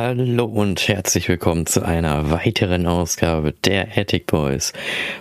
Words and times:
Hallo 0.00 0.44
und 0.44 0.86
herzlich 0.86 1.28
willkommen 1.28 1.66
zu 1.66 1.84
einer 1.84 2.30
weiteren 2.30 2.86
Ausgabe 2.86 3.52
der 3.52 3.98
Attic 3.98 4.26
Boys. 4.26 4.72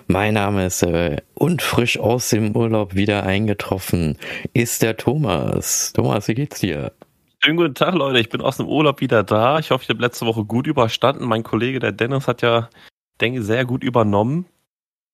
Mein 0.05 0.35
Name 0.35 0.67
ist 0.67 0.83
äh, 0.83 1.17
und 1.33 1.63
frisch 1.63 1.97
aus 1.97 2.29
dem 2.29 2.55
Urlaub 2.55 2.93
wieder 2.93 3.23
eingetroffen 3.23 4.19
ist 4.53 4.83
der 4.83 4.95
Thomas. 4.95 5.93
Thomas, 5.93 6.27
wie 6.27 6.35
geht's 6.35 6.59
dir? 6.59 6.91
Schönen 7.39 7.57
guten 7.57 7.73
Tag, 7.73 7.95
Leute. 7.95 8.19
Ich 8.19 8.29
bin 8.29 8.39
aus 8.39 8.57
dem 8.57 8.67
Urlaub 8.67 9.01
wieder 9.01 9.23
da. 9.23 9.57
Ich 9.57 9.71
hoffe, 9.71 9.81
ich 9.81 9.89
habe 9.89 9.99
letzte 9.99 10.27
Woche 10.27 10.45
gut 10.45 10.67
überstanden. 10.67 11.25
Mein 11.25 11.41
Kollege, 11.41 11.79
der 11.79 11.91
Dennis, 11.91 12.27
hat 12.27 12.43
ja, 12.43 12.69
denke 13.19 13.39
ich, 13.39 13.45
sehr 13.47 13.65
gut 13.65 13.83
übernommen. 13.83 14.45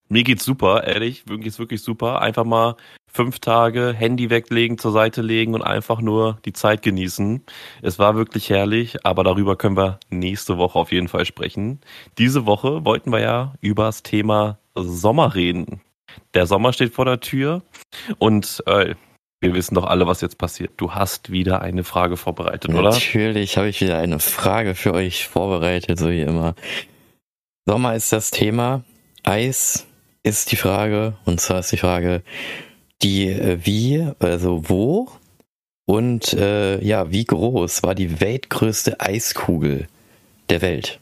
Mir 0.08 0.22
geht's 0.22 0.44
super, 0.44 0.84
ehrlich, 0.84 1.24
mir 1.26 1.38
geht's 1.38 1.58
wirklich 1.58 1.82
super. 1.82 2.20
Einfach 2.20 2.44
mal 2.44 2.76
fünf 3.10 3.38
Tage 3.38 3.94
Handy 3.96 4.28
weglegen, 4.28 4.76
zur 4.76 4.92
Seite 4.92 5.22
legen 5.22 5.54
und 5.54 5.62
einfach 5.62 6.00
nur 6.00 6.38
die 6.44 6.52
Zeit 6.52 6.82
genießen. 6.82 7.42
Es 7.80 7.98
war 7.98 8.16
wirklich 8.16 8.50
herrlich, 8.50 9.06
aber 9.06 9.24
darüber 9.24 9.56
können 9.56 9.76
wir 9.76 10.00
nächste 10.10 10.58
Woche 10.58 10.78
auf 10.78 10.92
jeden 10.92 11.08
Fall 11.08 11.24
sprechen. 11.24 11.80
Diese 12.18 12.44
Woche 12.44 12.84
wollten 12.84 13.12
wir 13.12 13.20
ja 13.20 13.54
über 13.60 13.84
das 13.84 14.02
Thema 14.02 14.58
Sommer 14.74 15.34
reden. 15.34 15.80
Der 16.34 16.46
Sommer 16.46 16.72
steht 16.72 16.92
vor 16.92 17.04
der 17.04 17.20
Tür 17.20 17.62
und 18.18 18.62
äh, 18.66 18.94
wir 19.40 19.54
wissen 19.54 19.74
doch 19.74 19.84
alle, 19.84 20.06
was 20.06 20.20
jetzt 20.20 20.38
passiert. 20.38 20.72
Du 20.76 20.92
hast 20.92 21.30
wieder 21.30 21.62
eine 21.62 21.84
Frage 21.84 22.16
vorbereitet, 22.16 22.72
oder? 22.74 22.90
Natürlich 22.90 23.56
habe 23.56 23.68
ich 23.68 23.80
wieder 23.80 23.98
eine 23.98 24.18
Frage 24.18 24.74
für 24.74 24.92
euch 24.92 25.28
vorbereitet, 25.28 25.98
so 25.98 26.10
wie 26.10 26.22
immer. 26.22 26.54
Sommer 27.66 27.94
ist 27.94 28.12
das 28.12 28.30
Thema. 28.30 28.84
Eis 29.22 29.86
ist 30.24 30.50
die 30.50 30.56
Frage, 30.56 31.14
und 31.24 31.40
zwar 31.40 31.60
ist 31.60 31.70
die 31.70 31.76
Frage, 31.76 32.22
die 33.02 33.28
äh, 33.28 33.58
wie, 33.62 34.04
also 34.18 34.68
wo 34.68 35.08
und 35.86 36.32
äh, 36.32 36.82
ja, 36.82 37.12
wie 37.12 37.24
groß 37.24 37.82
war 37.82 37.94
die 37.94 38.20
weltgrößte 38.20 39.00
Eiskugel 39.00 39.86
der 40.48 40.62
Welt? 40.62 40.98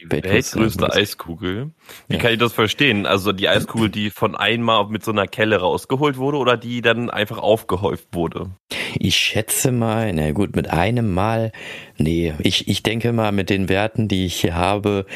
Die 0.00 0.10
weltgrößte, 0.10 0.58
weltgrößte 0.58 0.92
Eiskugel? 0.92 1.70
Wie 2.08 2.16
ja. 2.16 2.20
kann 2.20 2.32
ich 2.32 2.38
das 2.38 2.52
verstehen? 2.52 3.06
Also 3.06 3.32
die 3.32 3.48
Eiskugel, 3.48 3.88
die 3.88 4.10
von 4.10 4.34
einmal 4.34 4.86
mit 4.88 5.04
so 5.04 5.12
einer 5.12 5.28
Kelle 5.28 5.58
rausgeholt 5.58 6.16
wurde 6.16 6.38
oder 6.38 6.56
die 6.56 6.82
dann 6.82 7.08
einfach 7.08 7.38
aufgehäuft 7.38 8.08
wurde? 8.12 8.50
Ich 8.98 9.16
schätze 9.16 9.72
mal, 9.72 10.12
na 10.12 10.32
gut, 10.32 10.56
mit 10.56 10.70
einem 10.70 11.14
Mal, 11.14 11.52
nee, 11.96 12.34
ich, 12.40 12.68
ich 12.68 12.82
denke 12.82 13.12
mal, 13.12 13.32
mit 13.32 13.48
den 13.48 13.68
Werten, 13.68 14.08
die 14.08 14.26
ich 14.26 14.40
hier 14.40 14.54
habe, 14.54 15.06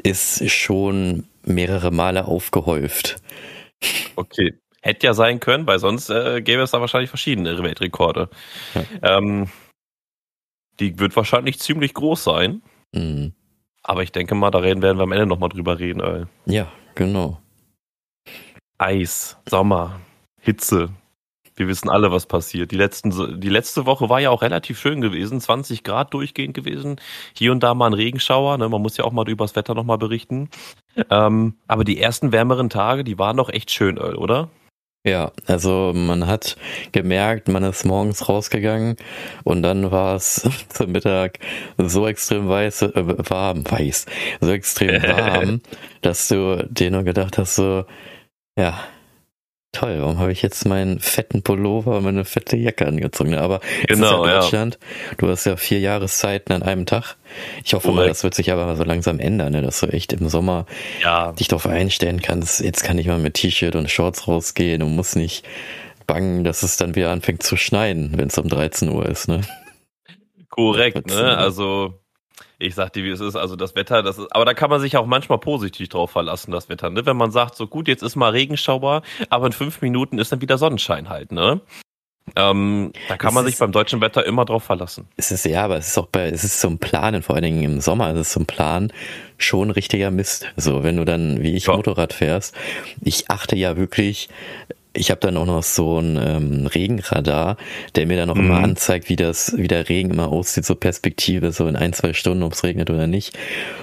ist 0.00 0.50
schon 0.50 1.26
mehrere 1.44 1.90
Male 1.90 2.26
aufgehäuft. 2.26 3.16
Okay. 4.16 4.54
Hätte 4.82 5.06
ja 5.06 5.14
sein 5.14 5.40
können, 5.40 5.66
weil 5.66 5.78
sonst 5.78 6.10
äh, 6.10 6.40
gäbe 6.40 6.62
es 6.62 6.70
da 6.70 6.80
wahrscheinlich 6.80 7.10
verschiedene 7.10 7.62
Weltrekorde. 7.62 8.30
Ja. 8.74 9.18
Ähm, 9.18 9.50
die 10.78 10.98
wird 10.98 11.14
wahrscheinlich 11.16 11.58
ziemlich 11.58 11.94
groß 11.94 12.24
sein. 12.24 12.62
Mhm. 12.92 13.34
Aber 13.82 14.02
ich 14.02 14.12
denke 14.12 14.34
mal, 14.34 14.50
da 14.50 14.58
reden 14.58 14.82
werden 14.82 14.98
wir 14.98 15.02
am 15.02 15.12
Ende 15.12 15.26
nochmal 15.26 15.50
drüber 15.50 15.78
reden. 15.78 16.00
Ey. 16.00 16.24
Ja, 16.46 16.70
genau. 16.94 17.40
Eis, 18.78 19.36
Sommer, 19.48 20.00
Hitze, 20.40 20.90
wir 21.56 21.68
wissen 21.68 21.88
alle, 21.88 22.10
was 22.10 22.26
passiert. 22.26 22.70
Die, 22.70 22.76
letzten, 22.76 23.40
die 23.40 23.48
letzte 23.48 23.86
Woche 23.86 24.08
war 24.08 24.20
ja 24.20 24.30
auch 24.30 24.42
relativ 24.42 24.78
schön 24.78 25.00
gewesen, 25.00 25.40
20 25.40 25.84
Grad 25.84 26.14
durchgehend 26.14 26.54
gewesen. 26.54 26.96
Hier 27.34 27.52
und 27.52 27.62
da 27.62 27.74
mal 27.74 27.86
ein 27.86 27.94
Regenschauer, 27.94 28.58
ne? 28.58 28.68
man 28.68 28.82
muss 28.82 28.96
ja 28.96 29.04
auch 29.04 29.12
mal 29.12 29.28
über 29.28 29.44
das 29.44 29.56
Wetter 29.56 29.74
nochmal 29.74 29.98
berichten. 29.98 30.48
Ähm, 31.10 31.54
aber 31.66 31.84
die 31.84 32.00
ersten 32.00 32.32
wärmeren 32.32 32.70
Tage, 32.70 33.04
die 33.04 33.18
waren 33.18 33.36
doch 33.36 33.48
echt 33.48 33.70
schön, 33.70 33.98
oder? 33.98 34.48
Ja, 35.02 35.32
also 35.46 35.92
man 35.94 36.26
hat 36.26 36.58
gemerkt, 36.92 37.48
man 37.48 37.64
ist 37.64 37.86
morgens 37.86 38.28
rausgegangen 38.28 38.96
und 39.44 39.62
dann 39.62 39.90
war 39.90 40.16
es 40.16 40.46
zum 40.68 40.92
Mittag 40.92 41.38
so 41.78 42.06
extrem 42.06 42.48
weiß, 42.48 42.82
äh, 42.82 43.30
warm, 43.30 43.64
weiß, 43.64 44.04
so 44.42 44.50
extrem 44.50 45.02
warm, 45.08 45.62
dass 46.02 46.28
du 46.28 46.68
dir 46.70 46.90
nur 46.90 47.04
gedacht 47.04 47.38
hast, 47.38 47.54
so, 47.54 47.86
ja, 48.58 48.78
Toll, 49.72 50.00
warum 50.00 50.18
habe 50.18 50.32
ich 50.32 50.42
jetzt 50.42 50.66
meinen 50.66 50.98
fetten 50.98 51.42
Pullover 51.42 51.98
und 51.98 52.02
meine 52.02 52.24
fette 52.24 52.56
Jacke 52.56 52.86
angezogen? 52.86 53.36
Aber 53.36 53.60
genau, 53.86 54.26
ja 54.26 54.40
Deutschland, 54.40 54.80
ja. 54.80 55.14
du 55.18 55.28
hast 55.28 55.46
ja 55.46 55.56
vier 55.56 55.78
Jahreszeiten 55.78 56.52
an 56.52 56.64
einem 56.64 56.86
Tag. 56.86 57.16
Ich 57.64 57.74
hoffe 57.74 57.92
mal, 57.92 58.08
das 58.08 58.24
wird 58.24 58.34
sich 58.34 58.50
aber 58.50 58.74
so 58.74 58.82
langsam 58.82 59.20
ändern, 59.20 59.52
ne? 59.52 59.62
dass 59.62 59.78
du 59.78 59.86
echt 59.86 60.12
im 60.12 60.28
Sommer 60.28 60.66
ja. 61.02 61.30
dich 61.32 61.46
darauf 61.46 61.68
einstellen 61.68 62.20
kannst, 62.20 62.60
jetzt 62.60 62.82
kann 62.82 62.98
ich 62.98 63.06
mal 63.06 63.20
mit 63.20 63.34
T-Shirt 63.34 63.76
und 63.76 63.88
Shorts 63.88 64.26
rausgehen 64.26 64.82
und 64.82 64.96
muss 64.96 65.14
nicht 65.14 65.46
bangen, 66.08 66.42
dass 66.42 66.64
es 66.64 66.76
dann 66.76 66.96
wieder 66.96 67.12
anfängt 67.12 67.44
zu 67.44 67.56
schneien, 67.56 68.10
wenn 68.16 68.26
es 68.26 68.38
um 68.38 68.48
13 68.48 68.88
Uhr 68.88 69.06
ist. 69.06 69.28
Ne? 69.28 69.42
Korrekt, 70.48 71.06
ne? 71.06 71.36
Also 71.38 71.99
ich 72.60 72.74
sag 72.74 72.92
dir, 72.92 73.04
wie 73.04 73.10
es 73.10 73.20
ist. 73.20 73.36
Also 73.36 73.56
das 73.56 73.74
Wetter, 73.74 74.02
das 74.02 74.18
ist, 74.18 74.28
aber 74.30 74.44
da 74.44 74.54
kann 74.54 74.70
man 74.70 74.80
sich 74.80 74.96
auch 74.96 75.06
manchmal 75.06 75.38
positiv 75.38 75.88
drauf 75.88 76.10
verlassen, 76.10 76.52
das 76.52 76.68
Wetter, 76.68 76.90
ne? 76.90 77.06
Wenn 77.06 77.16
man 77.16 77.30
sagt, 77.30 77.56
so 77.56 77.66
gut, 77.66 77.88
jetzt 77.88 78.02
ist 78.02 78.16
mal 78.16 78.30
Regenschauer, 78.30 79.02
aber 79.28 79.46
in 79.46 79.52
fünf 79.52 79.80
Minuten 79.82 80.18
ist 80.18 80.30
dann 80.30 80.40
wieder 80.40 80.58
Sonnenschein 80.58 81.08
halt, 81.08 81.32
ne? 81.32 81.60
Ähm, 82.36 82.92
da 83.08 83.16
kann 83.16 83.30
es 83.30 83.34
man 83.34 83.44
sich 83.44 83.58
beim 83.58 83.72
deutschen 83.72 84.00
Wetter 84.00 84.24
immer 84.24 84.44
drauf 84.44 84.62
verlassen. 84.62 85.08
Es 85.16 85.32
ist 85.32 85.44
ja, 85.46 85.64
aber 85.64 85.78
es 85.78 85.88
ist 85.88 85.98
auch 85.98 86.06
bei, 86.06 86.28
es 86.28 86.44
ist 86.44 86.60
zum 86.60 86.78
Planen, 86.78 87.22
vor 87.22 87.34
allen 87.34 87.44
Dingen 87.44 87.62
im 87.62 87.80
Sommer, 87.80 88.12
es 88.12 88.20
ist 88.20 88.32
zum 88.32 88.46
Planen 88.46 88.92
schon 89.36 89.70
richtiger 89.70 90.10
Mist. 90.10 90.46
So, 90.56 90.84
wenn 90.84 90.96
du 90.96 91.04
dann, 91.04 91.42
wie 91.42 91.56
ich 91.56 91.66
ja. 91.66 91.74
Motorrad 91.74 92.12
fährst, 92.12 92.54
ich 93.00 93.30
achte 93.30 93.56
ja 93.56 93.76
wirklich 93.76 94.28
ich 94.92 95.10
habe 95.10 95.20
dann 95.20 95.36
auch 95.36 95.46
noch 95.46 95.62
so 95.62 95.98
ein 95.98 96.18
ähm, 96.20 96.66
Regenradar, 96.66 97.56
der 97.94 98.06
mir 98.06 98.16
dann 98.16 98.30
auch 98.30 98.34
mhm. 98.34 98.46
immer 98.46 98.58
anzeigt, 98.58 99.08
wie 99.08 99.16
das, 99.16 99.56
wie 99.56 99.68
der 99.68 99.88
Regen 99.88 100.10
immer 100.10 100.28
aussieht, 100.28 100.64
so 100.64 100.74
Perspektive, 100.74 101.52
so 101.52 101.66
in 101.68 101.76
ein, 101.76 101.92
zwei 101.92 102.12
Stunden, 102.12 102.42
ob 102.42 102.54
es 102.54 102.64
regnet 102.64 102.90
oder 102.90 103.06
nicht. 103.06 103.38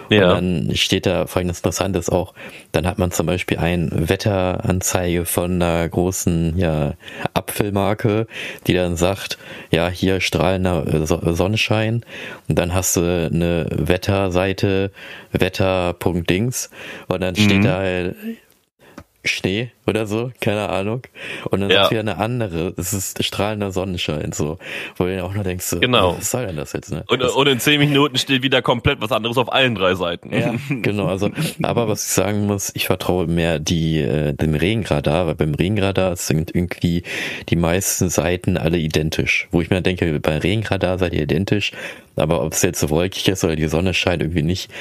Ja. 0.10 0.34
Und 0.34 0.68
dann 0.68 0.76
steht 0.76 1.06
da 1.06 1.26
folgendes 1.26 1.60
Interessantes 1.60 2.10
auch, 2.10 2.34
dann 2.74 2.86
hat 2.86 2.98
man 2.98 3.12
zum 3.12 3.26
Beispiel 3.26 3.58
ein 3.58 3.90
Wetteranzeige 3.94 5.26
von 5.26 5.62
einer 5.62 5.88
großen 5.88 6.58
ja, 6.58 6.96
Apfelmarke, 7.34 8.28
die 8.68 8.74
dann 8.74 8.98
sagt, 8.98 9.38
ja, 9.72 9.88
hier 9.88 10.20
strahlender 10.20 10.86
äh, 10.88 11.06
Sonnenschein. 11.06 12.04
Und 12.50 12.60
dann 12.60 12.74
hast 12.74 12.98
du 12.98 13.02
eine 13.02 13.68
Wetterseite, 13.72 14.92
Wetter.dings. 15.32 16.70
Und 17.08 17.22
dann 17.22 17.36
steht 17.36 17.60
mhm. 17.60 17.64
da 17.64 17.78
halt 17.78 18.16
Schnee 19.24 19.72
oder 19.88 20.06
so, 20.06 20.32
keine 20.42 20.70
Ahnung. 20.70 21.02
Und 21.50 21.62
dann 21.62 21.70
ja. 21.70 21.84
ist 21.84 21.92
wieder 21.92 22.02
eine 22.02 22.18
andere, 22.18 22.74
es 22.78 22.94
ist 22.94 23.24
strahlender 23.24 23.72
Sonnenschein, 23.72 24.34
so, 24.34 24.60
wo 24.98 25.06
du 25.06 25.24
auch 25.24 25.34
nur 25.34 25.44
denkst, 25.44 25.66
so, 25.66 25.80
genau. 25.80 26.18
was 26.18 26.32
soll 26.32 26.46
denn 26.48 26.58
das 26.58 26.74
jetzt, 26.74 26.92
ne? 26.92 27.06
Und, 27.08 27.22
und 27.24 27.48
in 27.48 27.60
zehn 27.60 27.80
Minuten 27.80 28.18
steht 28.18 28.44
wieder 28.44 28.62
komplett 28.62 29.02
was 29.02 29.12
anderes 29.12 29.38
auf 29.38 29.52
allen 29.52 29.76
drei 29.76 29.96
Seiten. 29.96 30.34
Ja, 30.34 30.54
genau, 30.70 31.08
also, 31.08 31.32
aber 31.64 31.88
was 31.88 32.04
ich 32.06 32.12
sagen 32.12 32.46
muss, 32.46 32.72
ich 32.76 32.86
vertraue 32.86 33.28
mehr 33.28 33.60
die, 33.60 34.00
äh, 34.00 34.34
dem 34.34 34.56
Regenradar, 34.56 35.28
weil 35.28 35.36
beim 35.36 35.54
Regenradar 35.54 36.16
sind 36.18 36.54
irgendwie 36.54 37.04
die 37.50 37.56
meisten 37.56 38.10
Seiten 38.10 38.58
alle 38.58 38.78
identisch, 38.78 39.48
wo 39.52 39.62
ich 39.62 39.70
mir 39.70 39.82
denke, 39.82 40.20
bei 40.20 40.38
Regenradar 40.38 40.98
seid 41.00 41.14
ihr 41.14 41.24
identisch, 41.24 41.72
aber 42.18 42.44
ob 42.44 42.54
es 42.54 42.62
jetzt 42.62 42.80
so 42.80 42.90
wolkig 42.90 43.28
ist 43.30 43.44
oder 43.44 43.56
die 43.56 43.68
Sonne 43.68 43.94
scheint 43.94 44.22
irgendwie 44.22 44.44
nicht. 44.44 44.72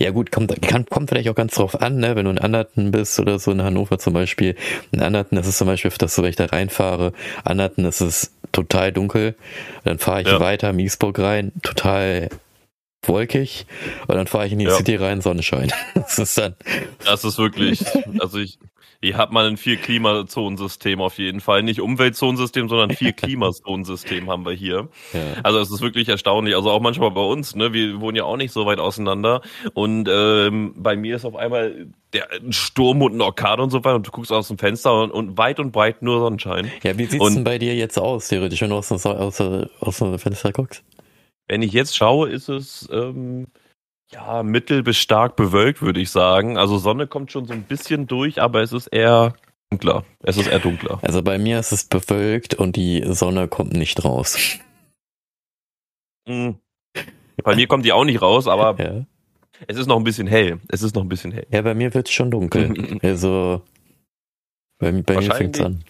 Ja 0.00 0.10
gut, 0.10 0.32
kommt, 0.32 0.60
kann, 0.62 0.86
kommt 0.86 1.10
vielleicht 1.10 1.28
auch 1.28 1.34
ganz 1.34 1.54
drauf 1.54 1.80
an, 1.80 1.98
ne? 1.98 2.16
wenn 2.16 2.24
du 2.24 2.30
in 2.30 2.38
Anderten 2.38 2.90
bist 2.90 3.20
oder 3.20 3.38
so 3.38 3.50
in 3.50 3.62
Hannover 3.62 3.98
zum 3.98 4.14
Beispiel. 4.14 4.47
In 4.90 5.02
Anderten 5.02 5.36
ist 5.36 5.46
es 5.46 5.58
zum 5.58 5.66
Beispiel, 5.66 5.90
dass 5.98 6.18
wenn 6.18 6.30
ich 6.30 6.36
da 6.36 6.46
reinfahre, 6.46 7.12
Anderten 7.44 7.84
ist 7.84 8.00
es 8.00 8.32
total 8.52 8.92
dunkel. 8.92 9.34
Dann 9.84 9.98
fahre 9.98 10.22
ich 10.22 10.28
ja. 10.28 10.40
weiter 10.40 10.72
Miesburg 10.72 11.18
rein, 11.18 11.52
total 11.62 12.28
wolkig 13.02 13.66
und 14.06 14.16
dann 14.16 14.26
fahre 14.26 14.46
ich 14.46 14.52
in 14.52 14.58
die 14.58 14.66
ja. 14.66 14.76
City 14.76 14.96
rein, 14.96 15.20
Sonnenschein. 15.20 15.72
Das 15.94 16.18
ist 16.18 16.38
dann. 16.38 16.54
Das 17.04 17.24
ist 17.24 17.38
wirklich, 17.38 17.84
also 18.18 18.38
ich, 18.38 18.58
hier 19.00 19.16
hat 19.16 19.30
man 19.30 19.46
ein 19.46 19.56
vier 19.56 19.76
Klimazonensystem 19.76 21.00
auf 21.00 21.18
jeden 21.18 21.40
Fall. 21.40 21.62
Nicht 21.62 21.80
Umweltzonensystem, 21.80 22.68
sondern 22.68 22.90
vier 22.96 23.12
Klimazonensystem 23.12 24.28
haben 24.28 24.44
wir 24.44 24.52
hier. 24.52 24.88
Ja. 25.12 25.20
Also 25.44 25.60
es 25.60 25.70
ist 25.70 25.80
wirklich 25.80 26.08
erstaunlich. 26.08 26.56
Also 26.56 26.70
auch 26.70 26.80
manchmal 26.80 27.12
bei 27.12 27.22
uns, 27.22 27.54
ne? 27.54 27.72
Wir 27.72 28.00
wohnen 28.00 28.16
ja 28.16 28.24
auch 28.24 28.36
nicht 28.36 28.52
so 28.52 28.66
weit 28.66 28.80
auseinander. 28.80 29.42
Und 29.74 30.08
ähm, 30.10 30.74
bei 30.76 30.96
mir 30.96 31.16
ist 31.16 31.24
auf 31.24 31.36
einmal 31.36 31.86
der 32.12 32.28
ein 32.32 32.52
Sturm 32.52 33.02
und 33.02 33.14
ein 33.14 33.20
Orkan 33.20 33.60
und 33.60 33.70
so 33.70 33.84
weiter 33.84 33.96
und 33.96 34.06
du 34.06 34.10
guckst 34.10 34.32
aus 34.32 34.48
dem 34.48 34.58
Fenster 34.58 35.02
und, 35.02 35.12
und 35.12 35.38
weit 35.38 35.60
und 35.60 35.70
breit 35.70 36.02
nur 36.02 36.18
Sonnenschein. 36.18 36.70
Ja, 36.82 36.98
wie 36.98 37.04
sieht's 37.04 37.24
und, 37.24 37.34
denn 37.36 37.44
bei 37.44 37.58
dir 37.58 37.76
jetzt 37.76 37.98
aus, 37.98 38.28
theoretisch, 38.28 38.60
wenn 38.62 38.70
du 38.70 38.76
aus, 38.76 38.90
aus, 38.90 39.06
aus, 39.06 39.40
aus 39.40 39.98
dem 39.98 40.18
Fenster 40.18 40.50
guckst? 40.52 40.82
Wenn 41.46 41.62
ich 41.62 41.72
jetzt 41.72 41.96
schaue, 41.96 42.28
ist 42.30 42.48
es 42.48 42.88
ähm, 42.92 43.46
ja, 44.10 44.42
mittel 44.42 44.82
bis 44.82 44.96
stark 44.96 45.36
bewölkt, 45.36 45.82
würde 45.82 46.00
ich 46.00 46.10
sagen. 46.10 46.56
Also 46.56 46.78
Sonne 46.78 47.06
kommt 47.06 47.32
schon 47.32 47.46
so 47.46 47.52
ein 47.52 47.62
bisschen 47.62 48.06
durch, 48.06 48.40
aber 48.40 48.62
es 48.62 48.72
ist 48.72 48.86
eher 48.88 49.34
dunkler. 49.70 50.04
Es 50.22 50.36
ist 50.36 50.46
eher 50.46 50.60
dunkler. 50.60 50.98
Also 51.02 51.22
bei 51.22 51.38
mir 51.38 51.58
ist 51.58 51.72
es 51.72 51.84
bewölkt 51.84 52.54
und 52.54 52.76
die 52.76 53.04
Sonne 53.06 53.48
kommt 53.48 53.74
nicht 53.74 54.04
raus. 54.04 54.58
Mhm. 56.26 56.58
Bei 57.42 57.54
mir 57.54 57.66
kommt 57.66 57.84
die 57.84 57.92
auch 57.92 58.04
nicht 58.04 58.20
raus, 58.20 58.48
aber 58.48 58.82
ja. 58.82 59.06
es 59.66 59.76
ist 59.76 59.86
noch 59.86 59.96
ein 59.96 60.04
bisschen 60.04 60.26
hell. 60.26 60.60
Es 60.68 60.82
ist 60.82 60.94
noch 60.94 61.02
ein 61.02 61.08
bisschen 61.08 61.32
hell. 61.32 61.46
Ja, 61.50 61.62
bei 61.62 61.74
mir 61.74 61.92
wird 61.94 62.08
es 62.08 62.14
schon 62.14 62.30
dunkel. 62.30 62.98
also 63.02 63.62
bei, 64.78 64.92
bei 64.92 65.16
mir 65.20 65.34
fängt 65.34 65.56
es 65.56 65.64
an. 65.64 65.84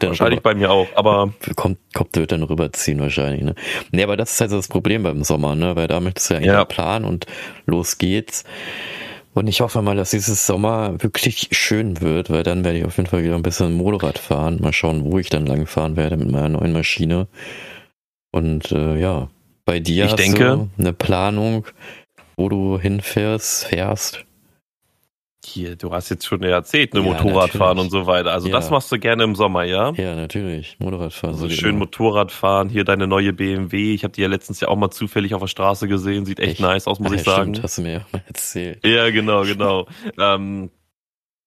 Wahrscheinlich 0.00 0.38
rüber. 0.38 0.50
bei 0.50 0.54
mir 0.54 0.70
auch, 0.70 0.88
aber. 0.94 1.32
Kommt, 1.56 1.78
kommt, 1.92 2.16
wird 2.16 2.32
dann 2.32 2.42
rüberziehen 2.42 3.00
wahrscheinlich, 3.00 3.42
ne? 3.42 3.54
Nee, 3.90 4.02
aber 4.02 4.16
das 4.16 4.32
ist 4.32 4.42
also 4.42 4.56
das 4.56 4.68
Problem 4.68 5.02
beim 5.02 5.24
Sommer, 5.24 5.54
ne? 5.54 5.76
Weil 5.76 5.88
da 5.88 6.00
möchtest 6.00 6.30
du 6.30 6.34
ja, 6.34 6.40
ja. 6.40 6.64
planen 6.64 7.04
und 7.04 7.26
los 7.66 7.98
geht's. 7.98 8.44
Und 9.34 9.46
ich 9.48 9.62
hoffe 9.62 9.80
mal, 9.80 9.96
dass 9.96 10.10
dieses 10.10 10.46
Sommer 10.46 11.02
wirklich 11.02 11.48
schön 11.52 12.00
wird, 12.02 12.28
weil 12.28 12.42
dann 12.42 12.64
werde 12.64 12.78
ich 12.78 12.84
auf 12.84 12.96
jeden 12.98 13.08
Fall 13.08 13.24
wieder 13.24 13.34
ein 13.34 13.42
bisschen 13.42 13.72
Motorrad 13.72 14.18
fahren. 14.18 14.58
Mal 14.60 14.74
schauen, 14.74 15.04
wo 15.04 15.18
ich 15.18 15.30
dann 15.30 15.46
lang 15.46 15.66
fahren 15.66 15.96
werde 15.96 16.18
mit 16.18 16.30
meiner 16.30 16.50
neuen 16.50 16.72
Maschine. 16.72 17.28
Und 18.30 18.72
äh, 18.72 18.98
ja, 18.98 19.30
bei 19.64 19.80
dir 19.80 20.04
ich 20.04 20.12
hast 20.12 20.18
denke, 20.18 20.44
du 20.44 20.70
eine 20.78 20.92
Planung, 20.92 21.66
wo 22.36 22.48
du 22.48 22.78
hinfährst, 22.78 23.64
fährst. 23.64 24.24
Hier, 25.44 25.74
du 25.74 25.90
hast 25.90 26.08
jetzt 26.08 26.24
schon 26.24 26.42
erzählt, 26.44 26.94
ne, 26.94 27.00
ja, 27.00 27.06
Motorradfahren 27.06 27.78
und 27.80 27.90
so 27.90 28.06
weiter. 28.06 28.30
Also 28.30 28.46
ja. 28.46 28.52
das 28.54 28.70
machst 28.70 28.92
du 28.92 28.98
gerne 28.98 29.24
im 29.24 29.34
Sommer, 29.34 29.64
ja? 29.64 29.92
Ja, 29.96 30.14
natürlich. 30.14 30.76
Motorradfahren. 30.78 31.34
Also 31.34 31.48
schön 31.50 31.70
immer. 31.70 31.80
Motorradfahren, 31.80 32.68
hier 32.68 32.84
deine 32.84 33.08
neue 33.08 33.32
BMW. 33.32 33.92
Ich 33.92 34.04
habe 34.04 34.12
die 34.12 34.22
ja 34.22 34.28
letztens 34.28 34.60
ja 34.60 34.68
auch 34.68 34.76
mal 34.76 34.90
zufällig 34.90 35.34
auf 35.34 35.40
der 35.40 35.48
Straße 35.48 35.88
gesehen. 35.88 36.26
Sieht 36.26 36.38
echt, 36.38 36.52
echt? 36.52 36.60
nice 36.60 36.86
aus, 36.86 37.00
muss 37.00 37.10
ja, 37.10 37.16
ich 37.16 37.24
sagen. 37.24 37.54
Stimmt, 37.54 37.64
hast 37.64 37.78
du 37.78 37.82
mir 37.82 37.92
ja 37.92 38.06
mal 38.12 38.22
erzählt. 38.26 38.86
Ja, 38.86 39.10
genau, 39.10 39.42
genau. 39.42 39.88
ähm, 40.16 40.70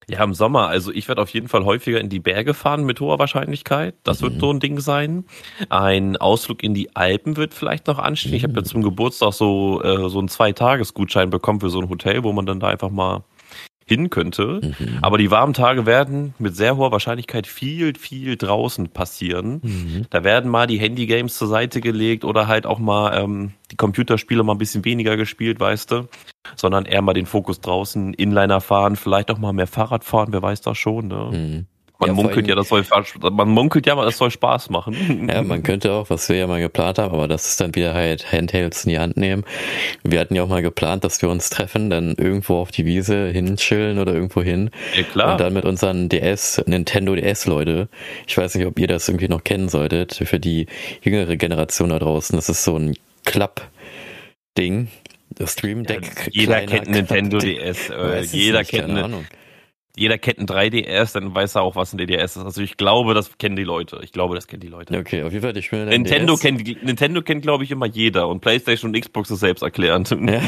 ja, 0.10 0.24
im 0.24 0.34
Sommer. 0.34 0.68
Also 0.68 0.92
ich 0.92 1.08
werde 1.08 1.22
auf 1.22 1.30
jeden 1.30 1.48
Fall 1.48 1.64
häufiger 1.64 2.00
in 2.00 2.10
die 2.10 2.20
Berge 2.20 2.54
fahren 2.54 2.84
mit 2.84 3.00
hoher 3.00 3.18
Wahrscheinlichkeit. 3.18 3.96
Das 4.04 4.20
mhm. 4.20 4.26
wird 4.26 4.40
so 4.42 4.52
ein 4.52 4.60
Ding 4.60 4.80
sein. 4.82 5.24
Ein 5.70 6.18
Ausflug 6.18 6.64
in 6.64 6.74
die 6.74 6.96
Alpen 6.98 7.38
wird 7.38 7.54
vielleicht 7.54 7.88
noch 7.88 7.98
anstehen. 7.98 8.32
Mhm. 8.32 8.38
Ich 8.38 8.44
habe 8.44 8.54
ja 8.56 8.64
zum 8.64 8.84
Geburtstag 8.84 9.34
so, 9.34 9.82
äh, 9.82 10.10
so 10.10 10.20
einen 10.20 10.28
Zwei-Tages-Gutschein 10.28 11.30
bekommen 11.30 11.62
für 11.62 11.70
so 11.70 11.80
ein 11.80 11.88
Hotel, 11.90 12.24
wo 12.24 12.34
man 12.34 12.46
dann 12.46 12.60
da 12.60 12.68
einfach 12.68 12.90
mal 12.90 13.24
hin 13.88 14.10
könnte. 14.10 14.62
Mhm. 14.64 14.98
Aber 15.02 15.18
die 15.18 15.30
warmen 15.30 15.54
Tage 15.54 15.86
werden 15.86 16.34
mit 16.40 16.56
sehr 16.56 16.76
hoher 16.76 16.92
Wahrscheinlichkeit 16.92 17.46
viel, 17.46 17.96
viel 17.98 18.36
draußen 18.36 18.90
passieren. 18.90 19.62
Mhm. 19.64 20.06
Da 20.10 20.24
werden 20.24 20.50
mal 20.50 20.66
die 20.66 20.80
Handygames 20.80 21.38
zur 21.38 21.48
Seite 21.48 21.82
gelegt 21.82 22.26
oder 22.26 22.48
halt 22.48 22.66
auch 22.66 22.80
mal 22.80 23.16
ähm, 23.18 23.52
die 23.72 23.76
Computerspiele 23.76 24.44
mal 24.44 24.54
ein 24.54 24.58
bisschen 24.58 24.86
weniger 24.86 25.18
gespielt, 25.18 25.60
weißt 25.60 25.92
du. 25.92 26.08
Sondern 26.56 26.86
eher 26.86 27.02
mal 27.02 27.14
den 27.14 27.28
Fokus 27.28 27.62
draußen, 27.62 28.14
Inliner 28.16 28.60
fahren, 28.60 28.96
vielleicht 28.96 29.30
auch 29.30 29.38
mal 29.38 29.54
mehr 29.54 29.68
Fahrrad 29.68 30.04
fahren, 30.04 30.30
wer 30.32 30.42
weiß 30.42 30.62
das 30.62 30.78
schon. 30.78 31.08
Ne? 31.08 31.30
Mhm. 31.32 31.66
Man 32.08 32.18
ja, 32.18 32.24
munkelt 32.24 32.48
ja, 32.48 32.56
das 32.56 32.70
soll 32.70 32.84
man 33.32 33.50
munkelt 33.50 33.86
ja, 33.88 33.96
das 33.96 34.18
soll 34.18 34.32
Spaß 34.32 34.70
machen. 34.70 35.30
Ja, 35.36 35.42
man 35.42 35.64
könnte 35.64 35.92
auch, 35.92 36.10
was 36.10 36.30
wir 36.30 36.36
ja 36.36 36.48
mal 36.48 36.62
geplant 36.62 37.00
haben, 37.00 37.14
aber 37.14 37.28
das 37.28 37.48
ist 37.48 37.60
dann 37.60 37.74
wieder 37.76 37.94
halt 37.94 38.32
Handhelds 38.32 38.86
in 38.86 38.92
die 38.92 39.00
Hand 39.00 39.18
nehmen. 39.18 39.44
Wir 40.04 40.20
hatten 40.20 40.36
ja 40.36 40.44
auch 40.44 40.48
mal 40.48 40.62
geplant, 40.62 41.04
dass 41.04 41.22
wir 41.22 41.30
uns 41.30 41.50
treffen, 41.50 41.90
dann 41.90 42.16
irgendwo 42.16 42.58
auf 42.58 42.72
die 42.72 42.86
Wiese 42.86 43.28
hinchillen 43.30 44.00
oder 44.00 44.14
irgendwo 44.14 44.42
hin. 44.42 44.70
Ja, 44.96 45.04
klar. 45.04 45.32
Und 45.32 45.40
dann 45.42 45.54
mit 45.54 45.66
unseren 45.66 46.10
DS, 46.10 46.64
Nintendo 46.68 47.16
DS 47.16 47.46
Leute. 47.46 47.90
Ich 48.28 48.38
weiß 48.38 48.56
nicht, 48.56 48.66
ob 48.66 48.80
ihr 48.80 48.88
das 48.88 49.08
irgendwie 49.08 49.28
noch 49.28 49.44
kennen 49.44 49.70
solltet. 49.70 50.14
Für 50.14 50.40
die 50.40 50.68
jüngere 51.02 51.38
Generation 51.38 51.90
da 51.90 52.00
draußen, 52.00 52.36
das 52.36 52.50
ist 52.50 52.64
so 52.64 52.78
ein 52.78 52.96
Klapp-Ding. 53.26 54.90
Das 55.30 55.54
Stream 55.54 55.84
Deck. 55.84 56.30
Ja, 56.32 56.32
jeder 56.32 56.62
kennt 56.62 56.90
Nintendo 56.90 57.38
DS. 57.40 57.90
Äh, 57.90 58.22
jeder 58.32 58.64
kennt 58.64 58.90
eine, 58.90 59.26
jeder 59.98 60.18
kennt 60.18 60.40
ein 60.40 60.48
3DS, 60.48 61.14
dann 61.14 61.34
weiß 61.34 61.56
er 61.56 61.62
auch, 61.62 61.76
was 61.76 61.94
ein 61.94 61.98
DDS 61.98 62.36
ist. 62.36 62.44
Also 62.44 62.62
ich 62.62 62.78
glaube, 62.78 63.14
das 63.14 63.38
kennen 63.38 63.56
die 63.56 63.64
Leute. 63.64 64.00
Ich 64.04 64.12
glaube, 64.12 64.36
das 64.36 64.48
kennen 64.48 64.62
die 64.62 64.68
Leute. 64.68 64.98
Okay, 64.98 65.24
auf 65.24 65.32
jeden 65.32 65.44
Fall, 65.44 65.56
ich 65.58 65.66
spiele 65.66 65.86
Nintendo 65.86 66.34
DS. 66.34 66.42
kennt, 66.42 66.84
Nintendo 66.84 67.22
kennt, 67.22 67.42
glaube 67.42 67.64
ich, 67.64 67.72
immer 67.72 67.86
jeder 67.86 68.28
und 68.28 68.42
PlayStation 68.42 68.94
und 68.94 69.00
Xbox 69.00 69.32
ist 69.32 69.40
selbst 69.40 69.62
erklärend. 69.62 70.12
Ja. 70.12 70.42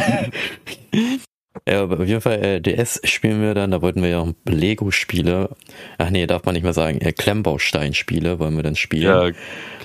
ja, 1.67 1.83
aber 1.83 1.99
auf 1.99 2.07
jeden 2.07 2.21
Fall, 2.21 2.43
äh, 2.43 2.61
DS 2.61 3.01
spielen 3.05 3.41
wir 3.41 3.53
dann, 3.53 3.71
da 3.71 3.81
wollten 3.81 4.01
wir 4.01 4.09
ja 4.09 4.19
auch 4.19 4.33
Lego-Spiele, 4.45 5.55
ach 5.97 6.09
nee, 6.09 6.27
darf 6.27 6.43
man 6.45 6.53
nicht 6.53 6.63
mehr 6.63 6.73
sagen, 6.73 6.99
äh, 6.99 7.13
Klemmbaustein-Spiele 7.13 8.39
wollen 8.39 8.55
wir 8.55 8.63
dann 8.63 8.75
spielen. 8.75 9.03
Ja, 9.03 9.31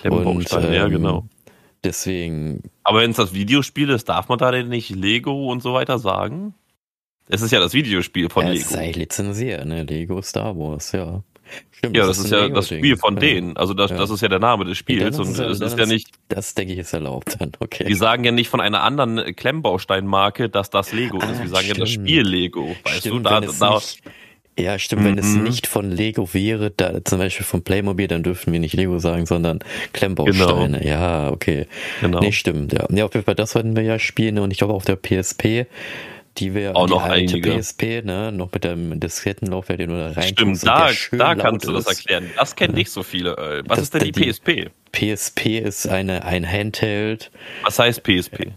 Klemmbaustein, 0.00 0.66
ähm, 0.66 0.72
ja, 0.72 0.88
genau. 0.88 1.24
Deswegen. 1.84 2.62
Aber 2.84 3.00
wenn 3.00 3.10
es 3.10 3.16
das 3.16 3.34
Videospiel 3.34 3.90
ist, 3.90 4.08
darf 4.08 4.28
man 4.28 4.38
da 4.38 4.52
denn 4.52 4.68
nicht 4.68 4.90
Lego 4.90 5.50
und 5.50 5.62
so 5.62 5.72
weiter 5.72 5.98
sagen? 5.98 6.54
Es 7.28 7.40
ist 7.42 7.50
ja 7.50 7.60
das 7.60 7.72
Videospiel 7.72 8.28
von 8.28 8.46
ja, 8.46 8.52
Lego. 8.52 8.68
Sei 8.68 8.90
lizenziert, 8.90 9.64
ne? 9.64 9.84
Lego 9.84 10.20
Star 10.22 10.56
Wars, 10.56 10.92
ja. 10.92 11.22
Stimmt, 11.70 11.96
ja, 11.96 12.06
das, 12.06 12.16
das 12.16 12.26
ist, 12.26 12.32
ist 12.32 12.40
ja 12.40 12.48
das 12.48 12.66
Spiel 12.68 12.96
von 12.96 13.14
ja. 13.14 13.20
denen. 13.20 13.56
Also 13.56 13.74
das, 13.74 13.90
ja. 13.90 13.96
das 13.96 14.10
ist 14.10 14.20
ja 14.20 14.28
der 14.28 14.38
Name 14.38 14.64
des 14.64 14.78
Spiels. 14.78 15.16
Ja, 15.16 15.22
und 15.22 15.38
es 15.38 15.60
ist, 15.60 15.78
ja 15.78 15.86
nicht. 15.86 16.10
Das 16.28 16.54
denke 16.54 16.72
ich 16.72 16.78
ist 16.78 16.92
erlaubt 16.92 17.36
dann, 17.38 17.52
okay. 17.58 17.84
Die 17.84 17.94
sagen 17.94 18.24
ja 18.24 18.32
nicht 18.32 18.48
von 18.48 18.60
einer 18.60 18.82
anderen 18.82 19.34
Klemmbausteinmarke, 19.34 20.48
dass 20.48 20.70
das 20.70 20.92
Lego 20.92 21.18
ah, 21.20 21.30
ist. 21.30 21.42
Die 21.42 21.48
sagen 21.48 21.64
stimmt. 21.64 21.78
ja 21.78 21.84
das 21.84 21.90
Spiel 21.90 22.22
Lego. 22.22 22.76
Weißt 22.84 23.00
stimmt, 23.00 23.26
du, 23.26 23.30
da, 23.30 23.40
da, 23.40 23.74
nicht, 23.74 24.02
ja, 24.58 24.78
stimmt, 24.78 25.04
wenn 25.04 25.12
mhm. 25.12 25.18
es 25.18 25.34
nicht 25.34 25.66
von 25.66 25.90
Lego 25.90 26.32
wäre, 26.34 26.70
da 26.70 27.02
zum 27.04 27.18
Beispiel 27.18 27.46
von 27.46 27.62
Playmobil, 27.62 28.06
dann 28.06 28.22
dürften 28.22 28.52
wir 28.52 28.60
nicht 28.60 28.74
Lego 28.74 28.98
sagen, 28.98 29.24
sondern 29.24 29.60
Klemmbausteine. 29.92 30.78
Genau. 30.78 30.88
Ja, 30.88 31.30
okay. 31.30 31.66
Genau. 32.02 32.20
Nee, 32.20 32.32
stimmt, 32.32 32.72
ja. 32.74 32.86
Ja, 32.90 33.06
auf 33.06 33.14
jeden 33.14 33.24
Fall, 33.24 33.34
das 33.34 33.54
wollten 33.54 33.74
wir 33.74 33.82
ja 33.82 33.98
spielen 33.98 34.38
und 34.38 34.50
ich 34.50 34.58
glaube 34.58 34.74
auf 34.74 34.84
der 34.84 34.96
PSP 34.96 35.66
die 36.38 36.54
wäre 36.54 36.76
auch 36.76 36.88
noch 36.88 37.02
alte 37.02 37.34
einige. 37.34 37.58
PSP, 37.58 38.02
ne? 38.04 38.32
Noch 38.32 38.52
mit 38.52 38.64
dem 38.64 38.98
Diskettenlaufwerk, 38.98 39.78
den 39.78 39.90
du 39.90 39.98
da 39.98 40.12
rein 40.12 40.28
Stimmt, 40.28 40.66
da, 40.66 40.90
da 41.12 41.34
kannst 41.34 41.66
du 41.66 41.72
das 41.72 41.86
erklären. 41.86 42.30
Das 42.36 42.56
kennen 42.56 42.72
ja. 42.74 42.78
nicht 42.78 42.90
so 42.90 43.02
viele. 43.02 43.36
Äh, 43.36 43.62
was 43.66 43.76
das, 43.76 43.84
ist 43.84 43.94
denn 43.94 44.04
die, 44.04 44.12
die 44.12 44.30
PSP? 44.30 44.70
PSP 44.92 45.58
ist 45.58 45.88
eine, 45.88 46.24
ein 46.24 46.50
Handheld. 46.50 47.30
Was 47.64 47.78
heißt 47.78 48.02
PSP? 48.02 48.52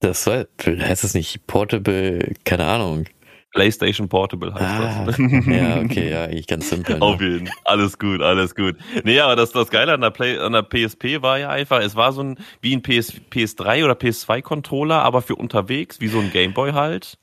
Das 0.00 0.26
heißt 0.26 1.04
es 1.04 1.14
nicht 1.14 1.46
Portable, 1.46 2.34
keine 2.44 2.66
Ahnung. 2.66 3.06
PlayStation 3.52 4.08
Portable 4.08 4.54
heißt 4.54 4.64
ah, 4.64 5.04
das. 5.06 5.18
ja, 5.46 5.80
okay, 5.80 6.10
ja, 6.10 6.28
ich 6.28 6.46
ganz 6.46 6.70
simpel. 6.70 6.96
Ne? 6.98 7.02
Auf 7.02 7.20
jeden 7.20 7.50
Alles 7.64 7.98
gut, 7.98 8.22
alles 8.22 8.54
gut. 8.54 8.76
Nee, 9.04 9.20
aber 9.20 9.36
das, 9.36 9.50
das 9.52 9.70
Geile 9.70 9.92
an 9.92 10.00
der, 10.00 10.10
Play, 10.10 10.38
an 10.38 10.52
der 10.52 10.62
PSP 10.62 11.22
war 11.22 11.38
ja 11.38 11.50
einfach, 11.50 11.80
es 11.80 11.96
war 11.96 12.12
so 12.12 12.22
ein, 12.22 12.38
wie 12.60 12.74
ein 12.74 12.82
PS, 12.82 13.20
PS3 13.30 13.84
oder 13.84 13.94
PS2 13.94 14.42
Controller, 14.42 15.02
aber 15.02 15.22
für 15.22 15.36
unterwegs, 15.36 16.00
wie 16.00 16.08
so 16.08 16.20
ein 16.20 16.30
Gameboy 16.30 16.72
halt. 16.72 17.18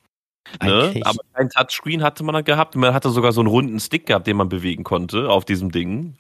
Ne? 0.64 1.02
Aber 1.04 1.20
kein 1.34 1.50
Touchscreen 1.50 2.04
hatte 2.04 2.24
man 2.24 2.34
dann 2.34 2.44
gehabt. 2.44 2.76
Man 2.76 2.94
hatte 2.94 3.10
sogar 3.10 3.32
so 3.32 3.42
einen 3.42 3.50
runden 3.50 3.80
Stick 3.80 4.06
gehabt, 4.06 4.28
den 4.28 4.38
man 4.38 4.50
bewegen 4.50 4.84
konnte 4.84 5.30
auf 5.30 5.46
diesem 5.46 5.72
Ding 5.72 6.16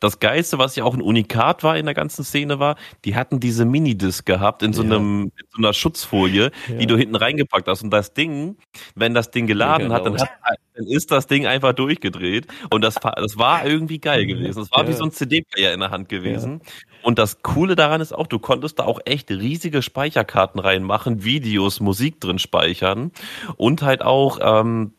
das 0.00 0.20
Geilste, 0.20 0.58
was 0.58 0.76
ja 0.76 0.84
auch 0.84 0.94
ein 0.94 1.02
Unikat 1.02 1.62
war 1.62 1.76
in 1.76 1.86
der 1.86 1.94
ganzen 1.94 2.24
Szene 2.24 2.58
war, 2.58 2.76
die 3.04 3.16
hatten 3.16 3.40
diese 3.40 3.64
Minidisc 3.64 4.24
gehabt 4.26 4.62
in 4.62 4.72
so 4.72 4.82
einem, 4.82 5.32
in 5.36 5.46
so 5.50 5.58
einer 5.58 5.72
Schutzfolie, 5.72 6.50
ja. 6.68 6.74
die 6.76 6.86
du 6.86 6.96
hinten 6.96 7.16
reingepackt 7.16 7.68
hast. 7.68 7.82
Und 7.82 7.90
das 7.90 8.14
Ding, 8.14 8.56
wenn 8.94 9.14
das 9.14 9.30
Ding 9.30 9.46
geladen 9.46 9.92
hat, 9.92 10.06
dann, 10.06 10.18
hat, 10.18 10.28
dann 10.74 10.86
ist 10.86 11.10
das 11.10 11.26
Ding 11.26 11.46
einfach 11.46 11.72
durchgedreht. 11.72 12.46
Und 12.70 12.82
das, 12.82 12.94
das 12.94 13.38
war 13.38 13.66
irgendwie 13.66 13.98
geil 13.98 14.26
gewesen. 14.26 14.60
Das 14.60 14.70
war 14.70 14.84
ja. 14.84 14.88
wie 14.88 14.92
so 14.92 15.04
ein 15.04 15.10
CD-Player 15.10 15.72
in 15.72 15.80
der 15.80 15.90
Hand 15.90 16.08
gewesen. 16.08 16.60
Ja. 16.62 16.70
Und 17.02 17.18
das 17.18 17.42
Coole 17.42 17.76
daran 17.76 18.00
ist 18.00 18.12
auch, 18.12 18.26
du 18.26 18.38
konntest 18.38 18.78
da 18.78 18.84
auch 18.84 19.00
echt 19.04 19.30
riesige 19.30 19.82
Speicherkarten 19.82 20.60
reinmachen, 20.60 21.24
Videos, 21.24 21.80
Musik 21.80 22.20
drin 22.20 22.38
speichern 22.38 23.12
und 23.56 23.82
halt 23.82 24.02
auch 24.02 24.38
ähm, 24.42 24.92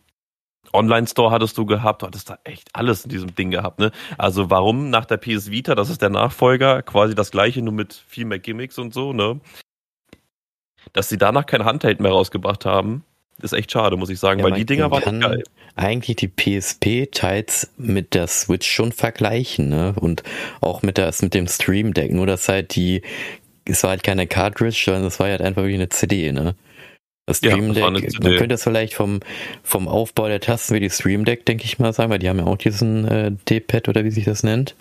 Online-Store 0.77 1.31
hattest 1.31 1.57
du 1.57 1.65
gehabt, 1.65 2.01
du 2.01 2.07
hattest 2.07 2.29
da 2.29 2.39
echt 2.43 2.69
alles 2.74 3.03
in 3.03 3.10
diesem 3.10 3.36
Ding 3.36 3.51
gehabt, 3.51 3.79
ne? 3.79 3.91
Also 4.17 4.50
warum 4.50 4.89
nach 4.89 5.05
der 5.05 5.17
PS 5.17 5.51
Vita, 5.51 5.75
das 5.75 5.89
ist 5.89 6.01
der 6.01 6.10
Nachfolger, 6.10 6.81
quasi 6.81 7.15
das 7.15 7.31
gleiche, 7.31 7.62
nur 7.62 7.74
mit 7.74 7.93
viel 8.07 8.25
mehr 8.25 8.39
Gimmicks 8.39 8.77
und 8.77 8.93
so, 8.93 9.13
ne? 9.13 9.39
Dass 10.93 11.10
sie 11.10 11.17
danach 11.17 11.46
kein 11.46 11.65
Handheld 11.65 12.00
mehr 12.00 12.12
rausgebracht 12.12 12.65
haben, 12.65 13.03
ist 13.41 13.53
echt 13.53 13.72
schade, 13.72 13.98
muss 13.98 14.10
ich 14.10 14.19
sagen, 14.19 14.39
ja, 14.39 14.46
weil 14.46 14.53
die 14.53 14.65
Dinger 14.65 14.89
waren 14.89 15.19
geil. 15.19 15.43
Eigentlich 15.75 16.15
die 16.15 16.27
PSP 16.27 17.12
teils 17.12 17.72
mit 17.77 18.15
der 18.15 18.27
Switch 18.27 18.67
schon 18.69 18.91
vergleichen, 18.91 19.69
ne? 19.69 19.93
Und 19.96 20.24
auch 20.62 20.81
mit 20.81 20.98
das 20.98 21.22
mit 21.22 21.34
dem 21.34 21.48
Stream 21.48 21.93
Deck, 21.93 22.12
nur 22.12 22.25
dass 22.25 22.48
halt 22.50 22.75
die 22.75 23.03
es 23.69 23.84
war 23.84 23.91
halt 23.91 24.03
keine 24.03 24.27
Cartridge, 24.27 24.81
sondern 24.86 25.05
es 25.05 25.19
war 25.19 25.27
halt 25.27 25.41
einfach 25.41 25.65
wie 25.65 25.74
eine 25.74 25.89
CD, 25.89 26.31
ne? 26.31 26.55
Das 27.27 27.39
Stream 27.39 27.74
Deck, 27.74 27.84
ja, 27.84 27.89
man 27.91 28.38
könnte 28.38 28.55
es 28.55 28.63
vielleicht 28.63 28.93
vom, 28.93 29.19
vom 29.62 29.89
Aufbau 29.89 30.29
der 30.29 30.39
Tasten 30.39 30.75
wie 30.75 30.79
die 30.79 30.89
Stream 30.89 31.25
Deck, 31.25 31.46
denke 31.46 31.65
ich 31.65 31.77
mal, 31.77 31.91
sagen, 31.91 32.10
weil 32.10 32.19
die 32.19 32.29
haben 32.29 32.39
ja 32.39 32.46
auch 32.46 32.57
diesen 32.57 33.05
äh, 33.05 33.31
D-Pad 33.50 33.89
oder 33.89 34.05
wie 34.05 34.12
sich 34.12 34.24
das 34.24 34.43
nennt. 34.43 34.75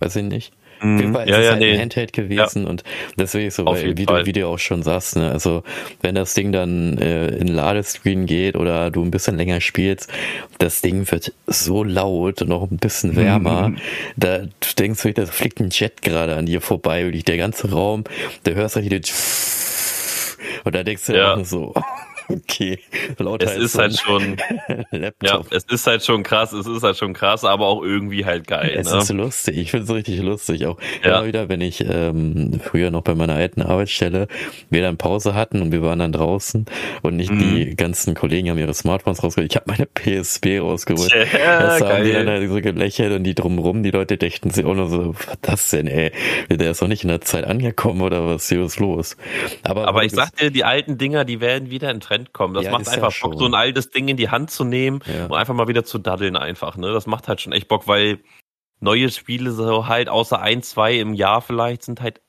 Weiß 0.00 0.16
ich 0.16 0.24
nicht. 0.24 0.52
Mhm. 0.82 0.94
Auf 0.94 1.00
jeden 1.00 1.12
Fall 1.14 1.24
ist 1.24 1.30
ja, 1.30 1.38
es 1.38 1.44
ja, 1.44 1.50
halt 1.52 1.60
nee. 1.60 1.72
ein 1.74 1.80
Handheld 1.80 2.12
gewesen 2.12 2.64
ja. 2.64 2.68
und 2.68 2.82
deswegen 3.16 3.50
so, 3.52 3.64
weil, 3.64 3.96
wie, 3.96 4.06
du, 4.06 4.26
wie 4.26 4.32
du 4.32 4.48
auch 4.48 4.58
schon 4.58 4.82
sagst, 4.82 5.14
ne, 5.14 5.30
also 5.30 5.62
wenn 6.00 6.16
das 6.16 6.34
Ding 6.34 6.50
dann 6.50 6.98
äh, 6.98 7.28
in 7.28 7.46
Ladescreen 7.46 8.26
geht 8.26 8.56
oder 8.56 8.90
du 8.90 9.04
ein 9.04 9.12
bisschen 9.12 9.36
länger 9.36 9.60
spielst, 9.60 10.10
das 10.58 10.80
Ding 10.80 11.08
wird 11.12 11.32
so 11.46 11.84
laut 11.84 12.42
und 12.42 12.50
auch 12.50 12.68
ein 12.68 12.78
bisschen 12.78 13.14
wärmer, 13.14 13.68
mhm. 13.68 13.76
da 14.16 14.38
du 14.38 14.48
denkst 14.76 15.02
du, 15.02 15.12
da 15.12 15.26
fliegt 15.26 15.60
ein 15.60 15.70
Jet 15.70 16.02
gerade 16.02 16.34
an 16.34 16.46
dir 16.46 16.60
vorbei 16.60 17.06
und 17.06 17.28
der 17.28 17.36
ganze 17.36 17.70
Raum, 17.70 18.02
da 18.42 18.50
hörst 18.50 18.74
du 18.74 18.80
halt 18.80 18.90
die 18.90 19.12
und 20.64 20.74
da 20.74 20.82
denkst 20.82 21.06
du 21.06 21.16
ja. 21.16 21.34
auch 21.34 21.44
so, 21.44 21.74
Okay. 22.42 22.78
Lauter 23.18 23.46
es 23.46 23.56
ist 23.56 23.78
halt 23.78 23.98
schon, 23.98 24.36
Laptop. 24.90 25.50
ja, 25.50 25.56
es 25.56 25.64
ist 25.64 25.86
halt 25.86 26.04
schon 26.04 26.22
krass, 26.22 26.52
es 26.52 26.66
ist 26.66 26.82
halt 26.82 26.96
schon 26.96 27.12
krass, 27.12 27.44
aber 27.44 27.66
auch 27.66 27.82
irgendwie 27.82 28.24
halt 28.24 28.46
geil. 28.46 28.74
Es 28.76 28.90
ne? 28.90 28.98
ist 28.98 29.10
lustig, 29.10 29.58
ich 29.58 29.70
finde 29.70 29.84
es 29.84 29.92
richtig 29.92 30.20
lustig. 30.20 30.66
Auch 30.66 30.78
ja. 31.04 31.18
immer 31.18 31.26
wieder, 31.26 31.48
wenn 31.48 31.60
ich 31.60 31.84
ähm, 31.86 32.60
früher 32.62 32.90
noch 32.90 33.02
bei 33.02 33.14
meiner 33.14 33.34
alten 33.34 33.62
Arbeitsstelle 33.62 34.28
wir 34.70 34.82
dann 34.82 34.96
Pause 34.96 35.34
hatten 35.34 35.62
und 35.62 35.72
wir 35.72 35.82
waren 35.82 35.98
dann 35.98 36.12
draußen 36.12 36.66
und 37.02 37.16
nicht 37.16 37.30
mhm. 37.30 37.38
die 37.38 37.76
ganzen 37.76 38.14
Kollegen 38.14 38.50
haben 38.50 38.58
ihre 38.58 38.74
Smartphones 38.74 39.22
rausgeholt. 39.22 39.52
Ich 39.52 39.56
habe 39.56 39.70
meine 39.70 39.86
PSP 40.22 40.60
rausgeholt. 40.60 41.12
Ja, 41.12 41.62
das 41.62 41.80
haben 41.80 42.04
die 42.04 42.12
dann 42.12 42.28
halt 42.28 42.48
so 42.48 42.60
gelächelt 42.60 43.12
und 43.12 43.24
die 43.24 43.34
drumrum, 43.34 43.82
die 43.82 43.90
Leute 43.90 44.16
dächten 44.16 44.50
sich 44.50 44.64
auch 44.64 44.74
nur 44.74 44.88
so, 44.88 45.14
was 45.14 45.38
das 45.42 45.70
denn, 45.70 45.86
ey? 45.86 46.12
Der 46.50 46.70
ist 46.70 46.82
doch 46.82 46.88
nicht 46.88 47.02
in 47.02 47.08
der 47.08 47.20
Zeit 47.20 47.44
angekommen 47.44 48.02
oder 48.02 48.26
was 48.26 48.48
hier 48.48 48.62
ist 48.62 48.80
los? 48.80 49.16
Aber, 49.62 49.88
aber 49.88 50.04
ich 50.04 50.12
sag 50.12 50.36
dir, 50.36 50.50
die 50.50 50.64
alten 50.64 50.98
Dinger, 50.98 51.24
die 51.24 51.40
werden 51.40 51.70
wieder 51.70 51.90
in 51.90 52.00
Trend 52.12 52.32
kommen. 52.32 52.54
Das 52.54 52.64
ja, 52.64 52.70
macht 52.70 52.88
einfach 52.88 53.12
Bock, 53.20 53.38
so 53.38 53.46
ein 53.46 53.54
altes 53.54 53.90
Ding 53.90 54.08
in 54.08 54.16
die 54.16 54.28
Hand 54.28 54.50
zu 54.50 54.64
nehmen 54.64 55.00
ja. 55.06 55.26
und 55.26 55.34
einfach 55.34 55.54
mal 55.54 55.68
wieder 55.68 55.84
zu 55.84 55.98
daddeln 55.98 56.36
einfach. 56.36 56.76
Ne? 56.76 56.92
Das 56.92 57.06
macht 57.06 57.28
halt 57.28 57.40
schon 57.40 57.52
echt 57.52 57.68
Bock, 57.68 57.88
weil 57.88 58.20
neue 58.80 59.10
Spiele 59.10 59.52
so 59.52 59.86
halt 59.86 60.08
außer 60.08 60.40
ein, 60.40 60.62
zwei 60.62 60.96
im 60.96 61.14
Jahr 61.14 61.40
vielleicht 61.40 61.84
sind 61.84 62.00
halt 62.00 62.20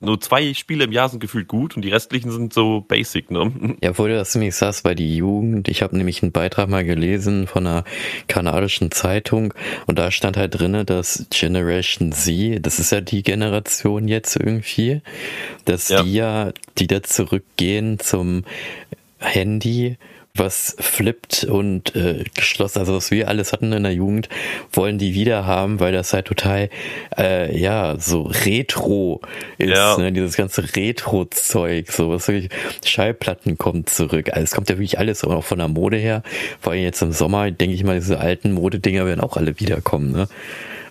nur 0.00 0.20
zwei 0.20 0.54
Spiele 0.54 0.84
im 0.84 0.92
Jahr 0.92 1.08
sind 1.08 1.18
gefühlt 1.18 1.48
gut 1.48 1.74
und 1.74 1.82
die 1.82 1.90
restlichen 1.90 2.30
sind 2.30 2.52
so 2.52 2.82
basic, 2.82 3.32
ne? 3.32 3.52
Ja, 3.82 3.90
obwohl 3.90 4.10
du 4.10 4.14
das 4.14 4.32
nämlich 4.34 4.54
sagst, 4.54 4.84
bei 4.84 4.94
die 4.94 5.16
Jugend, 5.16 5.66
ich 5.66 5.82
habe 5.82 5.96
nämlich 5.96 6.22
einen 6.22 6.30
Beitrag 6.30 6.68
mal 6.68 6.84
gelesen 6.84 7.48
von 7.48 7.66
einer 7.66 7.84
kanadischen 8.28 8.92
Zeitung 8.92 9.52
und 9.86 9.98
da 9.98 10.12
stand 10.12 10.36
halt 10.36 10.56
drinne, 10.56 10.84
dass 10.84 11.26
Generation 11.30 12.12
Z, 12.12 12.64
das 12.64 12.78
ist 12.78 12.92
ja 12.92 13.00
die 13.00 13.24
Generation 13.24 14.06
jetzt 14.06 14.36
irgendwie, 14.36 15.02
dass 15.64 15.88
ja. 15.88 16.04
die 16.04 16.12
ja, 16.12 16.52
die 16.78 16.86
da 16.86 17.02
zurückgehen 17.02 17.98
zum 17.98 18.44
Handy 19.18 19.96
was 20.38 20.76
flippt 20.78 21.44
und 21.44 21.94
äh, 21.96 22.24
geschlossen, 22.34 22.78
also 22.78 22.94
was 22.94 23.10
wir 23.10 23.28
alles 23.28 23.52
hatten 23.52 23.72
in 23.72 23.82
der 23.82 23.92
Jugend, 23.92 24.28
wollen 24.72 24.98
die 24.98 25.14
wieder 25.14 25.46
haben, 25.46 25.80
weil 25.80 25.92
das 25.92 26.12
halt 26.12 26.26
total, 26.26 26.70
äh, 27.16 27.56
ja, 27.58 27.96
so 27.98 28.22
retro 28.22 29.20
ist, 29.58 29.70
ja. 29.70 29.96
ne? 29.98 30.12
dieses 30.12 30.36
ganze 30.36 30.76
Retro-Zeug, 30.76 31.90
so 31.90 32.10
was 32.10 32.28
wirklich, 32.28 32.50
Schallplatten 32.84 33.58
kommen 33.58 33.86
zurück, 33.86 34.30
also 34.30 34.42
es 34.42 34.52
kommt 34.52 34.70
ja 34.70 34.76
wirklich 34.76 34.98
alles 34.98 35.24
auch 35.24 35.44
von 35.44 35.58
der 35.58 35.68
Mode 35.68 35.96
her, 35.96 36.22
vor 36.60 36.72
allem 36.72 36.82
jetzt 36.82 37.02
im 37.02 37.12
Sommer, 37.12 37.50
denke 37.50 37.74
ich 37.74 37.84
mal, 37.84 37.98
diese 37.98 38.20
alten 38.20 38.52
Modedinger 38.52 39.06
werden 39.06 39.20
auch 39.20 39.36
alle 39.36 39.58
wiederkommen, 39.58 40.12
ne? 40.12 40.28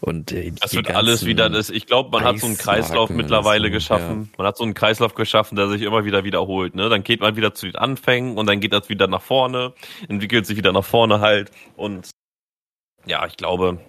Und 0.01 0.31
äh, 0.31 0.51
das 0.51 0.73
wird 0.73 0.91
alles 0.91 1.25
wieder 1.25 1.49
das. 1.49 1.69
Ich 1.69 1.85
glaube, 1.85 2.09
man 2.11 2.23
hat 2.23 2.39
so 2.39 2.47
einen 2.47 2.57
Kreislauf 2.57 3.09
mittlerweile 3.09 3.67
so, 3.67 3.71
geschaffen. 3.71 4.29
Ja. 4.31 4.37
Man 4.37 4.47
hat 4.47 4.57
so 4.57 4.63
einen 4.63 4.73
Kreislauf 4.73 5.15
geschaffen, 5.15 5.55
der 5.55 5.67
sich 5.69 5.81
immer 5.81 6.05
wieder 6.05 6.23
wiederholt. 6.23 6.75
Ne? 6.75 6.89
Dann 6.89 7.03
geht 7.03 7.21
man 7.21 7.35
wieder 7.35 7.53
zu 7.53 7.65
den 7.65 7.75
Anfängen 7.75 8.37
und 8.37 8.47
dann 8.47 8.59
geht 8.59 8.73
das 8.73 8.89
wieder 8.89 9.07
nach 9.07 9.21
vorne, 9.21 9.73
entwickelt 10.07 10.45
sich 10.45 10.57
wieder 10.57 10.71
nach 10.71 10.85
vorne 10.85 11.19
halt. 11.19 11.51
Und 11.75 12.09
ja, 13.05 13.25
ich 13.25 13.37
glaube, 13.37 13.79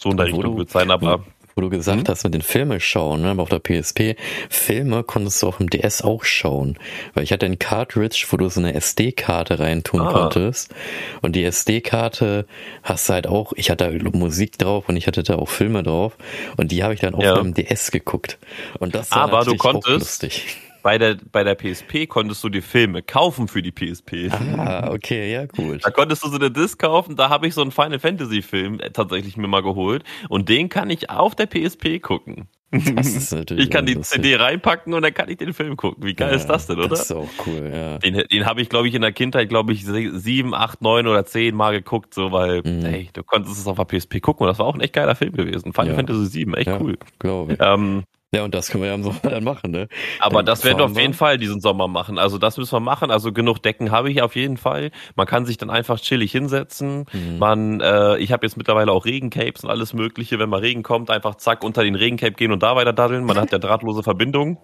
so 0.00 0.10
in 0.10 0.16
der 0.16 0.26
Richtung 0.26 0.56
wird 0.56 0.70
sein, 0.70 0.90
aber 0.90 1.24
wo 1.60 1.64
du 1.64 1.70
gesagt 1.76 2.08
mhm. 2.08 2.10
hast 2.10 2.24
mit 2.24 2.32
den 2.32 2.40
Filme 2.40 2.80
schauen, 2.80 3.20
ne, 3.20 3.34
auf 3.36 3.50
der 3.50 3.58
PSP, 3.58 4.16
Filme 4.48 5.02
konntest 5.02 5.42
du 5.42 5.48
auf 5.48 5.58
dem 5.58 5.68
DS 5.68 6.00
auch 6.00 6.24
schauen, 6.24 6.78
weil 7.12 7.22
ich 7.22 7.32
hatte 7.32 7.44
ein 7.44 7.58
Cartridge, 7.58 8.26
wo 8.30 8.38
du 8.38 8.48
so 8.48 8.60
eine 8.60 8.74
SD-Karte 8.74 9.58
reintun 9.58 10.00
ah. 10.00 10.12
konntest 10.12 10.74
und 11.20 11.36
die 11.36 11.44
SD-Karte 11.44 12.46
hast 12.82 13.08
du 13.08 13.12
halt 13.12 13.26
auch, 13.26 13.52
ich 13.56 13.70
hatte 13.70 13.92
da 13.92 14.10
Musik 14.10 14.56
drauf 14.56 14.88
und 14.88 14.96
ich 14.96 15.06
hatte 15.06 15.22
da 15.22 15.36
auch 15.36 15.50
Filme 15.50 15.82
drauf 15.82 16.16
und 16.56 16.72
die 16.72 16.82
habe 16.82 16.94
ich 16.94 17.00
dann 17.00 17.14
auf 17.14 17.22
ja. 17.22 17.36
meinem 17.36 17.52
DS 17.52 17.90
geguckt 17.90 18.38
und 18.78 18.94
das 18.94 19.10
war 19.10 19.18
Aber 19.18 19.44
du 19.44 19.56
konntest, 19.56 20.22
lustig 20.22 20.56
bei 20.82 20.98
der, 20.98 21.16
bei 21.30 21.44
der 21.44 21.54
PSP 21.54 22.06
konntest 22.06 22.42
du 22.44 22.48
die 22.48 22.60
Filme 22.60 23.02
kaufen 23.02 23.48
für 23.48 23.62
die 23.62 23.72
PSP. 23.72 24.30
Ah, 24.56 24.90
okay, 24.90 25.32
ja, 25.32 25.46
gut. 25.46 25.84
Da 25.84 25.90
konntest 25.90 26.24
du 26.24 26.28
so 26.28 26.36
eine 26.36 26.50
Disc 26.50 26.78
kaufen, 26.78 27.16
da 27.16 27.28
habe 27.28 27.46
ich 27.46 27.54
so 27.54 27.62
einen 27.62 27.70
Final 27.70 27.98
Fantasy 27.98 28.42
Film 28.42 28.80
äh, 28.80 28.90
tatsächlich 28.90 29.36
mir 29.36 29.48
mal 29.48 29.62
geholt 29.62 30.04
und 30.28 30.48
den 30.48 30.68
kann 30.68 30.90
ich 30.90 31.10
auf 31.10 31.34
der 31.34 31.46
PSP 31.46 32.00
gucken. 32.00 32.48
Das 32.70 33.08
ist 33.08 33.32
natürlich 33.32 33.64
ich 33.64 33.70
kann 33.70 33.84
die 33.84 33.94
lustig. 33.94 34.22
CD 34.22 34.36
reinpacken 34.36 34.94
und 34.94 35.02
dann 35.02 35.12
kann 35.12 35.28
ich 35.28 35.38
den 35.38 35.52
Film 35.52 35.76
gucken. 35.76 36.04
Wie 36.04 36.14
geil 36.14 36.30
ja, 36.30 36.36
ist 36.36 36.46
das 36.46 36.66
denn, 36.66 36.78
oder? 36.78 36.88
Das 36.88 37.02
ist 37.02 37.12
auch 37.12 37.28
cool, 37.46 37.70
ja. 37.72 37.98
Den, 37.98 38.22
den 38.30 38.46
habe 38.46 38.62
ich, 38.62 38.68
glaube 38.68 38.88
ich, 38.88 38.94
in 38.94 39.02
der 39.02 39.12
Kindheit, 39.12 39.48
glaube 39.48 39.72
ich, 39.72 39.84
sieben, 39.84 40.54
acht, 40.54 40.80
neun 40.80 41.06
oder 41.06 41.24
zehn 41.24 41.56
Mal 41.56 41.72
geguckt, 41.72 42.14
so, 42.14 42.30
weil, 42.30 42.62
mhm. 42.62 42.84
ey, 42.84 43.08
du 43.12 43.24
konntest 43.24 43.58
es 43.58 43.66
auf 43.66 43.76
der 43.76 43.84
PSP 43.84 44.20
gucken 44.20 44.44
und 44.44 44.48
das 44.48 44.58
war 44.58 44.66
auch 44.66 44.74
ein 44.74 44.80
echt 44.80 44.92
geiler 44.92 45.16
Film 45.16 45.32
gewesen. 45.32 45.72
Final 45.72 45.88
ja. 45.88 45.94
Fantasy 45.96 46.26
7, 46.26 46.54
echt 46.54 46.68
ja, 46.68 46.80
cool. 46.80 46.96
Glaube 47.18 47.54
ich. 47.54 47.58
Ähm, 47.60 48.04
ja, 48.32 48.44
und 48.44 48.54
das 48.54 48.68
können 48.68 48.84
wir 48.84 48.88
ja 48.88 48.94
im 48.94 49.02
Sommer 49.02 49.18
dann 49.22 49.42
machen, 49.42 49.72
ne? 49.72 49.88
Aber 50.20 50.36
dann 50.36 50.46
das 50.46 50.64
werden 50.64 50.78
wir 50.78 50.84
auf 50.84 50.96
jeden 50.96 51.14
Fall 51.14 51.36
diesen 51.36 51.60
Sommer 51.60 51.88
machen. 51.88 52.16
Also 52.18 52.38
das 52.38 52.56
müssen 52.58 52.72
wir 52.72 52.80
machen. 52.80 53.10
Also 53.10 53.32
genug 53.32 53.60
Decken 53.62 53.90
habe 53.90 54.10
ich 54.10 54.22
auf 54.22 54.36
jeden 54.36 54.56
Fall. 54.56 54.92
Man 55.16 55.26
kann 55.26 55.46
sich 55.46 55.56
dann 55.56 55.68
einfach 55.68 55.98
chillig 55.98 56.30
hinsetzen. 56.30 57.06
Mhm. 57.12 57.38
Man, 57.38 57.80
äh, 57.80 58.18
ich 58.18 58.30
habe 58.30 58.46
jetzt 58.46 58.56
mittlerweile 58.56 58.92
auch 58.92 59.04
Regencapes 59.04 59.64
und 59.64 59.70
alles 59.70 59.94
Mögliche. 59.94 60.38
Wenn 60.38 60.48
mal 60.48 60.60
Regen 60.60 60.84
kommt, 60.84 61.10
einfach 61.10 61.34
zack 61.36 61.64
unter 61.64 61.82
den 61.82 61.96
Regencape 61.96 62.32
gehen 62.32 62.52
und 62.52 62.62
da 62.62 62.76
weiter 62.76 62.92
daddeln. 62.92 63.24
Man 63.24 63.36
hat 63.36 63.50
ja 63.50 63.58
drahtlose 63.60 64.04
Verbindung. 64.04 64.58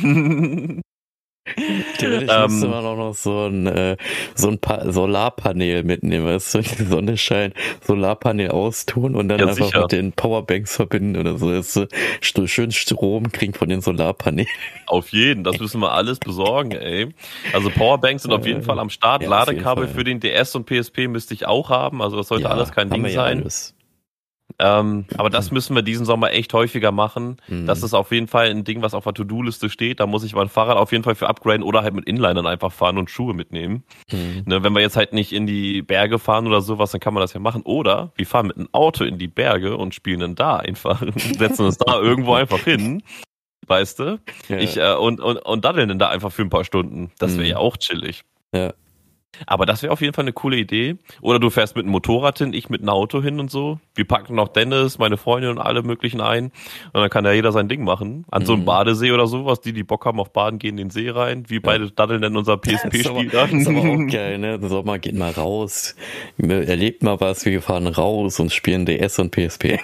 Theoretisch 1.98 2.30
ähm, 2.30 2.50
müsste 2.50 2.68
man 2.68 2.84
auch 2.84 2.96
noch 2.96 3.14
so 3.14 3.46
ein, 3.46 3.66
äh, 3.66 3.96
so 4.34 4.48
ein 4.48 4.58
pa 4.58 4.90
Solarpanel 4.90 5.84
mitnehmen, 5.84 6.26
weißt 6.26 6.54
du, 6.54 6.58
die 6.62 6.84
Sonne 6.84 7.16
scheint, 7.16 7.54
Solarpanel 7.82 8.50
austun 8.50 9.14
und 9.14 9.28
dann 9.28 9.38
ja, 9.38 9.46
einfach 9.46 9.66
sicher. 9.66 9.82
mit 9.82 9.92
den 9.92 10.12
Powerbanks 10.12 10.74
verbinden 10.76 11.16
oder 11.16 11.38
so, 11.38 11.50
dass 11.52 11.74
du 11.74 12.46
schön 12.46 12.72
Strom 12.72 13.30
kriegen 13.30 13.54
von 13.54 13.68
den 13.68 13.80
Solarpanelen. 13.80 14.50
Auf 14.86 15.10
jeden, 15.10 15.44
das 15.44 15.58
müssen 15.58 15.80
wir 15.80 15.92
alles 15.92 16.18
besorgen, 16.18 16.72
ey. 16.72 17.08
Also 17.52 17.70
Powerbanks 17.70 18.22
sind 18.24 18.32
auf 18.32 18.46
jeden 18.46 18.62
Fall 18.62 18.78
am 18.78 18.90
Start, 18.90 19.22
ja, 19.22 19.28
Ladekabel 19.28 19.88
für 19.88 20.04
den 20.04 20.20
DS 20.20 20.54
und 20.56 20.66
PSP 20.66 21.08
müsste 21.08 21.34
ich 21.34 21.46
auch 21.46 21.70
haben, 21.70 22.02
also 22.02 22.16
das 22.16 22.28
sollte 22.28 22.44
ja, 22.44 22.50
alles 22.50 22.72
kein 22.72 22.90
Ding 22.90 23.08
sein. 23.08 23.42
Alles. 23.42 23.75
Ähm, 24.58 25.04
aber 25.16 25.28
das 25.28 25.50
müssen 25.50 25.74
wir 25.74 25.82
diesen 25.82 26.06
Sommer 26.06 26.32
echt 26.32 26.54
häufiger 26.54 26.92
machen. 26.92 27.36
Mhm. 27.48 27.66
Das 27.66 27.82
ist 27.82 27.94
auf 27.94 28.10
jeden 28.10 28.28
Fall 28.28 28.48
ein 28.48 28.64
Ding, 28.64 28.80
was 28.80 28.94
auf 28.94 29.04
der 29.04 29.12
To-Do-Liste 29.14 29.68
steht. 29.68 30.00
Da 30.00 30.06
muss 30.06 30.24
ich 30.24 30.34
mein 30.34 30.48
Fahrrad 30.48 30.76
auf 30.76 30.92
jeden 30.92 31.04
Fall 31.04 31.14
für 31.14 31.28
upgraden 31.28 31.62
oder 31.62 31.82
halt 31.82 31.94
mit 31.94 32.06
Inlinern 32.06 32.46
einfach 32.46 32.72
fahren 32.72 32.96
und 32.96 33.10
Schuhe 33.10 33.34
mitnehmen. 33.34 33.84
Mhm. 34.10 34.44
Ne, 34.46 34.62
wenn 34.62 34.72
wir 34.72 34.80
jetzt 34.80 34.96
halt 34.96 35.12
nicht 35.12 35.32
in 35.32 35.46
die 35.46 35.82
Berge 35.82 36.18
fahren 36.18 36.46
oder 36.46 36.62
sowas, 36.62 36.92
dann 36.92 37.00
kann 37.00 37.12
man 37.12 37.20
das 37.20 37.34
ja 37.34 37.40
machen. 37.40 37.62
Oder 37.62 38.12
wir 38.16 38.26
fahren 38.26 38.46
mit 38.46 38.56
einem 38.56 38.68
Auto 38.72 39.04
in 39.04 39.18
die 39.18 39.28
Berge 39.28 39.76
und 39.76 39.94
spielen 39.94 40.20
dann 40.20 40.34
da 40.34 40.56
einfach, 40.56 41.02
setzen 41.38 41.66
uns 41.66 41.78
da 41.78 42.00
irgendwo 42.00 42.34
einfach 42.34 42.60
hin. 42.60 43.02
Weißt 43.66 43.98
du? 43.98 44.20
Ja. 44.48 44.58
Ich, 44.58 44.76
äh, 44.76 44.94
und, 44.94 45.20
und, 45.20 45.38
und 45.38 45.64
daddeln 45.64 45.88
dann 45.88 45.98
da 45.98 46.08
einfach 46.08 46.30
für 46.30 46.42
ein 46.42 46.50
paar 46.50 46.64
Stunden. 46.64 47.10
Das 47.18 47.32
wäre 47.32 47.42
mhm. 47.42 47.50
ja 47.50 47.56
auch 47.58 47.76
chillig. 47.76 48.22
Ja. 48.54 48.72
Aber 49.46 49.66
das 49.66 49.82
wäre 49.82 49.92
auf 49.92 50.00
jeden 50.00 50.14
Fall 50.14 50.24
eine 50.24 50.32
coole 50.32 50.56
Idee. 50.56 50.96
Oder 51.20 51.38
du 51.38 51.50
fährst 51.50 51.76
mit 51.76 51.84
einem 51.84 51.92
Motorrad 51.92 52.38
hin, 52.38 52.52
ich 52.52 52.68
mit 52.68 52.80
einem 52.80 52.90
Auto 52.90 53.22
hin 53.22 53.40
und 53.40 53.50
so. 53.50 53.78
Wir 53.94 54.06
packen 54.06 54.34
noch 54.34 54.48
Dennis, 54.48 54.98
meine 54.98 55.16
Freundin 55.16 55.50
und 55.50 55.58
alle 55.58 55.82
möglichen 55.82 56.20
ein. 56.20 56.46
Und 56.92 57.00
dann 57.00 57.10
kann 57.10 57.24
ja 57.24 57.32
jeder 57.32 57.52
sein 57.52 57.68
Ding 57.68 57.84
machen. 57.84 58.24
An 58.30 58.42
mhm. 58.42 58.46
so 58.46 58.52
einem 58.54 58.62
mhm. 58.62 58.66
Badesee 58.66 59.12
oder 59.12 59.26
sowas, 59.26 59.60
die, 59.60 59.72
die 59.72 59.84
Bock 59.84 60.04
haben 60.06 60.20
auf 60.20 60.32
Baden, 60.32 60.58
gehen 60.58 60.78
in 60.78 60.88
den 60.88 60.90
See 60.90 61.10
rein. 61.10 61.44
Wie 61.48 61.60
beide 61.60 61.90
daddeln 61.90 62.22
in 62.22 62.36
unser 62.36 62.56
PSP-Spiel 62.56 63.28
da. 63.30 63.46
Das 63.46 63.52
ist 63.52 63.68
aber 63.68 63.80
auch 63.80 64.06
geil, 64.10 64.38
ne? 64.38 64.58
Der 64.58 64.68
Sommer 64.68 64.98
geht 64.98 65.14
mal 65.14 65.32
raus, 65.32 65.96
erlebt 66.38 67.02
mal 67.02 67.20
was, 67.20 67.44
wir 67.44 67.62
fahren 67.62 67.86
raus 67.86 68.40
und 68.40 68.52
spielen 68.52 68.86
DS 68.86 69.18
und 69.18 69.34
PSP. 69.34 69.78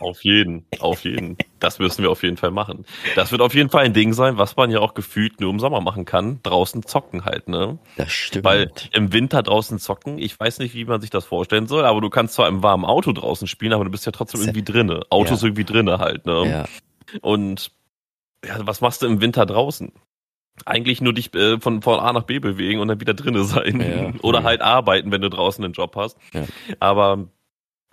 Auf 0.00 0.22
jeden, 0.24 0.66
auf 0.80 1.04
jeden. 1.04 1.36
Das 1.60 1.78
müssen 1.78 2.02
wir 2.02 2.10
auf 2.10 2.22
jeden 2.22 2.36
Fall 2.36 2.50
machen. 2.50 2.84
Das 3.16 3.32
wird 3.32 3.40
auf 3.40 3.54
jeden 3.54 3.70
Fall 3.70 3.84
ein 3.84 3.92
Ding 3.94 4.12
sein, 4.12 4.38
was 4.38 4.56
man 4.56 4.70
ja 4.70 4.80
auch 4.80 4.94
gefühlt 4.94 5.40
nur 5.40 5.50
im 5.50 5.60
Sommer 5.60 5.80
machen 5.80 6.04
kann. 6.04 6.40
Draußen 6.42 6.82
zocken 6.84 7.24
halt, 7.24 7.48
ne? 7.48 7.78
Das 7.96 8.12
stimmt. 8.12 8.44
Weil 8.44 8.70
im 8.92 9.12
Winter 9.12 9.42
draußen 9.42 9.78
zocken, 9.78 10.18
ich 10.18 10.38
weiß 10.38 10.58
nicht, 10.58 10.74
wie 10.74 10.84
man 10.84 11.00
sich 11.00 11.10
das 11.10 11.24
vorstellen 11.24 11.66
soll, 11.66 11.84
aber 11.84 12.00
du 12.00 12.10
kannst 12.10 12.34
zwar 12.34 12.48
im 12.48 12.62
warmen 12.62 12.84
Auto 12.84 13.12
draußen 13.12 13.46
spielen, 13.46 13.72
aber 13.72 13.84
du 13.84 13.90
bist 13.90 14.04
ja 14.04 14.12
trotzdem 14.12 14.40
irgendwie 14.40 14.64
drinne. 14.64 15.02
Autos 15.10 15.40
ja. 15.42 15.48
irgendwie 15.48 15.64
drinne 15.64 15.98
halt, 15.98 16.26
ne? 16.26 16.46
Ja. 16.48 16.64
Und 17.20 17.70
ja, 18.44 18.58
was 18.66 18.80
machst 18.80 19.02
du 19.02 19.06
im 19.06 19.20
Winter 19.20 19.46
draußen? 19.46 19.92
Eigentlich 20.66 21.00
nur 21.00 21.12
dich 21.12 21.34
äh, 21.34 21.58
von, 21.58 21.82
von 21.82 21.98
A 21.98 22.12
nach 22.12 22.22
B 22.22 22.38
bewegen 22.38 22.80
und 22.80 22.88
dann 22.88 23.00
wieder 23.00 23.14
drinne 23.14 23.44
sein. 23.44 23.80
Ja. 23.80 24.20
Oder 24.22 24.44
halt 24.44 24.60
arbeiten, 24.60 25.10
wenn 25.10 25.20
du 25.20 25.30
draußen 25.30 25.64
einen 25.64 25.74
Job 25.74 25.96
hast. 25.96 26.16
Ja. 26.32 26.44
Aber 26.78 27.28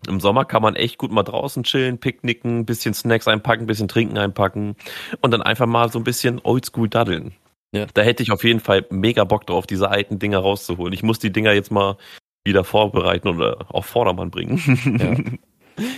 im 0.08 0.20
Sommer 0.20 0.46
kann 0.46 0.62
man 0.62 0.76
echt 0.76 0.98
gut 0.98 1.12
mal 1.12 1.24
draußen 1.24 1.64
chillen, 1.64 1.98
picknicken, 2.00 2.66
bisschen 2.66 2.94
Snacks 2.94 3.28
einpacken, 3.28 3.68
bisschen 3.68 3.88
Trinken 3.88 4.18
einpacken 4.18 4.76
und 5.22 5.32
dann 5.32 5.42
einfach 5.42 5.68
mal 5.68 5.92
so 5.92 6.00
ein 6.00 6.04
bisschen 6.04 6.40
oldschool 6.44 6.90
daddeln. 6.90 7.34
Ja. 7.74 7.86
Da 7.94 8.02
hätte 8.02 8.24
ich 8.24 8.32
auf 8.32 8.44
jeden 8.44 8.60
Fall 8.60 8.86
mega 8.90 9.24
Bock 9.24 9.48
drauf, 9.48 9.66
diese 9.66 9.90
alten 9.90 10.20
Dinger 10.20 10.40
rauszuholen. 10.40 10.94
Ich 10.94 11.04
muss 11.04 11.20
die 11.20 11.32
Dinger 11.32 11.54
jetzt 11.54 11.72
mal 11.72 11.98
wieder 12.44 12.64
vorbereiten 12.64 13.28
oder 13.28 13.66
auf 13.70 13.86
Vordermann 13.86 14.32
bringen. 14.32 14.60
Ja. 15.00 15.34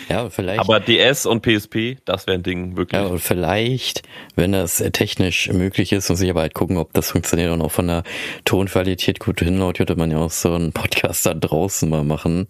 Ja, 0.10 0.30
vielleicht. 0.30 0.60
Aber 0.60 0.80
DS 0.80 1.26
und 1.26 1.42
PSP, 1.42 1.98
das 2.06 2.28
wäre 2.28 2.38
ein 2.38 2.44
Ding, 2.44 2.78
wirklich. 2.78 3.02
Ja, 3.02 3.08
und 3.08 3.20
vielleicht, 3.20 4.04
wenn 4.36 4.52
das 4.52 4.78
technisch 4.94 5.50
möglich 5.50 5.92
ist, 5.92 6.10
muss 6.10 6.22
ich 6.22 6.30
aber 6.30 6.42
halt 6.42 6.54
gucken, 6.54 6.78
ob 6.78 6.94
das 6.94 7.12
funktioniert 7.12 7.52
und 7.52 7.62
auch 7.62 7.72
von 7.72 7.88
der 7.88 8.04
Tonqualität 8.46 9.20
gut 9.20 9.40
hinlaut, 9.40 9.78
könnte 9.78 9.96
man 9.96 10.12
ja 10.12 10.18
auch 10.18 10.32
so 10.32 10.54
einen 10.54 10.72
Podcast 10.72 11.26
da 11.26 11.34
draußen 11.34 11.90
mal 11.90 12.04
machen. 12.04 12.48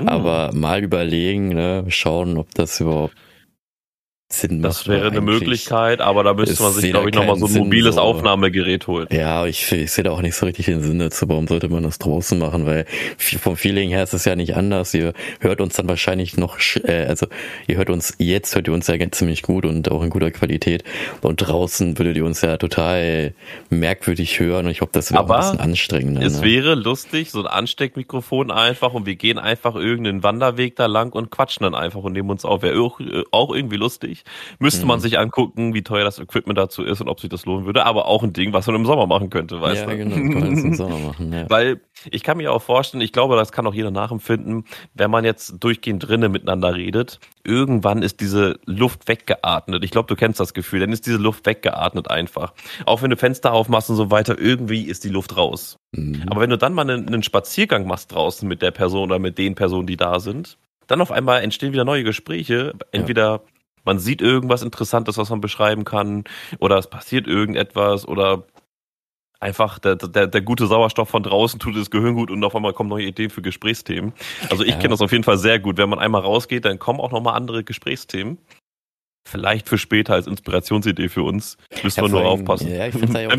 Mhm. 0.00 0.08
Aber 0.08 0.50
mal 0.54 0.82
überlegen, 0.82 1.48
ne, 1.48 1.84
schauen, 1.88 2.38
ob 2.38 2.54
das 2.54 2.80
überhaupt 2.80 3.14
Sinn 4.28 4.60
macht. 4.60 4.70
Das 4.70 4.88
wäre 4.88 5.06
eine 5.06 5.20
Möglichkeit, 5.20 6.00
aber 6.00 6.24
da 6.24 6.34
müsste 6.34 6.60
man 6.60 6.72
sich, 6.72 6.90
glaube 6.90 7.10
ich, 7.10 7.14
nochmal 7.14 7.38
so 7.38 7.46
ein 7.46 7.52
mobiles 7.52 7.94
so. 7.94 8.00
Aufnahmegerät 8.00 8.88
holen. 8.88 9.06
Ja, 9.12 9.46
ich, 9.46 9.70
ich 9.70 9.92
sehe 9.92 10.02
da 10.02 10.10
auch 10.10 10.20
nicht 10.20 10.34
so 10.34 10.46
richtig 10.46 10.66
den 10.66 10.82
Sinn 10.82 10.98
dazu. 10.98 11.28
Warum 11.28 11.46
sollte 11.46 11.68
man 11.68 11.84
das 11.84 12.00
draußen 12.00 12.36
machen? 12.36 12.66
Weil 12.66 12.86
vom 13.18 13.56
Feeling 13.56 13.90
her 13.90 14.02
ist 14.02 14.14
es 14.14 14.24
ja 14.24 14.34
nicht 14.34 14.56
anders. 14.56 14.92
Ihr 14.94 15.12
hört 15.38 15.60
uns 15.60 15.76
dann 15.76 15.88
wahrscheinlich 15.88 16.36
noch, 16.36 16.58
äh, 16.82 17.06
also 17.08 17.28
ihr 17.68 17.76
hört 17.76 17.88
uns 17.88 18.14
jetzt, 18.18 18.56
hört 18.56 18.66
ihr 18.66 18.74
uns 18.74 18.88
ja 18.88 18.96
ziemlich 19.12 19.42
gut 19.42 19.64
und 19.64 19.92
auch 19.92 20.02
in 20.02 20.10
guter 20.10 20.32
Qualität. 20.32 20.82
Und 21.22 21.36
draußen 21.36 21.96
würdet 21.96 22.16
ihr 22.16 22.24
uns 22.24 22.40
ja 22.40 22.56
total 22.56 23.32
merkwürdig 23.70 24.40
hören 24.40 24.66
und 24.66 24.72
ich 24.72 24.78
glaube, 24.78 24.92
das 24.92 25.12
wäre 25.12 25.22
auch 25.22 25.30
ein 25.30 25.40
bisschen 25.40 25.60
anstrengender. 25.60 26.22
Es 26.22 26.40
ne? 26.40 26.42
wäre 26.42 26.74
lustig, 26.74 27.30
so 27.30 27.40
ein 27.40 27.46
Ansteckmikrofon 27.46 28.50
einfach 28.50 28.92
und 28.92 29.06
wir 29.06 29.14
gehen 29.14 29.38
einfach 29.38 29.76
irgendeinen 29.76 30.24
Wanderweg 30.24 30.74
da 30.74 30.86
lang 30.86 31.12
und 31.12 31.30
quatschen 31.30 31.62
dann 31.62 31.76
einfach 31.76 32.02
und 32.02 32.12
nehmen 32.12 32.30
uns 32.30 32.44
auf. 32.44 32.62
Wäre 32.62 32.80
auch, 32.80 32.98
auch 33.30 33.54
irgendwie 33.54 33.76
lustig 33.76 34.15
nicht. 34.16 34.26
Müsste 34.58 34.82
mhm. 34.82 34.88
man 34.88 35.00
sich 35.00 35.18
angucken, 35.18 35.74
wie 35.74 35.82
teuer 35.82 36.04
das 36.04 36.18
Equipment 36.18 36.58
dazu 36.58 36.82
ist 36.82 37.00
und 37.00 37.08
ob 37.08 37.20
sich 37.20 37.30
das 37.30 37.46
lohnen 37.46 37.66
würde. 37.66 37.84
Aber 37.84 38.06
auch 38.06 38.22
ein 38.22 38.32
Ding, 38.32 38.52
was 38.52 38.66
man 38.66 38.76
im 38.76 38.86
Sommer 38.86 39.06
machen 39.06 39.30
könnte, 39.30 39.60
weißt 39.60 39.82
ja, 39.82 39.86
du? 39.86 39.90
Ja, 39.92 39.96
genau, 39.96 40.14
kann 40.14 40.40
man 40.40 40.58
im 40.58 40.74
Sommer 40.74 40.98
machen. 40.98 41.32
Ja. 41.32 41.46
Weil 41.48 41.80
ich 42.10 42.22
kann 42.22 42.36
mir 42.36 42.52
auch 42.52 42.62
vorstellen, 42.62 43.00
ich 43.00 43.12
glaube, 43.12 43.36
das 43.36 43.52
kann 43.52 43.66
auch 43.66 43.74
jeder 43.74 43.90
nachempfinden, 43.90 44.64
wenn 44.94 45.10
man 45.10 45.24
jetzt 45.24 45.56
durchgehend 45.60 46.06
drinnen 46.06 46.32
miteinander 46.32 46.74
redet, 46.74 47.20
irgendwann 47.44 48.02
ist 48.02 48.20
diese 48.20 48.58
Luft 48.66 49.08
weggeatmet. 49.08 49.84
Ich 49.84 49.90
glaube, 49.90 50.08
du 50.08 50.16
kennst 50.16 50.40
das 50.40 50.54
Gefühl, 50.54 50.80
dann 50.80 50.92
ist 50.92 51.06
diese 51.06 51.18
Luft 51.18 51.46
weggeatmet 51.46 52.10
einfach. 52.10 52.52
Auch 52.84 53.02
wenn 53.02 53.10
du 53.10 53.16
Fenster 53.16 53.52
aufmachst 53.52 53.90
und 53.90 53.96
so 53.96 54.10
weiter, 54.10 54.38
irgendwie 54.38 54.82
ist 54.82 55.04
die 55.04 55.08
Luft 55.08 55.36
raus. 55.36 55.78
Mhm. 55.92 56.24
Aber 56.28 56.40
wenn 56.40 56.50
du 56.50 56.58
dann 56.58 56.74
mal 56.74 56.82
einen, 56.82 57.06
einen 57.06 57.22
Spaziergang 57.22 57.86
machst 57.86 58.12
draußen 58.12 58.46
mit 58.48 58.62
der 58.62 58.70
Person 58.70 59.10
oder 59.10 59.18
mit 59.18 59.38
den 59.38 59.54
Personen, 59.54 59.86
die 59.86 59.96
da 59.96 60.20
sind, 60.20 60.58
dann 60.86 61.00
auf 61.00 61.10
einmal 61.10 61.42
entstehen 61.42 61.72
wieder 61.72 61.84
neue 61.84 62.04
Gespräche. 62.04 62.74
Entweder 62.92 63.22
ja 63.24 63.40
man 63.86 63.98
sieht 63.98 64.20
irgendwas 64.20 64.62
Interessantes, 64.62 65.16
was 65.16 65.30
man 65.30 65.40
beschreiben 65.40 65.84
kann, 65.84 66.24
oder 66.58 66.76
es 66.76 66.88
passiert 66.88 67.26
irgendetwas, 67.26 68.06
oder 68.06 68.44
einfach 69.40 69.78
der, 69.78 69.96
der, 69.96 70.26
der 70.26 70.40
gute 70.42 70.66
Sauerstoff 70.66 71.08
von 71.08 71.22
draußen 71.22 71.60
tut 71.60 71.76
das 71.76 71.90
Gehirn 71.90 72.14
gut 72.14 72.30
und 72.30 72.42
auf 72.44 72.56
einmal 72.56 72.72
kommen 72.72 72.90
neue 72.90 73.06
Ideen 73.06 73.30
für 73.30 73.42
Gesprächsthemen. 73.42 74.12
Also 74.50 74.64
ich 74.64 74.70
ja. 74.70 74.76
kenne 74.76 74.90
das 74.90 75.00
auf 75.00 75.12
jeden 75.12 75.24
Fall 75.24 75.38
sehr 75.38 75.58
gut. 75.58 75.78
Wenn 75.78 75.88
man 75.88 75.98
einmal 75.98 76.22
rausgeht, 76.22 76.64
dann 76.64 76.78
kommen 76.78 77.00
auch 77.00 77.12
nochmal 77.12 77.36
andere 77.36 77.62
Gesprächsthemen. 77.62 78.38
Vielleicht 79.28 79.68
für 79.68 79.76
später 79.76 80.14
als 80.14 80.28
Inspirationsidee 80.28 81.08
für 81.08 81.24
uns. 81.24 81.58
Müssen 81.82 81.98
ja, 81.98 82.04
wir 82.06 82.10
nur 82.10 82.24
aufpassen. 82.24 82.72
Ja, 82.72 82.86
ich 82.86 82.94
finde 82.94 83.20
ja 83.20 83.28
auch 83.28 83.32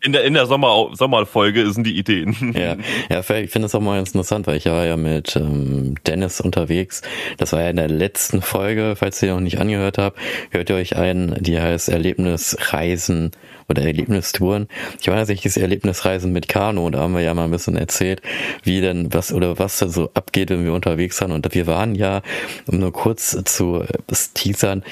in 0.00 0.12
der, 0.12 0.24
in 0.24 0.32
der 0.32 0.46
Sommer, 0.46 0.88
Sommerfolge 0.94 1.70
sind 1.70 1.86
die 1.86 1.98
Ideen. 1.98 2.54
Ja, 2.54 2.76
ja 3.10 3.20
ich 3.20 3.50
finde 3.50 3.66
das 3.66 3.74
auch 3.74 3.80
mal 3.80 3.96
ganz 3.96 4.10
interessant, 4.10 4.46
weil 4.46 4.56
ich 4.56 4.64
war 4.64 4.86
ja 4.86 4.96
mit 4.96 5.36
ähm, 5.36 5.96
Dennis 6.06 6.40
unterwegs. 6.40 7.02
Das 7.36 7.52
war 7.52 7.60
ja 7.60 7.68
in 7.68 7.76
der 7.76 7.88
letzten 7.88 8.40
Folge, 8.40 8.94
falls 8.96 9.22
ihr 9.22 9.34
noch 9.34 9.40
nicht 9.40 9.58
angehört 9.58 9.98
habt, 9.98 10.18
hört 10.50 10.70
ihr 10.70 10.76
euch 10.76 10.96
ein, 10.96 11.36
die 11.40 11.60
heißt 11.60 11.90
Erlebnisreisen 11.90 13.32
oder 13.68 13.82
Erlebnistouren. 13.82 14.68
Ich 15.00 15.08
war 15.08 15.16
tatsächlich 15.16 15.54
das 15.54 15.60
Erlebnisreisen 15.60 16.32
mit 16.32 16.48
Kano 16.48 16.86
und 16.86 16.92
da 16.92 17.00
haben 17.00 17.14
wir 17.14 17.22
ja 17.22 17.34
mal 17.34 17.44
ein 17.44 17.50
bisschen 17.50 17.76
erzählt, 17.76 18.22
wie 18.62 18.80
denn 18.80 19.12
was 19.12 19.32
oder 19.32 19.58
was 19.58 19.78
da 19.78 19.88
so 19.88 20.10
abgeht, 20.14 20.50
wenn 20.50 20.64
wir 20.64 20.72
unterwegs 20.72 21.18
sind. 21.18 21.32
Und 21.32 21.54
wir 21.54 21.66
waren 21.66 21.94
ja, 21.94 22.22
um 22.66 22.78
nur 22.78 22.92
kurz 22.92 23.36
zu 23.44 23.82
äh, 23.82 24.14
teasern, 24.34 24.82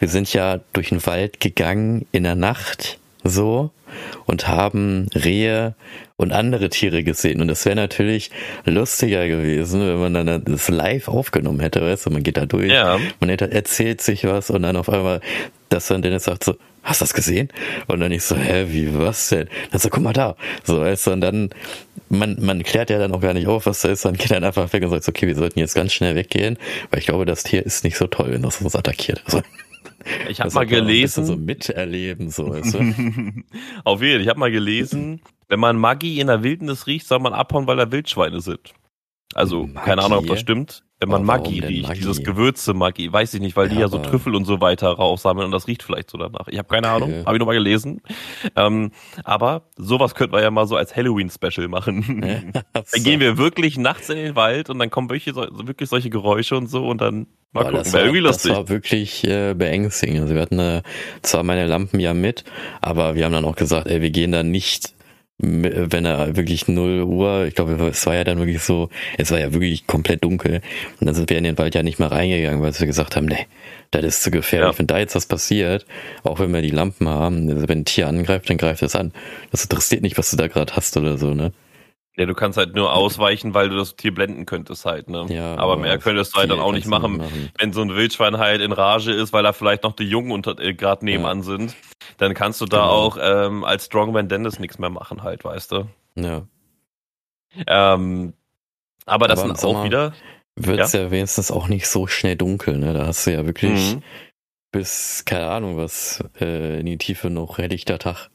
wir 0.00 0.08
sind 0.08 0.32
ja 0.32 0.60
durch 0.72 0.88
den 0.88 1.06
Wald 1.06 1.38
gegangen 1.38 2.06
in 2.10 2.24
der 2.24 2.34
Nacht 2.34 2.98
so 3.22 3.70
und 4.26 4.48
haben 4.48 5.08
Rehe 5.14 5.74
und 6.16 6.32
andere 6.32 6.68
Tiere 6.68 7.02
gesehen. 7.02 7.40
Und 7.40 7.48
das 7.48 7.64
wäre 7.64 7.76
natürlich 7.76 8.30
lustiger 8.64 9.26
gewesen, 9.26 9.86
wenn 9.86 9.98
man 9.98 10.14
dann 10.14 10.44
das 10.44 10.68
live 10.68 11.08
aufgenommen 11.08 11.60
hätte, 11.60 11.80
weißt 11.80 12.06
du, 12.06 12.10
man 12.10 12.22
geht 12.22 12.36
da 12.36 12.46
durch, 12.46 12.70
ja. 12.70 12.98
man 13.20 13.30
erzählt 13.30 14.00
sich 14.00 14.24
was 14.24 14.50
und 14.50 14.62
dann 14.62 14.76
auf 14.76 14.88
einmal, 14.88 15.20
dass 15.68 15.88
dann 15.88 16.02
Dennis 16.02 16.24
sagt 16.24 16.44
so, 16.44 16.56
hast 16.82 17.00
du 17.00 17.04
das 17.04 17.14
gesehen? 17.14 17.48
Und 17.86 18.00
dann 18.00 18.12
ich 18.12 18.22
so, 18.22 18.36
hä, 18.36 18.66
wie, 18.68 18.96
was 18.98 19.28
denn? 19.28 19.48
Dann 19.70 19.80
so, 19.80 19.88
guck 19.88 20.02
mal 20.02 20.12
da. 20.12 20.36
So, 20.64 20.80
weißt 20.80 21.06
du, 21.06 21.12
und 21.12 21.20
dann, 21.20 21.50
man, 22.08 22.36
man 22.40 22.62
klärt 22.62 22.90
ja 22.90 22.98
dann 22.98 23.12
auch 23.12 23.20
gar 23.20 23.34
nicht 23.34 23.46
auf, 23.46 23.66
was 23.66 23.82
da 23.82 23.90
ist, 23.90 24.04
dann 24.04 24.14
geht 24.14 24.30
dann 24.30 24.44
einfach 24.44 24.72
weg 24.72 24.82
und 24.82 24.90
sagt, 24.90 25.08
okay, 25.08 25.26
wir 25.26 25.34
sollten 25.34 25.58
jetzt 25.58 25.74
ganz 25.74 25.92
schnell 25.92 26.14
weggehen, 26.14 26.58
weil 26.90 27.00
ich 27.00 27.06
glaube, 27.06 27.26
das 27.26 27.42
Tier 27.42 27.64
ist 27.64 27.84
nicht 27.84 27.96
so 27.96 28.06
toll, 28.06 28.28
wenn 28.30 28.42
das 28.42 28.60
uns 28.60 28.76
attackiert. 28.76 29.22
Also, 29.26 29.42
ich 30.28 30.40
habe 30.40 30.52
mal 30.52 30.66
gelesen. 30.66 31.24
So 31.24 31.36
miterleben, 31.36 32.30
so 32.30 32.48
du? 32.48 32.60
Auf 33.84 34.02
jeden 34.02 34.14
Fall. 34.14 34.20
Ich 34.20 34.28
habe 34.28 34.38
mal 34.38 34.50
gelesen, 34.50 35.20
wenn 35.48 35.60
man 35.60 35.76
Maggi 35.76 36.20
in 36.20 36.28
der 36.28 36.42
Wildnis 36.42 36.86
riecht, 36.86 37.06
soll 37.06 37.18
man 37.18 37.32
abhauen, 37.32 37.66
weil 37.66 37.76
da 37.76 37.90
Wildschweine 37.90 38.40
sind. 38.40 38.72
Also, 39.34 39.66
Maggi? 39.66 39.86
keine 39.86 40.02
Ahnung, 40.02 40.18
ob 40.18 40.26
das 40.26 40.40
stimmt. 40.40 40.82
Wenn 41.00 41.08
man 41.08 41.24
Maggi 41.24 41.60
riecht, 41.60 41.88
Maggi? 41.88 42.00
dieses 42.00 42.22
Gewürze 42.22 42.74
Maggi, 42.74 43.10
weiß 43.10 43.32
ich 43.32 43.40
nicht, 43.40 43.56
weil 43.56 43.68
ja, 43.68 43.74
die 43.74 43.80
ja 43.80 43.88
so 43.88 43.98
Trüffel 43.98 44.34
und 44.34 44.44
so 44.44 44.60
weiter 44.60 44.88
raussammeln 44.88 45.46
und 45.46 45.52
das 45.52 45.66
riecht 45.66 45.82
vielleicht 45.82 46.10
so 46.10 46.18
danach. 46.18 46.46
Ich 46.48 46.58
habe 46.58 46.68
keine 46.68 46.88
okay. 46.88 46.96
Ahnung, 46.96 47.24
habe 47.24 47.36
ich 47.36 47.40
noch 47.40 47.46
mal 47.46 47.54
gelesen. 47.54 48.02
Ähm, 48.54 48.92
aber 49.24 49.62
sowas 49.76 50.14
könnten 50.14 50.34
wir 50.34 50.42
ja 50.42 50.50
mal 50.50 50.66
so 50.66 50.76
als 50.76 50.94
Halloween-Special 50.94 51.68
machen. 51.68 52.22
Ja, 52.22 52.60
dann 52.92 53.02
gehen 53.02 53.18
wir 53.18 53.38
wirklich 53.38 53.78
nachts 53.78 54.10
in 54.10 54.16
den 54.16 54.36
Wald 54.36 54.68
und 54.68 54.78
dann 54.78 54.90
kommen 54.90 55.08
wirklich, 55.08 55.34
so, 55.34 55.46
wirklich 55.66 55.88
solche 55.88 56.10
Geräusche 56.10 56.54
und 56.54 56.66
so 56.66 56.86
und 56.86 57.00
dann 57.00 57.28
mal 57.52 57.64
Boah, 57.64 57.70
gucken. 57.78 57.92
Wäre 57.94 58.04
irgendwie 58.04 58.20
lustig. 58.20 58.50
Das 58.50 58.58
war 58.58 58.68
wirklich 58.68 59.24
äh, 59.24 59.54
beängstigend. 59.54 60.20
Also 60.20 60.34
wir 60.34 60.42
hatten 60.42 60.58
äh, 60.58 60.82
zwar 61.22 61.42
meine 61.44 61.66
Lampen 61.66 61.98
ja 61.98 62.12
mit, 62.12 62.44
aber 62.82 63.14
wir 63.14 63.24
haben 63.24 63.32
dann 63.32 63.46
auch 63.46 63.56
gesagt, 63.56 63.86
ey, 63.86 64.02
wir 64.02 64.10
gehen 64.10 64.32
da 64.32 64.42
nicht 64.42 64.94
wenn 65.42 66.04
er 66.04 66.36
wirklich 66.36 66.68
0 66.68 67.02
Uhr, 67.02 67.46
ich 67.46 67.54
glaube, 67.54 67.72
es 67.88 68.06
war 68.06 68.14
ja 68.14 68.24
dann 68.24 68.38
wirklich 68.38 68.62
so, 68.62 68.90
es 69.16 69.30
war 69.30 69.40
ja 69.40 69.52
wirklich 69.52 69.86
komplett 69.86 70.22
dunkel. 70.22 70.60
Und 71.00 71.06
dann 71.06 71.14
sind 71.14 71.30
wir 71.30 71.38
in 71.38 71.44
den 71.44 71.56
Wald 71.56 71.74
ja 71.74 71.82
nicht 71.82 71.98
mehr 71.98 72.10
reingegangen, 72.10 72.62
weil 72.62 72.78
wir 72.78 72.86
gesagt 72.86 73.16
haben, 73.16 73.26
nee, 73.26 73.46
das 73.90 74.04
ist 74.04 74.22
zu 74.22 74.30
gefährlich. 74.30 74.72
Ja. 74.72 74.78
Wenn 74.78 74.86
da 74.86 74.98
jetzt 74.98 75.14
was 75.14 75.26
passiert, 75.26 75.86
auch 76.24 76.40
wenn 76.40 76.52
wir 76.52 76.62
die 76.62 76.70
Lampen 76.70 77.08
haben, 77.08 77.48
also 77.48 77.68
wenn 77.68 77.80
ein 77.80 77.84
Tier 77.84 78.08
angreift, 78.08 78.50
dann 78.50 78.58
greift 78.58 78.82
es 78.82 78.94
an. 78.94 79.12
Das 79.50 79.62
interessiert 79.62 80.02
nicht, 80.02 80.18
was 80.18 80.30
du 80.30 80.36
da 80.36 80.46
gerade 80.46 80.76
hast 80.76 80.96
oder 80.96 81.16
so, 81.16 81.32
ne? 81.34 81.52
Ja, 82.16 82.26
du 82.26 82.34
kannst 82.34 82.58
halt 82.58 82.74
nur 82.74 82.92
ausweichen, 82.92 83.54
weil 83.54 83.68
du 83.68 83.76
das 83.76 83.96
Tier 83.96 84.12
blenden 84.12 84.44
könntest 84.44 84.84
halt, 84.84 85.08
ne? 85.08 85.26
Ja, 85.28 85.56
aber 85.56 85.76
mehr 85.76 85.96
könntest 85.98 86.34
du 86.34 86.40
halt 86.40 86.50
dann 86.50 86.58
auch 86.58 86.72
nicht 86.72 86.86
machen, 86.86 87.18
machen, 87.18 87.50
wenn 87.58 87.72
so 87.72 87.82
ein 87.82 87.94
Wildschwein 87.94 88.36
halt 88.38 88.60
in 88.60 88.72
Rage 88.72 89.12
ist, 89.12 89.32
weil 89.32 89.44
da 89.44 89.52
vielleicht 89.52 89.84
noch 89.84 89.94
die 89.94 90.04
Jungen 90.04 90.32
unter 90.32 90.58
äh, 90.58 90.74
gerade 90.74 91.04
nebenan 91.04 91.38
ja. 91.38 91.44
sind. 91.44 91.76
Dann 92.18 92.34
kannst 92.34 92.60
du 92.60 92.66
da 92.66 92.78
genau. 92.78 92.90
auch 92.90 93.18
ähm, 93.20 93.64
als 93.64 93.86
Strongman 93.86 94.28
Dennis 94.28 94.58
nichts 94.58 94.78
mehr 94.78 94.90
machen 94.90 95.22
halt, 95.22 95.44
weißt 95.44 95.72
du? 95.72 95.86
Ja. 96.16 96.42
Ähm, 97.66 98.34
aber 99.06 99.28
das 99.28 99.40
aber 99.40 99.56
sind 99.56 99.64
auch 99.64 99.84
wieder. 99.84 100.12
Wird 100.56 100.80
es 100.80 100.92
ja? 100.92 101.02
ja? 101.02 101.10
wenigstens 101.10 101.50
auch 101.50 101.68
nicht 101.68 101.86
so 101.86 102.06
schnell 102.06 102.36
dunkel, 102.36 102.76
ne? 102.76 102.92
Da 102.92 103.06
hast 103.06 103.26
du 103.26 103.32
ja 103.32 103.46
wirklich 103.46 103.94
mhm. 103.94 104.02
bis, 104.72 105.24
keine 105.24 105.48
Ahnung, 105.48 105.76
was 105.76 106.22
äh, 106.40 106.80
in 106.80 106.86
die 106.86 106.98
Tiefe 106.98 107.30
noch 107.30 107.58
helllichter 107.58 107.98
Tag. 107.98 108.30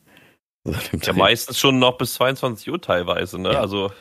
Ja, 0.65 1.13
meistens 1.13 1.60
schon 1.60 1.80
noch 1.80 1.97
bis 1.97 2.15
22 2.15 2.71
Uhr 2.71 2.82
teilweise, 2.82 3.39
ne? 3.39 3.54
Ja. 3.54 3.62
Also 3.62 3.91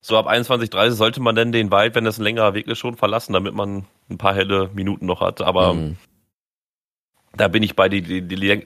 so 0.00 0.16
ab 0.16 0.28
21.30 0.28 0.90
sollte 0.92 1.20
man 1.20 1.34
denn 1.34 1.52
den 1.52 1.70
Wald, 1.70 1.94
wenn 1.94 2.04
das 2.04 2.18
ein 2.18 2.24
längerer 2.24 2.54
Weg 2.54 2.66
ist, 2.68 2.78
schon 2.78 2.96
verlassen, 2.96 3.34
damit 3.34 3.54
man 3.54 3.86
ein 4.08 4.18
paar 4.18 4.34
helle 4.34 4.70
Minuten 4.72 5.06
noch 5.06 5.20
hat. 5.20 5.42
Aber 5.42 5.74
mhm. 5.74 5.96
da 7.36 7.48
bin 7.48 7.62
ich 7.62 7.76
bei 7.76 7.88
die, 7.88 8.00
die, 8.00 8.22
die, 8.22 8.64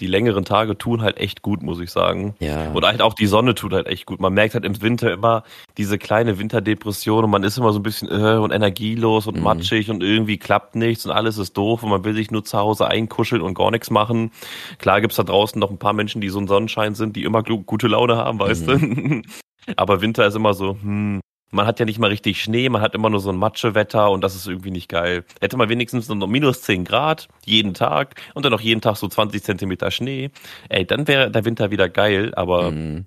die 0.00 0.06
längeren 0.06 0.44
Tage 0.44 0.78
tun 0.78 1.02
halt 1.02 1.18
echt 1.18 1.42
gut, 1.42 1.62
muss 1.62 1.80
ich 1.80 1.90
sagen. 1.90 2.34
Ja. 2.38 2.70
Und 2.70 2.84
halt 2.84 3.02
auch 3.02 3.14
die 3.14 3.26
Sonne 3.26 3.54
tut 3.54 3.72
halt 3.72 3.86
echt 3.86 4.06
gut. 4.06 4.20
Man 4.20 4.32
merkt 4.32 4.54
halt 4.54 4.64
im 4.64 4.80
Winter 4.80 5.12
immer 5.12 5.42
diese 5.76 5.98
kleine 5.98 6.38
Winterdepression 6.38 7.24
und 7.24 7.30
man 7.30 7.42
ist 7.42 7.58
immer 7.58 7.72
so 7.72 7.78
ein 7.78 7.82
bisschen 7.82 8.08
äh, 8.08 8.38
und 8.38 8.52
energielos 8.52 9.26
und 9.26 9.36
mhm. 9.36 9.42
matschig 9.42 9.90
und 9.90 10.02
irgendwie 10.02 10.38
klappt 10.38 10.76
nichts 10.76 11.04
und 11.06 11.12
alles 11.12 11.38
ist 11.38 11.56
doof 11.56 11.82
und 11.82 11.90
man 11.90 12.04
will 12.04 12.14
sich 12.14 12.30
nur 12.30 12.44
zu 12.44 12.58
Hause 12.58 12.86
einkuscheln 12.86 13.42
und 13.42 13.54
gar 13.54 13.70
nichts 13.70 13.90
machen. 13.90 14.30
Klar 14.78 15.00
gibt's 15.00 15.16
da 15.16 15.24
draußen 15.24 15.58
noch 15.58 15.70
ein 15.70 15.78
paar 15.78 15.92
Menschen, 15.92 16.20
die 16.20 16.28
so 16.28 16.38
ein 16.38 16.48
Sonnenschein 16.48 16.94
sind, 16.94 17.16
die 17.16 17.24
immer 17.24 17.42
gute 17.42 17.88
Laune 17.88 18.16
haben, 18.16 18.38
weißt 18.38 18.66
mhm. 18.66 19.22
du. 19.22 19.28
Aber 19.76 20.00
Winter 20.00 20.26
ist 20.26 20.34
immer 20.34 20.54
so, 20.54 20.78
hm, 20.80 21.20
man 21.50 21.66
hat 21.66 21.80
ja 21.80 21.86
nicht 21.86 21.98
mal 21.98 22.08
richtig 22.08 22.42
Schnee, 22.42 22.68
man 22.68 22.82
hat 22.82 22.94
immer 22.94 23.10
nur 23.10 23.20
so 23.20 23.30
ein 23.30 23.36
Matschewetter 23.36 24.10
und 24.10 24.22
das 24.22 24.34
ist 24.34 24.46
irgendwie 24.46 24.70
nicht 24.70 24.88
geil. 24.88 25.24
Hätte 25.40 25.56
man 25.56 25.68
wenigstens 25.68 26.08
noch 26.08 26.26
minus 26.26 26.62
10 26.62 26.84
Grad 26.84 27.28
jeden 27.44 27.74
Tag 27.74 28.20
und 28.34 28.44
dann 28.44 28.52
noch 28.52 28.60
jeden 28.60 28.80
Tag 28.80 28.96
so 28.96 29.08
20 29.08 29.42
Zentimeter 29.42 29.90
Schnee, 29.90 30.30
ey, 30.68 30.86
dann 30.86 31.08
wäre 31.08 31.30
der 31.30 31.44
Winter 31.44 31.70
wieder 31.70 31.88
geil, 31.88 32.34
aber 32.34 32.70
mhm. 32.70 33.06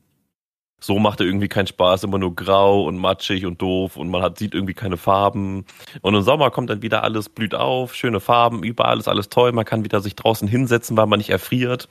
so 0.79 0.97
macht 0.97 1.19
er 1.19 1.27
irgendwie 1.27 1.49
keinen 1.49 1.67
Spaß, 1.67 2.03
immer 2.03 2.17
nur 2.17 2.35
grau 2.35 2.85
und 2.85 2.97
matschig 2.97 3.45
und 3.45 3.61
doof 3.61 3.97
und 3.97 4.09
man 4.09 4.23
hat, 4.23 4.39
sieht 4.39 4.55
irgendwie 4.55 4.73
keine 4.73 4.97
Farben. 4.97 5.65
Und 6.01 6.15
im 6.15 6.23
Sommer 6.23 6.49
kommt 6.49 6.69
dann 6.69 6.81
wieder 6.81 7.03
alles 7.03 7.29
blüht 7.29 7.53
auf, 7.53 7.93
schöne 7.93 8.19
Farben, 8.19 8.63
überall 8.63 8.97
ist 8.97 9.07
alles 9.07 9.29
toll, 9.29 9.51
man 9.51 9.65
kann 9.65 9.83
wieder 9.83 10.01
sich 10.01 10.15
draußen 10.15 10.47
hinsetzen, 10.47 10.97
weil 10.97 11.07
man 11.07 11.19
nicht 11.19 11.29
erfriert. 11.29 11.87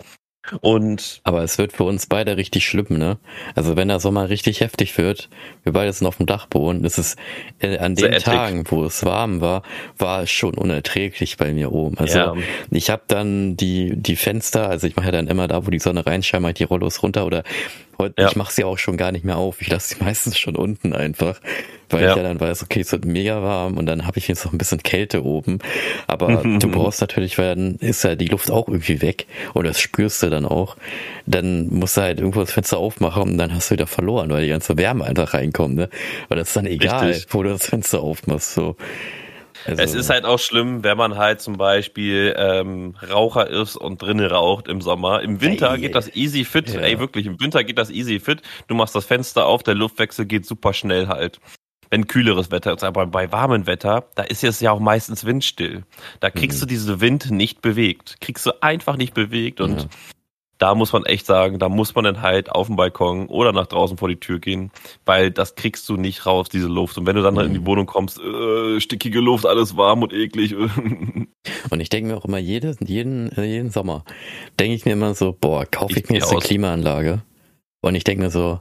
Und 0.63 1.21
aber 1.23 1.43
es 1.43 1.59
wird 1.59 1.73
für 1.73 1.85
uns 1.85 2.07
beide 2.07 2.37
richtig 2.37 2.67
schlimm, 2.67 2.87
ne? 2.89 3.19
Also 3.55 3.77
wenn 3.77 3.89
der 3.89 4.01
Sommer 4.01 4.31
richtig 4.31 4.61
heftig 4.61 4.97
wird, 4.97 5.29
wir 5.65 5.73
beide 5.73 5.93
sind 5.93 6.07
auf 6.07 6.17
dem 6.17 6.27
Dachboden, 6.27 6.83
ist 6.85 6.99
es 6.99 7.17
äh, 7.61 7.79
an 7.79 7.95
den 7.95 8.13
Tagen, 8.13 8.65
wo 8.69 8.85
es 8.85 9.05
warm 9.05 9.41
war, 9.41 9.63
war 9.99 10.23
es 10.23 10.31
schon 10.31 10.55
unerträglich 10.55 11.37
bei 11.37 11.53
mir 11.53 11.73
oben. 11.73 11.99
Also 11.99 12.19
ja. 12.19 12.35
ich 12.71 12.89
habe 12.91 13.03
dann 13.07 13.57
die 13.57 13.93
die 13.95 14.17
Fenster, 14.17 14.69
also 14.69 14.87
ich 14.87 14.97
mache 14.97 15.07
ja 15.07 15.13
dann 15.13 15.27
immer 15.29 15.47
da, 15.47 15.67
wo 15.67 15.71
die 15.71 15.79
Sonne 15.79 16.07
reinscheint, 16.07 16.59
die 16.59 16.65
Rollos 16.65 17.03
runter 17.03 17.27
oder 17.27 17.45
Und 18.01 18.19
ja. 18.19 18.29
ich 18.29 18.37
mache 18.37 18.53
sie 18.53 18.65
auch 18.65 18.79
schon 18.79 18.97
gar 18.97 19.13
nicht 19.13 19.25
mehr 19.25 19.37
auf. 19.37 19.61
Ich 19.61 19.69
lasse 19.69 19.95
sie 19.95 20.05
meistens 20.05 20.39
schon 20.39 20.57
unten 20.57 20.93
einfach, 20.93 21.41
weil 21.91 22.03
ja. 22.03 22.11
ich 22.11 22.17
ja 22.17 22.23
dann 22.23 22.41
weiß, 22.41 22.63
okay, 22.63 22.81
es 22.81 22.93
wird 22.93 23.05
mega 23.05 23.43
warm 23.43 23.77
und 23.77 23.87
dann 23.87 24.07
habe 24.07 24.19
ich 24.19 24.29
jetzt 24.29 24.45
noch 24.45 24.53
ein 24.53 24.59
bisschen 24.59 24.83
Kälte 24.83 25.25
oben. 25.25 25.59
Aber 26.07 26.37
du 26.43 26.71
brauchst 26.71 27.01
natürlich, 27.01 27.39
weil 27.39 27.55
dann 27.55 27.75
ist 27.77 28.05
ja 28.05 28.15
die 28.17 28.29
Luft 28.29 28.51
auch 28.51 28.69
irgendwie 28.69 29.03
weg 29.03 29.27
und 29.55 29.67
das 29.67 29.81
spürst 29.81 30.23
du 30.23 30.31
dann 30.31 30.45
auch. 30.45 30.77
Dann 31.27 31.69
musst 31.69 31.97
du 31.97 32.03
halt 32.03 32.19
irgendwo 32.19 32.41
das 32.41 32.53
Fenster 32.53 32.79
aufmachen 32.79 33.23
und 33.23 33.39
dann 33.39 33.55
hast 33.55 33.71
du 33.71 33.75
wieder 33.75 33.87
verloren, 33.87 34.31
weil 34.31 34.45
die 34.45 34.51
ganze 34.51 34.77
Wärme 34.77 35.05
einfach 35.05 35.35
reinkommt. 35.35 35.77
Ne? 35.77 35.89
Weil 36.29 36.39
das 36.39 36.49
ist 36.49 36.57
dann 36.57 36.67
egal, 36.67 37.09
Richtig. 37.09 37.35
wo 37.35 37.43
du 37.43 37.51
das 37.51 37.67
Fenster 37.67 38.01
aufmachst. 38.01 38.55
So. 38.55 38.77
Also, 39.67 39.83
es 39.83 39.95
ist 39.95 40.11
halt 40.11 40.25
auch 40.25 40.39
schlimm, 40.39 40.85
wenn 40.85 40.97
man 40.97 41.17
halt 41.17 41.41
zum 41.41 41.57
Beispiel 41.57 42.35
ähm, 42.37 42.95
Raucher 43.11 43.49
ist 43.49 43.77
und 43.77 44.03
drinnen 44.03 44.27
raucht 44.27 44.69
im 44.69 44.81
Sommer. 44.81 45.23
Im 45.23 45.41
Winter 45.41 45.73
ey, 45.73 45.81
geht 45.81 45.95
das 45.95 46.15
easy 46.15 46.45
fit. 46.45 46.73
Ja. 46.73 46.81
Ey, 46.81 46.99
wirklich, 46.99 47.27
im 47.27 47.41
Winter 47.41 47.65
geht 47.65 47.79
das 47.79 47.91
easy 47.91 48.21
fit. 48.21 48.43
Du 48.69 48.75
machst 48.75 48.95
das 48.95 49.05
Fenster 49.05 49.47
auf, 49.47 49.63
der 49.63 49.75
Luftwechsel 49.75 50.27
geht 50.27 50.47
super 50.47 50.73
schnell 50.73 51.09
halt. 51.09 51.41
Wenn 51.91 52.07
kühleres 52.07 52.53
Wetter 52.53 52.73
ist, 52.73 52.85
aber 52.85 53.07
bei 53.07 53.33
warmem 53.33 53.67
Wetter, 53.67 54.05
da 54.15 54.23
ist 54.23 54.45
es 54.45 54.61
ja 54.61 54.71
auch 54.71 54.79
meistens 54.79 55.25
windstill. 55.25 55.83
Da 56.21 56.31
kriegst 56.31 56.59
mhm. 56.59 56.61
du 56.61 56.67
diesen 56.67 57.01
Wind 57.01 57.33
nicht 57.33 57.63
bewegt. 57.63 58.19
Kriegst 58.21 58.47
du 58.47 58.63
einfach 58.63 58.97
nicht 58.97 59.13
bewegt 59.13 59.61
und 59.61 59.83
ja 59.83 59.89
da 60.61 60.75
muss 60.75 60.93
man 60.93 61.07
echt 61.07 61.25
sagen, 61.25 61.59
da 61.59 61.71
muss 61.71 61.95
man 61.95 62.05
dann 62.05 62.21
halt 62.21 62.53
auf 62.53 62.67
den 62.67 62.77
Balkon 62.77 63.27
oder 63.29 63.53
nach 63.53 63.67
draußen 63.67 63.97
vor 63.97 64.09
die 64.09 64.21
Tür 64.21 64.39
gehen, 64.39 64.71
weil 65.07 65.31
das 65.31 65.55
kriegst 65.55 65.89
du 65.89 65.97
nicht 65.97 66.27
raus, 66.27 66.51
diese 66.51 66.69
Luft. 66.69 66.99
Und 66.99 67.07
wenn 67.07 67.17
du 67.17 67.23
dann 67.23 67.35
mhm. 67.35 67.41
in 67.41 67.55
die 67.55 67.67
Wohnung 67.67 67.87
kommst, 67.87 68.21
äh, 68.21 68.79
stickige 68.79 69.21
Luft, 69.21 69.47
alles 69.47 69.79
warm 69.79 70.03
und 70.03 70.13
eklig. 70.13 70.55
und 71.71 71.81
ich 71.81 71.89
denke 71.89 72.11
mir 72.11 72.19
auch 72.19 72.27
immer, 72.27 72.39
jede, 72.39 72.77
jeden, 72.81 73.33
äh, 73.33 73.45
jeden 73.45 73.71
Sommer, 73.71 74.05
denke 74.59 74.75
ich 74.75 74.85
mir 74.85 74.93
immer 74.93 75.15
so, 75.15 75.35
boah, 75.39 75.65
kaufe 75.65 75.93
ich, 75.93 76.05
ich 76.05 76.11
mir 76.11 76.19
jetzt 76.19 76.31
eine 76.31 76.41
Klimaanlage? 76.41 77.23
Und 77.81 77.95
ich 77.95 78.05
denke 78.05 78.25
mir 78.25 78.31
so, 78.31 78.61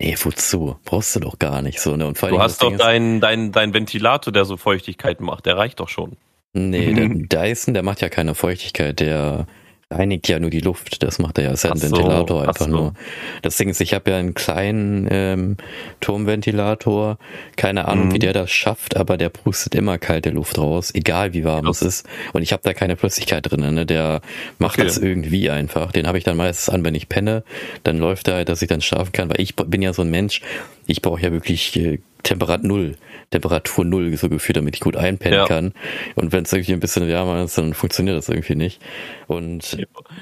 Nee, 0.00 0.16
wozu? 0.20 0.76
Brauchst 0.84 1.14
du 1.14 1.20
doch 1.20 1.38
gar 1.38 1.62
nicht 1.62 1.78
so. 1.78 1.96
Ne? 1.96 2.08
Und 2.08 2.18
vor 2.18 2.28
du 2.28 2.40
hast 2.40 2.60
doch 2.60 2.76
deinen 2.76 3.20
dein, 3.20 3.52
dein 3.52 3.72
Ventilator, 3.72 4.32
der 4.32 4.44
so 4.44 4.56
Feuchtigkeit 4.56 5.20
macht, 5.20 5.46
der 5.46 5.56
reicht 5.56 5.78
doch 5.78 5.88
schon. 5.88 6.16
Nee, 6.54 6.92
der 6.92 7.08
Dyson, 7.08 7.72
der 7.72 7.84
macht 7.84 8.00
ja 8.00 8.08
keine 8.08 8.34
Feuchtigkeit, 8.34 8.98
der 8.98 9.46
reinigt 9.92 10.28
ja 10.28 10.38
nur 10.38 10.50
die 10.50 10.60
Luft. 10.60 11.02
Das 11.02 11.18
macht 11.18 11.38
er 11.38 11.44
ja, 11.44 11.50
ist 11.52 11.64
ja 11.64 11.72
ein 11.72 11.78
so, 11.78 11.90
Ventilator 11.90 12.42
einfach 12.48 12.66
so. 12.66 12.70
nur. 12.70 12.94
Das 13.42 13.56
Ding 13.56 13.68
ist, 13.68 13.80
ich 13.80 13.94
habe 13.94 14.10
ja 14.10 14.16
einen 14.16 14.34
kleinen 14.34 15.08
ähm, 15.10 15.56
Turmventilator. 16.00 17.18
Keine 17.56 17.88
Ahnung, 17.88 18.08
mhm. 18.08 18.14
wie 18.14 18.18
der 18.18 18.32
das 18.32 18.50
schafft, 18.50 18.96
aber 18.96 19.16
der 19.16 19.28
pustet 19.28 19.74
immer 19.74 19.98
kalte 19.98 20.30
Luft 20.30 20.58
raus, 20.58 20.90
egal 20.94 21.32
wie 21.32 21.44
warm 21.44 21.64
Krass. 21.64 21.82
es 21.82 22.00
ist. 22.00 22.08
Und 22.32 22.42
ich 22.42 22.52
habe 22.52 22.62
da 22.64 22.74
keine 22.74 22.96
Flüssigkeit 22.96 23.50
drin. 23.50 23.74
Ne? 23.74 23.86
Der 23.86 24.20
macht 24.58 24.78
okay. 24.78 24.86
das 24.86 24.98
irgendwie 24.98 25.50
einfach. 25.50 25.92
Den 25.92 26.06
habe 26.06 26.18
ich 26.18 26.24
dann 26.24 26.36
meistens 26.36 26.72
an, 26.72 26.84
wenn 26.84 26.94
ich 26.94 27.08
penne. 27.08 27.44
Dann 27.84 27.98
läuft 27.98 28.28
er, 28.28 28.44
dass 28.44 28.62
ich 28.62 28.68
dann 28.68 28.80
schlafen 28.80 29.12
kann, 29.12 29.28
weil 29.28 29.40
ich 29.40 29.54
bin 29.54 29.82
ja 29.82 29.92
so 29.92 30.02
ein 30.02 30.10
Mensch. 30.10 30.40
Ich 30.86 31.02
brauche 31.02 31.20
ja 31.20 31.32
wirklich 31.32 31.76
äh, 31.76 31.98
Temperatur 32.22 32.66
null, 32.66 32.96
Temperatur 33.30 33.84
null 33.84 34.16
so 34.16 34.28
gefühlt, 34.28 34.56
damit 34.56 34.76
ich 34.76 34.80
gut 34.80 34.96
einpennen 34.96 35.40
ja. 35.40 35.46
kann. 35.46 35.72
Und 36.14 36.32
wenn 36.32 36.44
es 36.44 36.52
irgendwie 36.52 36.72
ein 36.72 36.80
bisschen 36.80 37.08
wärmer 37.08 37.42
ist, 37.42 37.58
dann 37.58 37.74
funktioniert 37.74 38.16
das 38.16 38.28
irgendwie 38.28 38.54
nicht. 38.54 38.80
Und 39.26 39.76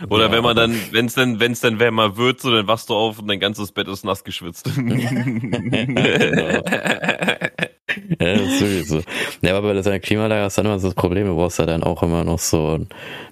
oder 0.09 0.27
ja, 0.27 0.33
wenn 0.33 0.42
man 0.42 0.57
dann, 0.57 0.75
wenn 0.92 1.07
es 1.07 1.14
dann, 1.14 1.40
wenn 1.40 1.53
es 1.53 1.61
dann 1.61 1.79
wärmer 1.79 2.16
wird, 2.16 2.40
so 2.40 2.51
dann 2.51 2.66
wachst 2.66 2.88
du 2.88 2.94
auf 2.94 3.18
und 3.18 3.29
dein 3.29 3.40
ganzes 3.40 3.73
Bett 3.73 3.88
ist 3.88 4.05
nass 4.05 4.25
geschwitzt. 4.25 4.70
genau. 4.75 6.62
Ja, 8.20 8.35
das 8.35 8.40
ist 8.42 8.59
sowieso. 8.61 9.03
Ja, 9.42 9.57
aber 9.57 9.75
bei 9.75 9.81
der 9.81 10.01
Klimaanlage 10.01 10.42
hast 10.42 10.59
du 10.59 10.62
dann 10.62 10.73
immer 10.73 10.81
so 10.81 10.88
das 10.88 10.94
Problem, 10.94 11.27
du 11.27 11.35
brauchst 11.35 11.59
ja 11.59 11.66
dann 11.66 11.83
auch 11.83 12.03
immer 12.03 12.25
noch 12.25 12.38
so, 12.38 12.79
du 12.79 12.87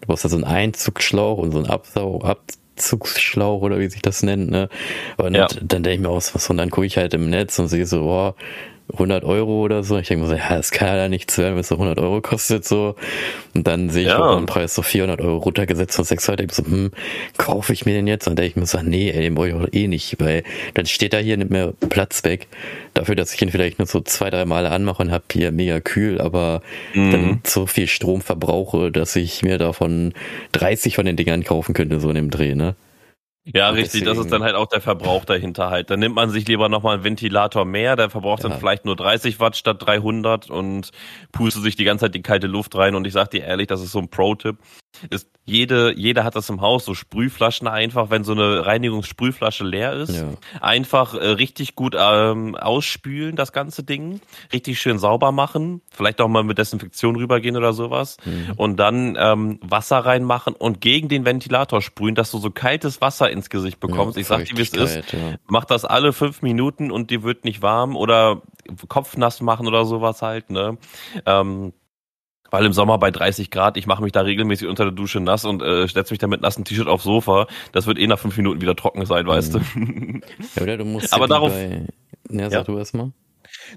brauchst 0.06 0.24
ja 0.24 0.30
so 0.30 0.36
einen 0.36 0.44
Einzugsschlauch 0.44 1.38
und 1.38 1.52
so 1.52 1.58
einen 1.58 1.68
Absau, 1.68 2.20
Ab 2.22 2.42
Abzugsschlauch 2.78 3.60
oder 3.62 3.78
wie 3.80 3.88
sich 3.88 4.02
das 4.02 4.22
nennt, 4.22 4.50
ne? 4.50 4.68
Und 5.16 5.34
ja. 5.34 5.48
dann 5.48 5.82
denke 5.82 5.94
ich 5.94 6.00
mir 6.00 6.08
aus, 6.08 6.34
was 6.34 6.48
und 6.48 6.56
dann 6.58 6.70
gucke 6.70 6.86
ich 6.86 6.96
halt 6.96 7.12
im 7.12 7.28
Netz 7.28 7.58
und 7.58 7.68
sehe 7.68 7.86
so, 7.86 8.02
boah, 8.02 8.34
100 8.92 9.24
Euro 9.24 9.62
oder 9.62 9.82
so. 9.82 9.98
Ich 9.98 10.08
denke 10.08 10.24
mir 10.24 10.30
so, 10.30 10.34
ja, 10.34 10.56
das 10.56 10.70
kann 10.70 10.96
ja 10.96 11.08
nichts 11.08 11.36
werden, 11.36 11.54
wenn 11.54 11.60
es 11.60 11.68
so 11.68 11.74
100 11.74 11.98
Euro 11.98 12.20
kostet, 12.22 12.64
so. 12.64 12.94
Und 13.54 13.66
dann 13.66 13.90
sehe 13.90 14.02
ich 14.04 14.08
ja. 14.08 14.34
den 14.36 14.46
Preis 14.46 14.74
so 14.74 14.82
400 14.82 15.20
Euro 15.20 15.38
runtergesetzt 15.38 15.96
von 15.96 16.04
600. 16.04 16.50
Ich 16.50 16.56
so, 16.56 16.64
hm, 16.64 16.90
kaufe 17.36 17.72
ich 17.72 17.84
mir 17.84 17.92
den 17.92 18.06
jetzt? 18.06 18.26
Und 18.26 18.38
denke 18.38 18.50
ich 18.50 18.56
mir 18.56 18.66
so, 18.66 18.80
nee, 18.80 19.10
ey, 19.10 19.20
den 19.20 19.34
brauche 19.34 19.48
ich 19.48 19.54
auch 19.54 19.68
eh 19.72 19.88
nicht, 19.88 20.18
weil 20.20 20.42
dann 20.74 20.86
steht 20.86 21.12
da 21.12 21.18
hier 21.18 21.36
nicht 21.36 21.50
mehr 21.50 21.74
Platz 21.88 22.24
weg. 22.24 22.48
Dafür, 22.94 23.14
dass 23.14 23.34
ich 23.34 23.42
ihn 23.42 23.50
vielleicht 23.50 23.78
nur 23.78 23.86
so 23.86 24.00
zwei, 24.00 24.30
drei 24.30 24.44
Male 24.46 24.70
anmache 24.70 25.02
und 25.02 25.10
habe 25.10 25.24
hier 25.32 25.52
mega 25.52 25.80
kühl, 25.80 26.20
aber 26.20 26.62
mhm. 26.94 27.10
dann 27.10 27.40
so 27.44 27.66
viel 27.66 27.86
Strom 27.86 28.22
verbrauche, 28.22 28.90
dass 28.90 29.14
ich 29.16 29.42
mir 29.42 29.58
davon 29.58 30.14
30 30.52 30.94
von 30.94 31.04
den 31.04 31.16
Dingern 31.16 31.44
kaufen 31.44 31.74
könnte, 31.74 32.00
so 32.00 32.08
in 32.08 32.14
dem 32.14 32.30
Dreh, 32.30 32.54
ne? 32.54 32.74
Ja, 33.54 33.70
richtig, 33.70 34.04
das 34.04 34.18
ist 34.18 34.30
dann 34.30 34.42
halt 34.42 34.54
auch 34.54 34.66
der 34.66 34.80
Verbrauch 34.80 35.24
dahinter 35.24 35.70
halt. 35.70 35.90
Dann 35.90 36.00
nimmt 36.00 36.14
man 36.14 36.30
sich 36.30 36.46
lieber 36.46 36.68
nochmal 36.68 36.94
einen 36.94 37.04
Ventilator 37.04 37.64
mehr, 37.64 37.96
der 37.96 38.10
verbraucht 38.10 38.42
ja. 38.42 38.48
dann 38.48 38.58
vielleicht 38.58 38.84
nur 38.84 38.96
30 38.96 39.40
Watt 39.40 39.56
statt 39.56 39.78
300 39.80 40.50
und 40.50 40.90
pustet 41.32 41.62
sich 41.62 41.76
die 41.76 41.84
ganze 41.84 42.06
Zeit 42.06 42.14
die 42.14 42.22
kalte 42.22 42.46
Luft 42.46 42.76
rein. 42.76 42.94
Und 42.94 43.06
ich 43.06 43.12
sag 43.12 43.30
dir 43.30 43.44
ehrlich, 43.44 43.66
das 43.66 43.80
ist 43.80 43.92
so 43.92 43.98
ein 43.98 44.08
Pro-Tipp 44.08 44.58
ist 45.10 45.28
jede, 45.48 45.94
jeder 45.96 46.24
hat 46.24 46.36
das 46.36 46.48
im 46.50 46.60
Haus, 46.60 46.84
so 46.84 46.94
Sprühflaschen 46.94 47.66
einfach, 47.66 48.10
wenn 48.10 48.22
so 48.22 48.32
eine 48.32 48.66
Reinigungssprühflasche 48.66 49.64
leer 49.64 49.94
ist, 49.94 50.14
ja. 50.14 50.28
einfach 50.60 51.14
äh, 51.14 51.26
richtig 51.26 51.74
gut 51.74 51.96
ähm, 51.98 52.54
ausspülen, 52.54 53.34
das 53.34 53.52
ganze 53.52 53.82
Ding, 53.82 54.20
richtig 54.52 54.78
schön 54.80 54.98
sauber 54.98 55.32
machen, 55.32 55.80
vielleicht 55.90 56.20
auch 56.20 56.28
mal 56.28 56.44
mit 56.44 56.58
Desinfektion 56.58 57.16
rübergehen 57.16 57.56
oder 57.56 57.72
sowas 57.72 58.18
mhm. 58.24 58.52
und 58.56 58.76
dann 58.76 59.16
ähm, 59.18 59.58
Wasser 59.62 59.98
reinmachen 59.98 60.54
und 60.54 60.80
gegen 60.80 61.08
den 61.08 61.24
Ventilator 61.24 61.80
sprühen, 61.80 62.14
dass 62.14 62.30
du 62.30 62.38
so 62.38 62.50
kaltes 62.50 63.00
Wasser 63.00 63.30
ins 63.30 63.48
Gesicht 63.48 63.80
bekommst. 63.80 64.16
Ja, 64.16 64.20
ich 64.20 64.26
sag 64.26 64.44
dir, 64.44 64.56
wie 64.56 64.62
es 64.62 64.72
ist. 64.74 65.12
Ja. 65.12 65.36
Mach 65.46 65.64
das 65.64 65.84
alle 65.84 66.12
fünf 66.12 66.42
Minuten 66.42 66.90
und 66.90 67.10
dir 67.10 67.22
wird 67.22 67.44
nicht 67.44 67.62
warm 67.62 67.96
oder 67.96 68.42
Kopf 68.88 69.16
nass 69.16 69.40
machen 69.40 69.66
oder 69.66 69.86
sowas 69.86 70.20
halt, 70.20 70.50
ne? 70.50 70.76
Ähm, 71.24 71.72
weil 72.50 72.64
im 72.64 72.72
Sommer 72.72 72.98
bei 72.98 73.10
30 73.10 73.50
Grad, 73.50 73.76
ich 73.76 73.86
mache 73.86 74.02
mich 74.02 74.12
da 74.12 74.20
regelmäßig 74.20 74.68
unter 74.68 74.84
der 74.84 74.92
Dusche 74.92 75.20
nass 75.20 75.44
und 75.44 75.62
äh, 75.62 75.86
setze 75.86 76.12
mich 76.12 76.18
dann 76.18 76.30
mit 76.30 76.40
nassem 76.40 76.64
T-Shirt 76.64 76.88
aufs 76.88 77.04
Sofa. 77.04 77.46
Das 77.72 77.86
wird 77.86 77.98
eh 77.98 78.06
nach 78.06 78.18
fünf 78.18 78.36
Minuten 78.36 78.60
wieder 78.60 78.76
trocken 78.76 79.04
sein, 79.06 79.26
weißt 79.26 79.54
mhm. 79.54 80.22
du. 80.22 80.28
Ja, 80.56 80.62
oder 80.62 80.76
du 80.76 80.84
musst 80.84 81.12
Aber 81.12 81.26
darauf. 81.26 81.52
Bei... 81.52 81.86
Ja, 82.30 82.50
sag 82.50 82.52
ja. 82.52 82.64
du 82.64 82.78
erst 82.78 82.94
mal. 82.94 83.12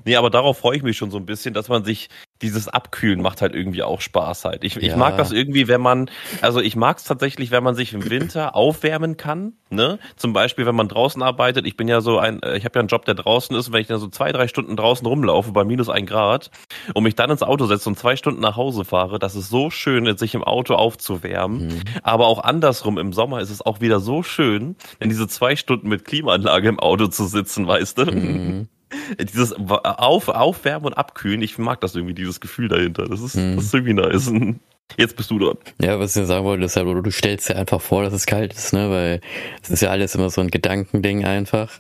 Nee, 0.06 0.16
aber 0.16 0.30
darauf 0.30 0.60
freue 0.60 0.78
ich 0.78 0.84
mich 0.84 0.98
schon 0.98 1.12
so 1.12 1.18
ein 1.18 1.26
bisschen, 1.26 1.54
dass 1.54 1.70
man 1.70 1.84
sich 1.84 2.10
dieses 2.42 2.68
Abkühlen 2.68 3.22
macht 3.22 3.42
halt 3.42 3.54
irgendwie 3.56 3.84
auch 3.84 4.02
Spaß 4.02 4.46
halt. 4.46 4.64
Ich, 4.64 4.76
ja. 4.76 4.82
ich 4.82 4.96
mag 4.96 5.18
das 5.18 5.32
irgendwie, 5.32 5.68
wenn 5.68 5.82
man, 5.82 6.10
also 6.42 6.60
ich 6.60 6.76
mag 6.76 6.98
es 6.98 7.04
tatsächlich, 7.04 7.52
wenn 7.52 7.64
man 7.64 7.76
sich 7.76 7.94
im 7.94 8.10
Winter 8.10 8.56
aufwärmen 8.56 9.18
kann, 9.18 9.54
ne? 9.70 10.00
Zum 10.16 10.34
Beispiel, 10.34 10.66
wenn 10.66 10.76
man 10.76 10.88
draußen 10.88 11.22
arbeitet. 11.22 11.68
Ich 11.68 11.78
bin 11.78 11.88
ja 11.88 12.02
so 12.02 12.18
ein, 12.18 12.42
äh, 12.42 12.58
ich 12.58 12.66
habe 12.66 12.78
ja 12.78 12.82
einen 12.82 12.88
Job, 12.88 13.06
der 13.06 13.14
draußen 13.14 13.56
ist, 13.56 13.68
und 13.68 13.74
wenn 13.74 13.82
ich 13.82 13.88
dann 13.88 14.00
so 14.00 14.08
zwei, 14.08 14.32
drei 14.32 14.48
Stunden 14.48 14.76
draußen 14.76 15.06
rumlaufe 15.06 15.52
bei 15.52 15.64
minus 15.64 15.90
ein 15.90 16.06
Grad 16.06 16.50
und 16.94 17.04
mich 17.04 17.16
dann 17.16 17.30
ins 17.30 17.44
Auto 17.44 17.66
setze 17.68 17.90
und 17.90 17.98
zwei 17.98 18.16
Stunden 18.16 18.42
nach 18.42 18.56
Hause 18.56 18.86
fahre, 18.86 19.20
das 19.20 19.36
ist 19.36 19.50
so 19.50 19.70
schön, 19.70 20.18
sich 20.18 20.36
im 20.36 20.44
Auto 20.44 20.76
aufzuwärmen. 20.76 21.68
Mhm. 21.68 21.82
Aber 22.04 22.28
auch 22.28 22.44
andersrum, 22.44 22.98
im 22.98 23.14
Sommer 23.14 23.40
ist 23.42 23.50
es 23.50 23.62
auch 23.62 23.82
wieder 23.82 24.00
so 24.00 24.24
schön, 24.24 24.76
wenn 25.00 25.10
diese 25.10 25.28
zwei 25.28 25.56
Stunden 25.56 25.88
mit 25.88 26.06
Klimaanlage 26.06 26.70
im 26.70 26.80
Auto 26.80 27.08
zu 27.08 27.26
sitzen, 27.26 27.68
weißt 27.68 27.98
du? 28.00 28.06
Mhm. 28.06 28.68
Dieses 29.20 29.54
Auf, 29.54 30.28
Aufwärmen 30.30 30.88
und 30.88 30.94
Abkühlen, 30.94 31.42
ich 31.42 31.58
mag 31.58 31.82
das 31.82 31.96
irgendwie, 31.96 32.14
dieses 32.14 32.40
Gefühl 32.40 32.68
dahinter. 32.68 33.06
Das 33.08 33.22
ist, 33.22 33.36
hm. 33.36 33.56
das 33.56 33.66
ist 33.66 33.74
irgendwie 33.74 33.94
nice. 33.94 34.32
Jetzt 34.98 35.16
bist 35.16 35.32
du 35.32 35.40
dran. 35.40 35.58
Ja, 35.82 36.00
was 36.00 36.16
ich 36.16 36.26
sagen 36.26 36.46
wollte, 36.46 36.66
ist 36.66 36.76
ja, 36.76 36.84
du 36.84 37.12
stellst 37.12 37.50
dir 37.50 37.56
einfach 37.56 37.80
vor, 37.80 38.04
dass 38.04 38.14
es 38.14 38.26
kalt 38.26 38.54
ist, 38.54 38.74
ne? 38.74 38.90
Weil 38.90 39.22
es 39.62 39.70
ist 39.70 39.82
ja 39.82 39.90
alles 39.90 40.16
immer 40.16 40.30
so 40.30 40.42
ein 40.42 40.52
Gedankending 40.52 41.24
einfach. 41.24 41.80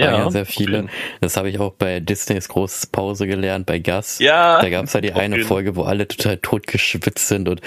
Ja, 0.00 0.18
ja, 0.18 0.30
sehr 0.30 0.46
viele. 0.46 0.80
Okay. 0.80 0.90
Das 1.20 1.36
habe 1.36 1.48
ich 1.48 1.58
auch 1.58 1.72
bei 1.72 2.00
Disneys 2.00 2.48
großes 2.48 2.86
Pause 2.86 3.26
gelernt, 3.26 3.66
bei 3.66 3.78
Gas. 3.78 4.18
Ja. 4.18 4.60
Da 4.60 4.70
gab 4.70 4.86
es 4.86 4.92
ja 4.92 5.00
die 5.00 5.12
eine 5.12 5.44
Folge, 5.44 5.76
wo 5.76 5.82
alle 5.82 6.08
total 6.08 6.38
totgeschwitzt 6.38 7.28
sind 7.28 7.48
und 7.48 7.60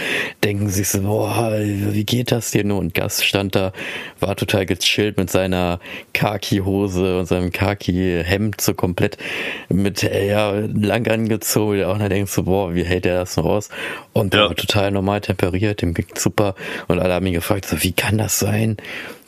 denken 0.44 0.70
sich 0.70 0.90
so, 0.90 1.02
boah, 1.02 1.58
wie 1.60 2.06
geht 2.06 2.32
das 2.32 2.52
hier 2.52 2.64
nur? 2.64 2.80
Und 2.80 2.94
Gas 2.94 3.24
stand 3.24 3.56
da, 3.56 3.74
war 4.20 4.36
total 4.36 4.66
gechillt 4.66 5.18
mit 5.18 5.30
seiner 5.30 5.80
Khaki-Hose 6.14 7.20
und 7.20 7.26
seinem 7.26 7.52
Khaki-Hemd 7.52 8.62
so 8.62 8.74
komplett 8.74 9.18
mit, 9.70 10.04
ja, 10.04 10.52
lang 10.52 11.08
angezogen. 11.08 11.86
Und 11.86 12.00
dann 12.00 12.10
denkst 12.10 12.36
du, 12.36 12.44
boah, 12.44 12.74
wie 12.74 12.84
hält 12.84 13.06
der 13.06 13.20
das 13.20 13.38
noch 13.38 13.46
aus? 13.46 13.70
Und 14.14 14.34
der 14.34 14.42
ja. 14.42 14.48
war 14.50 14.56
total 14.56 14.92
normal 14.92 15.22
temperiert, 15.22 15.82
dem 15.82 15.94
ging 15.94 16.08
super. 16.16 16.56
Und 16.88 17.00
alle 17.00 17.14
haben 17.14 17.26
ihn 17.26 17.34
gefragt, 17.34 17.66
so, 17.66 17.82
wie 17.84 17.92
kann 17.92 18.18
das 18.18 18.40
sein? 18.40 18.78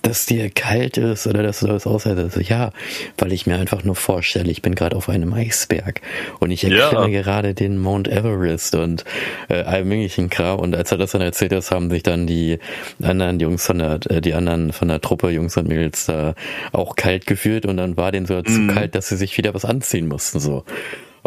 Dass 0.05 0.25
dir 0.25 0.49
kalt 0.49 0.97
ist 0.97 1.27
oder 1.27 1.43
dass 1.43 1.59
du 1.59 1.67
das 1.67 1.87
aushältst. 1.87 2.23
Also, 2.23 2.39
ja, 2.41 2.71
weil 3.17 3.33
ich 3.33 3.47
mir 3.47 3.57
einfach 3.57 3.83
nur 3.83 3.95
vorstelle, 3.95 4.51
ich 4.51 4.61
bin 4.61 4.75
gerade 4.75 4.95
auf 4.95 5.09
einem 5.09 5.33
Eisberg 5.33 6.01
und 6.39 6.51
ich 6.51 6.63
erkenne 6.63 7.09
ja. 7.11 7.21
gerade 7.21 7.53
den 7.53 7.77
Mount 7.77 8.07
Everest 8.07 8.75
und 8.75 9.03
äh, 9.49 9.63
all 9.63 9.83
möglichen 9.85 10.29
Kram. 10.29 10.59
Und 10.59 10.75
als 10.75 10.91
er 10.91 10.97
das 10.97 11.11
dann 11.11 11.21
erzählt 11.21 11.53
hat, 11.53 11.69
haben 11.71 11.89
sich 11.89 12.03
dann 12.03 12.27
die 12.27 12.59
anderen 13.01 13.39
Jungs 13.39 13.65
von 13.65 13.79
der, 13.79 13.99
äh, 14.09 14.21
die 14.21 14.33
anderen 14.33 14.71
von 14.73 14.87
der 14.87 15.01
Truppe, 15.01 15.29
Jungs 15.29 15.57
und 15.57 15.67
Mädels, 15.67 16.05
da 16.05 16.35
auch 16.71 16.95
kalt 16.95 17.25
gefühlt 17.25 17.65
und 17.65 17.77
dann 17.77 17.97
war 17.97 18.11
denen 18.11 18.25
so 18.25 18.35
mhm. 18.35 18.45
zu 18.45 18.67
kalt, 18.73 18.95
dass 18.95 19.09
sie 19.09 19.17
sich 19.17 19.37
wieder 19.37 19.53
was 19.53 19.65
anziehen 19.65 20.07
mussten, 20.07 20.39
so. 20.39 20.63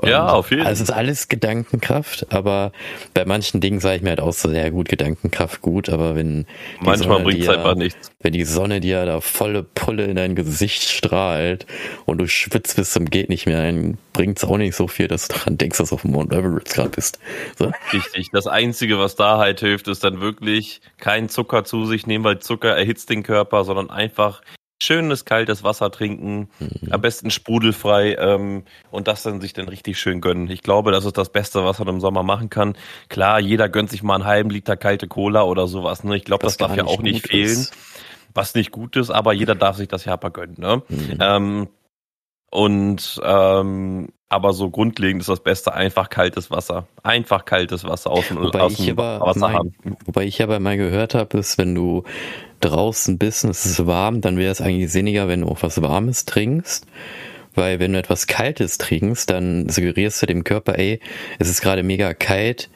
Und 0.00 0.10
ja, 0.10 0.28
auf 0.28 0.50
jeden 0.50 0.62
Fall. 0.62 0.70
Also 0.70 0.84
es 0.84 0.90
ist 0.90 0.94
alles 0.94 1.28
Gedankenkraft, 1.28 2.26
aber 2.30 2.70
bei 3.14 3.24
manchen 3.24 3.60
Dingen 3.60 3.80
sage 3.80 3.96
ich 3.96 4.02
mir 4.02 4.10
halt 4.10 4.20
auch 4.20 4.32
so, 4.32 4.48
ja 4.50 4.68
gut, 4.70 4.88
Gedankenkraft 4.88 5.60
gut, 5.60 5.88
aber 5.88 6.14
wenn 6.14 6.46
manchmal 6.80 7.20
bringt 7.20 7.42
es 7.42 7.48
einfach 7.48 7.74
nichts. 7.74 8.12
Wenn 8.20 8.32
die 8.32 8.44
Sonne 8.44 8.80
dir 8.80 9.04
da 9.06 9.20
volle 9.20 9.64
Pulle 9.64 10.04
in 10.04 10.14
dein 10.14 10.36
Gesicht 10.36 10.84
strahlt 10.84 11.66
und 12.06 12.18
du 12.18 12.28
schwitzt 12.28 12.76
bis 12.76 12.92
zum 12.92 13.06
geht 13.06 13.28
nicht 13.28 13.46
mehr, 13.46 13.64
dann 13.64 13.98
bringt 14.12 14.38
es 14.38 14.44
auch 14.44 14.56
nicht 14.56 14.76
so 14.76 14.86
viel, 14.86 15.08
dass 15.08 15.26
du 15.26 15.34
daran 15.34 15.58
denkst, 15.58 15.78
dass 15.78 15.88
du 15.88 15.96
auf 15.96 16.02
dem 16.02 16.12
Mount 16.12 16.32
Everest 16.32 16.72
gerade 16.74 16.90
bist. 16.90 17.18
So. 17.58 17.72
Richtig. 17.92 18.28
Das 18.32 18.46
Einzige, 18.46 18.98
was 18.98 19.16
da 19.16 19.38
halt 19.38 19.60
hilft, 19.60 19.88
ist 19.88 20.04
dann 20.04 20.20
wirklich 20.20 20.80
kein 20.98 21.28
Zucker 21.28 21.64
zu 21.64 21.86
sich 21.86 22.06
nehmen, 22.06 22.24
weil 22.24 22.38
Zucker 22.38 22.76
erhitzt 22.76 23.10
den 23.10 23.24
Körper, 23.24 23.64
sondern 23.64 23.90
einfach 23.90 24.42
schönes 24.80 25.24
kaltes 25.24 25.64
Wasser 25.64 25.90
trinken, 25.90 26.48
mhm. 26.58 26.92
am 26.92 27.00
besten 27.00 27.30
sprudelfrei 27.30 28.14
ähm, 28.14 28.62
und 28.90 29.08
das 29.08 29.22
dann 29.22 29.40
sich 29.40 29.52
dann 29.52 29.68
richtig 29.68 29.98
schön 29.98 30.20
gönnen. 30.20 30.50
Ich 30.50 30.62
glaube, 30.62 30.92
das 30.92 31.04
ist 31.04 31.18
das 31.18 31.30
Beste, 31.30 31.64
was 31.64 31.78
man 31.78 31.88
im 31.88 32.00
Sommer 32.00 32.22
machen 32.22 32.48
kann. 32.48 32.76
Klar, 33.08 33.40
jeder 33.40 33.68
gönnt 33.68 33.90
sich 33.90 34.02
mal 34.02 34.14
einen 34.14 34.24
halben 34.24 34.50
Liter 34.50 34.76
kalte 34.76 35.08
Cola 35.08 35.42
oder 35.42 35.66
sowas. 35.66 36.04
Ne? 36.04 36.16
Ich 36.16 36.24
glaube, 36.24 36.44
das 36.44 36.56
darf 36.56 36.76
ja 36.76 36.84
auch 36.84 37.02
nicht 37.02 37.26
fehlen. 37.26 37.50
Ist. 37.50 37.76
Was 38.34 38.54
nicht 38.54 38.70
gut 38.70 38.94
ist, 38.96 39.10
aber 39.10 39.32
jeder 39.32 39.54
darf 39.54 39.76
sich 39.76 39.88
das 39.88 40.04
ja 40.04 40.12
aber 40.12 40.30
gönnen. 40.30 40.56
Ne? 40.58 40.82
Mhm. 40.88 41.18
Ähm, 41.20 41.68
und 42.50 43.20
ähm, 43.24 44.08
aber 44.30 44.52
so 44.52 44.68
grundlegend 44.68 45.22
ist 45.22 45.28
das 45.28 45.40
Beste 45.40 45.72
einfach 45.72 46.10
kaltes 46.10 46.50
Wasser. 46.50 46.86
Einfach 47.02 47.46
kaltes 47.46 47.84
Wasser 47.84 48.10
aus 48.10 48.28
dem, 48.28 48.38
wobei 48.38 48.60
aus 48.60 48.76
dem 48.76 48.96
Wasser 48.96 49.52
haben. 49.52 49.74
Wobei 50.04 50.24
ich 50.24 50.42
aber 50.42 50.60
mal 50.60 50.76
gehört 50.76 51.14
habe, 51.14 51.38
ist, 51.38 51.56
wenn 51.56 51.74
du 51.74 52.04
draußen 52.60 53.16
bist 53.16 53.44
und 53.44 53.50
es 53.50 53.64
ist 53.64 53.86
warm, 53.86 54.20
dann 54.20 54.36
wäre 54.36 54.52
es 54.52 54.60
eigentlich 54.60 54.92
sinniger, 54.92 55.28
wenn 55.28 55.42
du 55.42 55.48
auch 55.48 55.62
was 55.62 55.80
Warmes 55.80 56.26
trinkst. 56.26 56.86
Weil 57.54 57.80
wenn 57.80 57.92
du 57.92 57.98
etwas 57.98 58.26
Kaltes 58.26 58.76
trinkst, 58.76 59.30
dann 59.30 59.68
suggerierst 59.68 60.20
du 60.22 60.26
dem 60.26 60.44
Körper, 60.44 60.78
ey, 60.78 61.00
es 61.38 61.48
ist 61.48 61.62
gerade 61.62 61.82
mega 61.82 62.12
kalt, 62.12 62.68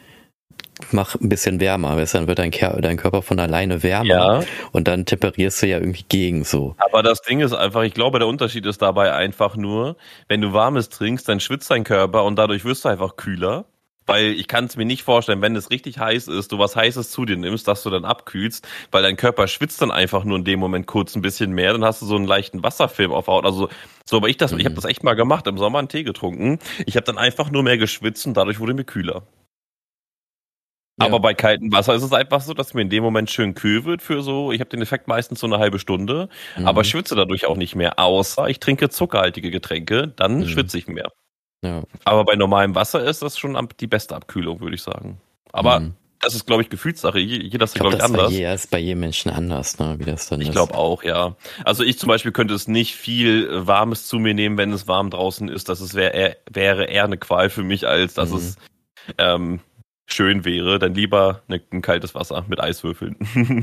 mach 0.90 1.14
ein 1.14 1.28
bisschen 1.28 1.60
wärmer, 1.60 1.96
dann 2.04 2.26
wird 2.26 2.38
dein, 2.38 2.50
dein, 2.50 2.96
Körper 2.96 3.22
von 3.22 3.38
alleine 3.38 3.82
wärmer 3.82 4.08
ja. 4.08 4.40
und 4.72 4.88
dann 4.88 5.06
temperierst 5.06 5.62
du 5.62 5.66
ja 5.66 5.78
irgendwie 5.78 6.04
gegen 6.08 6.44
so. 6.44 6.74
Aber 6.78 7.02
das 7.02 7.22
Ding 7.22 7.40
ist 7.40 7.52
einfach, 7.52 7.82
ich 7.82 7.94
glaube, 7.94 8.18
der 8.18 8.28
Unterschied 8.28 8.66
ist 8.66 8.82
dabei 8.82 9.12
einfach 9.12 9.56
nur, 9.56 9.96
wenn 10.28 10.40
du 10.40 10.52
warmes 10.52 10.88
trinkst, 10.88 11.28
dann 11.28 11.40
schwitzt 11.40 11.70
dein 11.70 11.84
Körper 11.84 12.24
und 12.24 12.36
dadurch 12.36 12.64
wirst 12.64 12.84
du 12.84 12.88
einfach 12.88 13.16
kühler. 13.16 13.64
Weil 14.06 14.32
ich 14.32 14.48
kann 14.48 14.64
es 14.64 14.76
mir 14.76 14.84
nicht 14.84 15.04
vorstellen, 15.04 15.42
wenn 15.42 15.54
es 15.54 15.70
richtig 15.70 15.98
heiß 15.98 16.26
ist, 16.26 16.50
du 16.50 16.58
was 16.58 16.74
Heißes 16.74 17.10
zu 17.10 17.24
dir 17.24 17.36
nimmst, 17.36 17.68
dass 17.68 17.84
du 17.84 17.90
dann 17.90 18.04
abkühlst, 18.04 18.66
weil 18.90 19.02
dein 19.02 19.16
Körper 19.16 19.46
schwitzt 19.46 19.80
dann 19.80 19.92
einfach 19.92 20.24
nur 20.24 20.38
in 20.38 20.44
dem 20.44 20.58
Moment 20.58 20.86
kurz 20.86 21.14
ein 21.14 21.22
bisschen 21.22 21.52
mehr, 21.52 21.72
dann 21.72 21.84
hast 21.84 22.02
du 22.02 22.06
so 22.06 22.16
einen 22.16 22.26
leichten 22.26 22.64
Wasserfilm 22.64 23.12
auf 23.12 23.28
Haut. 23.28 23.44
Also 23.44 23.68
so, 24.04 24.16
aber 24.16 24.28
ich 24.28 24.36
das, 24.36 24.52
mhm. 24.52 24.58
ich 24.58 24.64
habe 24.64 24.74
das 24.74 24.86
echt 24.86 25.04
mal 25.04 25.14
gemacht, 25.14 25.46
im 25.46 25.56
Sommer 25.56 25.78
einen 25.78 25.88
Tee 25.88 26.02
getrunken. 26.02 26.58
Ich 26.84 26.96
habe 26.96 27.04
dann 27.04 27.16
einfach 27.16 27.50
nur 27.50 27.62
mehr 27.62 27.78
geschwitzt 27.78 28.26
und 28.26 28.36
dadurch 28.36 28.58
wurde 28.58 28.74
mir 28.74 28.84
kühler. 28.84 29.22
Ja. 31.00 31.06
Aber 31.06 31.20
bei 31.20 31.32
kaltem 31.32 31.72
Wasser 31.72 31.94
ist 31.94 32.02
es 32.02 32.12
einfach 32.12 32.42
so, 32.42 32.52
dass 32.52 32.74
mir 32.74 32.82
in 32.82 32.90
dem 32.90 33.02
Moment 33.02 33.30
schön 33.30 33.54
kühl 33.54 33.84
wird 33.84 34.02
für 34.02 34.22
so, 34.22 34.52
ich 34.52 34.60
habe 34.60 34.68
den 34.68 34.82
Effekt 34.82 35.08
meistens 35.08 35.40
so 35.40 35.46
eine 35.46 35.58
halbe 35.58 35.78
Stunde, 35.78 36.28
mhm. 36.56 36.68
aber 36.68 36.84
schwitze 36.84 37.14
dadurch 37.14 37.46
auch 37.46 37.56
nicht 37.56 37.74
mehr, 37.74 37.98
außer 37.98 38.48
ich 38.48 38.60
trinke 38.60 38.90
zuckerhaltige 38.90 39.50
Getränke, 39.50 40.08
dann 40.08 40.40
mhm. 40.40 40.48
schwitze 40.48 40.76
ich 40.76 40.88
mehr. 40.88 41.08
Ja. 41.64 41.82
Aber 42.04 42.24
bei 42.24 42.34
normalem 42.34 42.74
Wasser 42.74 43.04
ist 43.04 43.22
das 43.22 43.38
schon 43.38 43.56
die 43.80 43.86
beste 43.86 44.16
Abkühlung, 44.16 44.60
würde 44.60 44.74
ich 44.74 44.82
sagen. 44.82 45.20
Aber 45.52 45.80
mhm. 45.80 45.94
das 46.20 46.34
ist, 46.34 46.46
glaube 46.46 46.62
ich, 46.62 46.68
Gefühlssache. 46.68 47.18
Jeder 47.20 47.64
ist, 47.64 47.74
glaube 47.74 47.92
ich, 47.92 47.98
glaub, 47.98 48.10
anders. 48.10 48.36
Das 48.36 48.64
ist 48.64 48.70
bei 48.70 48.78
jedem 48.78 49.00
Menschen 49.00 49.30
anders, 49.30 49.78
ne? 49.78 49.94
wie 49.98 50.04
das 50.04 50.28
dann 50.28 50.40
ich 50.40 50.48
ist. 50.48 50.50
Ich 50.50 50.54
glaube 50.54 50.74
auch, 50.74 51.04
ja. 51.04 51.36
Also 51.64 51.84
ich 51.84 51.98
zum 51.98 52.08
Beispiel 52.08 52.32
könnte 52.32 52.52
es 52.52 52.68
nicht 52.68 52.96
viel 52.96 53.48
Warmes 53.66 54.08
zu 54.08 54.18
mir 54.18 54.34
nehmen, 54.34 54.58
wenn 54.58 54.72
es 54.72 54.88
warm 54.88 55.10
draußen 55.10 55.48
ist. 55.48 55.68
Das 55.68 55.80
ist, 55.80 55.94
wär, 55.94 56.36
wäre 56.50 56.84
eher 56.84 57.04
eine 57.04 57.16
Qual 57.16 57.48
für 57.48 57.62
mich, 57.62 57.86
als 57.86 58.14
dass 58.14 58.30
mhm. 58.30 58.36
es 58.36 58.56
ähm, 59.18 59.60
schön 60.12 60.44
wäre, 60.44 60.78
dann 60.78 60.94
lieber 60.94 61.42
ne, 61.48 61.60
ein 61.72 61.82
kaltes 61.82 62.14
Wasser 62.14 62.44
mit 62.48 62.60
Eiswürfeln. 62.60 63.16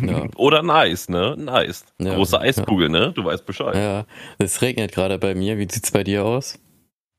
Ja. 0.08 0.26
Oder 0.36 0.60
ein 0.60 0.70
Eis, 0.70 1.10
ne? 1.10 1.36
Ein 1.38 1.50
Eis. 1.50 1.86
Ja. 2.00 2.16
Große 2.16 2.40
Eiskugel, 2.40 2.90
ne? 2.90 3.14
Du 3.14 3.24
weißt 3.24 3.46
Bescheid. 3.46 3.76
Ja, 3.76 4.06
es 4.38 4.62
regnet 4.62 4.92
gerade 4.92 5.18
bei 5.18 5.36
mir. 5.36 5.58
Wie 5.58 5.68
sieht's 5.70 5.92
bei 5.92 6.04
dir 6.04 6.26
aus? 6.26 6.60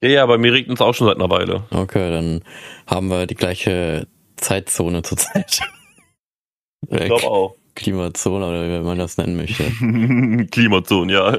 Ja, 0.02 0.08
ja, 0.08 0.26
bei 0.26 0.38
mir 0.38 0.52
regnet 0.52 0.78
es 0.78 0.82
auch 0.82 0.94
schon 0.94 1.06
seit 1.06 1.16
einer 1.16 1.30
Weile. 1.30 1.64
Okay, 1.70 2.10
dann 2.10 2.42
haben 2.86 3.08
wir 3.08 3.26
die 3.26 3.34
gleiche 3.34 4.06
Zeitzone 4.36 5.02
zurzeit. 5.02 5.60
Ich 6.88 7.04
glaube 7.04 7.26
auch. 7.26 7.56
Klimazone 7.74 8.48
oder 8.48 8.66
wie 8.66 8.84
man 8.84 8.98
das 8.98 9.18
nennen 9.18 9.36
möchte. 9.36 9.64
Klimazone, 10.50 11.12
ja. 11.12 11.38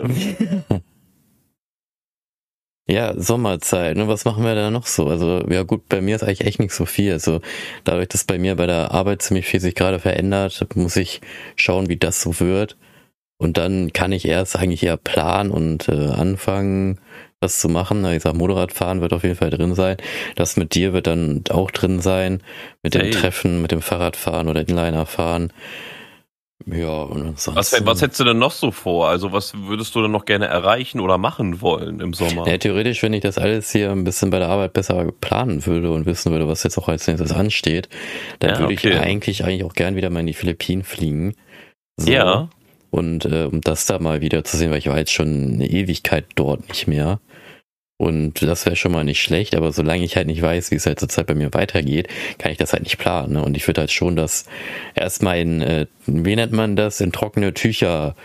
Ja, 2.87 3.13
Sommerzeit. 3.15 3.95
Ne? 3.95 4.07
Was 4.07 4.25
machen 4.25 4.43
wir 4.43 4.55
da 4.55 4.69
noch 4.71 4.85
so? 4.85 5.07
Also, 5.07 5.45
ja 5.49 5.63
gut, 5.63 5.87
bei 5.87 6.01
mir 6.01 6.15
ist 6.15 6.23
eigentlich 6.23 6.41
echt 6.41 6.59
nicht 6.59 6.73
so 6.73 6.85
viel. 6.85 7.13
Also, 7.13 7.41
dadurch, 7.83 8.09
dass 8.09 8.23
bei 8.25 8.37
mir 8.37 8.55
bei 8.55 8.65
der 8.67 8.91
Arbeit 8.91 9.21
ziemlich 9.21 9.45
viel 9.45 9.59
sich 9.59 9.75
gerade 9.75 9.99
verändert, 9.99 10.65
muss 10.75 10.95
ich 10.95 11.21
schauen, 11.55 11.89
wie 11.89 11.97
das 11.97 12.21
so 12.21 12.39
wird. 12.39 12.77
Und 13.37 13.57
dann 13.57 13.91
kann 13.91 14.11
ich 14.11 14.27
erst 14.27 14.55
eigentlich 14.55 14.83
eher 14.83 14.97
planen 14.97 15.51
und 15.51 15.89
äh, 15.89 16.09
anfangen, 16.09 16.99
was 17.39 17.59
zu 17.59 17.69
machen. 17.69 18.05
Ich 18.05 18.21
sag, 18.23 18.35
Motorradfahren 18.35 19.01
wird 19.01 19.13
auf 19.13 19.23
jeden 19.23 19.35
Fall 19.35 19.49
drin 19.49 19.73
sein. 19.73 19.97
Das 20.35 20.57
mit 20.57 20.75
dir 20.75 20.93
wird 20.93 21.07
dann 21.07 21.43
auch 21.49 21.71
drin 21.71 22.01
sein. 22.01 22.41
Mit 22.83 22.93
dem 22.93 23.01
hey. 23.01 23.09
Treffen, 23.11 23.61
mit 23.61 23.71
dem 23.71 23.81
Fahrradfahren 23.81 24.47
oder 24.47 24.61
Inlinerfahren. 24.61 25.51
Ja, 26.65 27.03
und. 27.03 27.35
Was, 27.47 27.85
was 27.85 28.01
hättest 28.01 28.19
du 28.19 28.23
denn 28.23 28.37
noch 28.37 28.51
so 28.51 28.71
vor? 28.71 29.07
Also, 29.07 29.31
was 29.31 29.53
würdest 29.55 29.95
du 29.95 30.01
denn 30.01 30.11
noch 30.11 30.25
gerne 30.25 30.45
erreichen 30.45 30.99
oder 30.99 31.17
machen 31.17 31.61
wollen 31.61 31.99
im 31.99 32.13
Sommer? 32.13 32.47
Ja, 32.47 32.57
theoretisch, 32.57 33.01
wenn 33.03 33.13
ich 33.13 33.21
das 33.21 33.37
alles 33.37 33.71
hier 33.71 33.91
ein 33.91 34.03
bisschen 34.03 34.29
bei 34.29 34.39
der 34.39 34.49
Arbeit 34.49 34.73
besser 34.73 35.11
planen 35.21 35.65
würde 35.65 35.91
und 35.91 36.05
wissen 36.05 36.31
würde, 36.31 36.47
was 36.47 36.63
jetzt 36.63 36.77
auch 36.77 36.87
als 36.87 37.07
nächstes 37.07 37.31
ansteht, 37.31 37.89
dann 38.39 38.51
ja, 38.51 38.59
würde 38.59 38.73
okay. 38.73 38.89
ich 38.89 38.99
eigentlich, 38.99 39.43
eigentlich 39.43 39.63
auch 39.63 39.73
gern 39.73 39.95
wieder 39.95 40.09
mal 40.09 40.21
in 40.21 40.27
die 40.27 40.33
Philippinen 40.33 40.83
fliegen. 40.83 41.35
So. 41.97 42.11
Ja. 42.11 42.49
Und 42.89 43.25
äh, 43.25 43.45
um 43.45 43.61
das 43.61 43.85
da 43.85 43.99
mal 43.99 44.21
wieder 44.21 44.43
zu 44.43 44.57
sehen, 44.57 44.69
weil 44.69 44.79
ich 44.79 44.87
war 44.87 44.97
jetzt 44.97 45.13
schon 45.13 45.53
eine 45.53 45.67
Ewigkeit 45.67 46.25
dort 46.35 46.67
nicht 46.67 46.87
mehr. 46.87 47.19
Und 48.01 48.41
das 48.41 48.65
wäre 48.65 48.75
schon 48.75 48.93
mal 48.93 49.03
nicht 49.03 49.21
schlecht, 49.21 49.53
aber 49.53 49.71
solange 49.71 50.03
ich 50.03 50.15
halt 50.15 50.25
nicht 50.25 50.41
weiß, 50.41 50.71
wie 50.71 50.75
es 50.75 50.87
halt 50.87 50.99
zurzeit 50.99 51.27
bei 51.27 51.35
mir 51.35 51.53
weitergeht, 51.53 52.07
kann 52.39 52.51
ich 52.51 52.57
das 52.57 52.73
halt 52.73 52.81
nicht 52.81 52.97
planen. 52.97 53.33
Ne? 53.33 53.43
Und 53.43 53.55
ich 53.55 53.67
würde 53.67 53.81
halt 53.81 53.91
schon 53.91 54.15
das 54.15 54.47
erstmal 54.95 55.37
in, 55.37 55.61
äh, 55.61 55.85
wie 56.07 56.35
nennt 56.35 56.51
man 56.51 56.75
das, 56.75 56.99
in 56.99 57.11
trockene 57.11 57.53
Tücher 57.53 58.15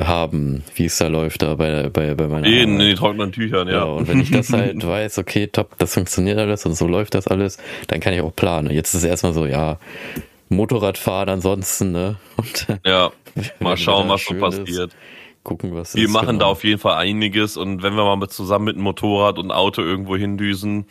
haben, 0.00 0.62
wie 0.76 0.84
es 0.84 0.98
da 0.98 1.08
läuft 1.08 1.42
da 1.42 1.56
bei, 1.56 1.88
bei, 1.88 2.14
bei 2.14 2.28
meiner 2.28 2.46
In, 2.46 2.78
in 2.78 2.78
die 2.78 2.94
trockenen 2.94 3.32
Tüchern, 3.32 3.66
ja. 3.66 3.74
ja. 3.74 3.82
Und 3.82 4.06
wenn 4.06 4.20
ich 4.20 4.30
das 4.30 4.50
halt 4.52 4.86
weiß, 4.86 5.18
okay, 5.18 5.48
top, 5.48 5.78
das 5.78 5.94
funktioniert 5.94 6.38
alles 6.38 6.64
und 6.64 6.74
so 6.74 6.86
läuft 6.86 7.16
das 7.16 7.26
alles, 7.26 7.58
dann 7.88 7.98
kann 7.98 8.14
ich 8.14 8.20
auch 8.20 8.36
planen. 8.36 8.70
Jetzt 8.70 8.94
ist 8.94 9.02
es 9.02 9.04
erstmal 9.04 9.32
so, 9.32 9.46
ja, 9.46 9.80
Motorradfahren 10.48 11.28
ansonsten, 11.28 11.90
ne? 11.90 12.16
Und, 12.36 12.68
ja, 12.84 13.10
mal 13.58 13.76
schauen, 13.76 14.08
was 14.08 14.26
so 14.26 14.34
passiert. 14.34 14.92
Ist 14.92 14.96
gucken, 15.44 15.74
was 15.74 15.94
Wir 15.94 16.08
machen 16.08 16.26
genau. 16.26 16.38
da 16.40 16.46
auf 16.46 16.64
jeden 16.64 16.80
Fall 16.80 16.96
einiges 16.96 17.56
und 17.56 17.82
wenn 17.82 17.94
wir 17.94 18.04
mal 18.04 18.16
mit 18.16 18.32
zusammen 18.32 18.64
mit 18.64 18.76
dem 18.76 18.82
Motorrad 18.82 19.38
und 19.38 19.52
Auto 19.52 19.82
irgendwo 19.82 20.16
hindüsen 20.16 20.86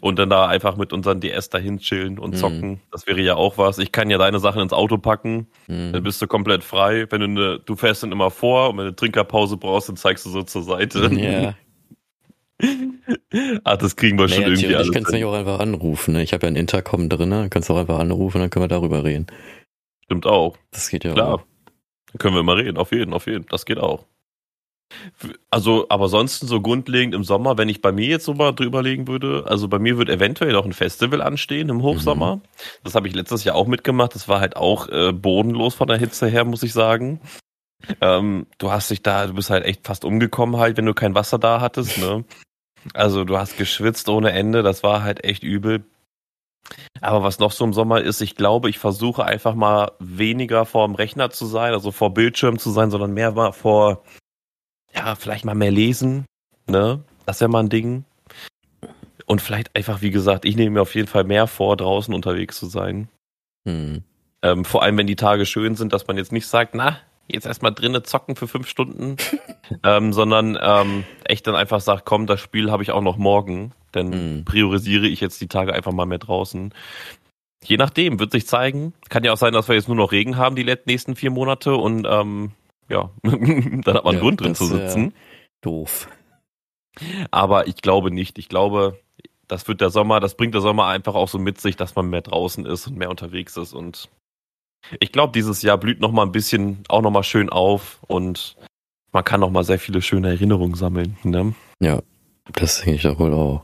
und 0.00 0.18
dann 0.18 0.30
da 0.30 0.46
einfach 0.46 0.76
mit 0.76 0.92
unseren 0.92 1.20
DS 1.20 1.50
dahin 1.50 1.78
chillen 1.78 2.18
und 2.18 2.34
mhm. 2.34 2.38
zocken, 2.38 2.70
mhm. 2.70 2.80
das 2.90 3.06
wäre 3.06 3.20
ja 3.20 3.36
auch 3.36 3.58
was. 3.58 3.78
Ich 3.78 3.92
kann 3.92 4.10
ja 4.10 4.18
deine 4.18 4.40
Sachen 4.40 4.62
ins 4.62 4.72
Auto 4.72 4.98
packen, 4.98 5.46
mhm. 5.68 5.92
dann 5.92 6.02
bist 6.02 6.20
du 6.20 6.26
komplett 6.26 6.64
frei. 6.64 7.06
Wenn 7.10 7.20
du 7.20 7.26
eine, 7.26 7.58
du 7.60 7.76
fährst 7.76 8.02
dann 8.02 8.10
immer 8.10 8.30
vor 8.30 8.70
und 8.70 8.78
wenn 8.78 8.84
du 8.84 8.88
eine 8.88 8.96
Trinkerpause 8.96 9.56
brauchst, 9.56 9.88
dann 9.88 9.96
zeigst 9.96 10.26
du 10.26 10.30
so 10.30 10.42
zur 10.42 10.62
Seite. 10.62 11.10
Ja. 11.14 11.54
Ach, 13.64 13.76
das 13.76 13.96
kriegen 13.96 14.18
wir 14.18 14.26
naja, 14.26 14.36
schon 14.36 14.44
irgendwie 14.52 14.74
alles. 14.74 14.88
Ich 14.88 14.94
kannst 14.94 15.12
mich 15.12 15.24
auch 15.24 15.32
einfach 15.32 15.60
anrufen. 15.60 16.14
Ne? 16.14 16.22
Ich 16.22 16.32
habe 16.32 16.46
ja 16.46 16.52
ein 16.52 16.56
Intercom 16.56 17.08
drin, 17.08 17.48
kannst 17.50 17.68
du 17.68 17.74
auch 17.74 17.78
einfach 17.78 17.98
anrufen, 17.98 18.40
dann 18.40 18.50
können 18.50 18.64
wir 18.64 18.68
darüber 18.68 19.04
reden. 19.04 19.26
Stimmt 20.04 20.26
auch. 20.26 20.56
Das 20.72 20.88
geht 20.90 21.04
ja 21.04 21.12
Klar. 21.12 21.34
auch. 21.34 21.42
Können 22.18 22.34
wir 22.34 22.42
mal 22.42 22.56
reden, 22.56 22.76
auf 22.76 22.92
jeden, 22.92 23.12
auf 23.12 23.26
jeden. 23.26 23.46
Das 23.46 23.64
geht 23.64 23.78
auch. 23.78 24.04
Also, 25.50 25.86
aber 25.88 26.08
sonst 26.08 26.40
so 26.40 26.60
grundlegend 26.60 27.14
im 27.14 27.22
Sommer, 27.22 27.56
wenn 27.56 27.68
ich 27.68 27.80
bei 27.80 27.92
mir 27.92 28.06
jetzt 28.06 28.24
so 28.24 28.34
mal 28.34 28.52
drüber 28.52 28.82
legen 28.82 29.06
würde, 29.06 29.44
also 29.46 29.68
bei 29.68 29.78
mir 29.78 29.98
wird 29.98 30.08
eventuell 30.08 30.56
auch 30.56 30.64
ein 30.64 30.72
Festival 30.72 31.22
anstehen 31.22 31.68
im 31.68 31.82
Hochsommer. 31.82 32.36
Mhm. 32.36 32.40
Das 32.82 32.94
habe 32.96 33.06
ich 33.06 33.14
letztes 33.14 33.44
Jahr 33.44 33.54
auch 33.54 33.68
mitgemacht. 33.68 34.14
Das 34.14 34.26
war 34.26 34.40
halt 34.40 34.56
auch 34.56 34.88
äh, 34.88 35.12
bodenlos 35.12 35.74
von 35.74 35.86
der 35.86 35.98
Hitze 35.98 36.26
her, 36.26 36.44
muss 36.44 36.64
ich 36.64 36.72
sagen. 36.72 37.20
Ähm, 38.00 38.46
du 38.58 38.70
hast 38.70 38.90
dich 38.90 39.02
da, 39.02 39.26
du 39.26 39.34
bist 39.34 39.50
halt 39.50 39.64
echt 39.64 39.86
fast 39.86 40.04
umgekommen 40.04 40.56
halt, 40.56 40.76
wenn 40.76 40.86
du 40.86 40.94
kein 40.94 41.14
Wasser 41.14 41.38
da 41.38 41.60
hattest, 41.60 41.98
ne? 41.98 42.24
Also 42.94 43.24
du 43.24 43.38
hast 43.38 43.56
geschwitzt 43.58 44.08
ohne 44.08 44.32
Ende, 44.32 44.62
das 44.62 44.82
war 44.82 45.02
halt 45.02 45.24
echt 45.24 45.42
übel. 45.42 45.84
Aber 47.00 47.22
was 47.22 47.38
noch 47.38 47.52
so 47.52 47.64
im 47.64 47.72
Sommer 47.72 48.00
ist, 48.00 48.20
ich 48.20 48.36
glaube, 48.36 48.70
ich 48.70 48.78
versuche 48.78 49.24
einfach 49.24 49.54
mal 49.54 49.92
weniger 49.98 50.66
vor 50.66 50.86
dem 50.86 50.94
Rechner 50.94 51.30
zu 51.30 51.46
sein, 51.46 51.72
also 51.72 51.92
vor 51.92 52.14
Bildschirm 52.14 52.58
zu 52.58 52.70
sein, 52.70 52.90
sondern 52.90 53.12
mehr 53.12 53.32
mal 53.32 53.52
vor, 53.52 54.02
ja, 54.94 55.14
vielleicht 55.14 55.44
mal 55.44 55.54
mehr 55.54 55.70
lesen, 55.70 56.26
ne? 56.66 57.02
Das 57.26 57.40
wäre 57.40 57.50
mal 57.50 57.60
ein 57.60 57.68
Ding. 57.68 58.04
Und 59.26 59.40
vielleicht 59.40 59.74
einfach, 59.76 60.02
wie 60.02 60.10
gesagt, 60.10 60.44
ich 60.44 60.56
nehme 60.56 60.70
mir 60.70 60.82
auf 60.82 60.94
jeden 60.94 61.06
Fall 61.06 61.24
mehr 61.24 61.46
vor, 61.46 61.76
draußen 61.76 62.12
unterwegs 62.12 62.58
zu 62.58 62.66
sein. 62.66 63.08
Hm. 63.64 64.02
Ähm, 64.42 64.64
vor 64.64 64.82
allem, 64.82 64.98
wenn 64.98 65.06
die 65.06 65.16
Tage 65.16 65.46
schön 65.46 65.76
sind, 65.76 65.92
dass 65.92 66.06
man 66.06 66.16
jetzt 66.16 66.32
nicht 66.32 66.46
sagt, 66.46 66.74
na, 66.74 66.98
jetzt 67.28 67.46
erstmal 67.46 67.72
drinnen 67.72 68.04
zocken 68.04 68.36
für 68.36 68.48
fünf 68.48 68.68
Stunden, 68.68 69.16
ähm, 69.84 70.12
sondern 70.12 70.58
ähm, 70.60 71.04
echt 71.24 71.46
dann 71.46 71.54
einfach 71.54 71.80
sagt, 71.80 72.04
komm, 72.04 72.26
das 72.26 72.40
Spiel 72.40 72.70
habe 72.70 72.82
ich 72.82 72.90
auch 72.90 73.02
noch 73.02 73.16
morgen 73.16 73.72
Dann 73.92 74.38
mhm. 74.38 74.44
priorisiere 74.44 75.06
ich 75.06 75.20
jetzt 75.20 75.40
die 75.40 75.48
Tage 75.48 75.72
einfach 75.72 75.92
mal 75.92 76.06
mehr 76.06 76.18
draußen. 76.18 76.72
Je 77.62 77.76
nachdem, 77.76 78.18
wird 78.18 78.32
sich 78.32 78.46
zeigen. 78.46 78.94
Kann 79.08 79.24
ja 79.24 79.32
auch 79.32 79.36
sein, 79.36 79.52
dass 79.52 79.68
wir 79.68 79.74
jetzt 79.74 79.88
nur 79.88 79.96
noch 79.96 80.12
Regen 80.12 80.36
haben 80.36 80.56
die 80.56 80.64
nächsten 80.64 81.16
vier 81.16 81.30
Monate 81.30 81.74
und 81.74 82.06
ähm, 82.08 82.52
ja, 82.88 83.10
dann 83.22 83.94
hat 83.94 84.04
man 84.04 84.14
ja, 84.14 84.20
Grund 84.20 84.40
drin 84.40 84.54
zu 84.54 84.66
sitzen. 84.66 85.14
Doof. 85.60 86.08
Aber 87.30 87.66
ich 87.68 87.76
glaube 87.76 88.10
nicht. 88.10 88.38
Ich 88.38 88.48
glaube, 88.48 88.98
das 89.46 89.68
wird 89.68 89.80
der 89.80 89.90
Sommer, 89.90 90.20
das 90.20 90.36
bringt 90.36 90.54
der 90.54 90.60
Sommer 90.60 90.86
einfach 90.86 91.14
auch 91.14 91.28
so 91.28 91.38
mit 91.38 91.60
sich, 91.60 91.76
dass 91.76 91.94
man 91.96 92.08
mehr 92.08 92.22
draußen 92.22 92.66
ist 92.66 92.86
und 92.86 92.96
mehr 92.96 93.10
unterwegs 93.10 93.56
ist. 93.56 93.72
Und 93.72 94.08
ich 95.00 95.12
glaube, 95.12 95.32
dieses 95.32 95.62
Jahr 95.62 95.78
blüht 95.78 96.00
noch 96.00 96.12
mal 96.12 96.22
ein 96.22 96.32
bisschen, 96.32 96.84
auch 96.88 97.02
noch 97.02 97.10
mal 97.10 97.22
schön 97.22 97.50
auf 97.50 98.00
und 98.06 98.56
man 99.12 99.24
kann 99.24 99.40
noch 99.40 99.50
mal 99.50 99.64
sehr 99.64 99.78
viele 99.78 100.02
schöne 100.02 100.28
Erinnerungen 100.28 100.74
sammeln. 100.74 101.16
Ne? 101.24 101.54
Ja, 101.80 102.00
das 102.52 102.78
denke 102.78 102.94
ich 102.94 103.02
doch 103.02 103.18
wohl 103.18 103.34
auch. 103.34 103.62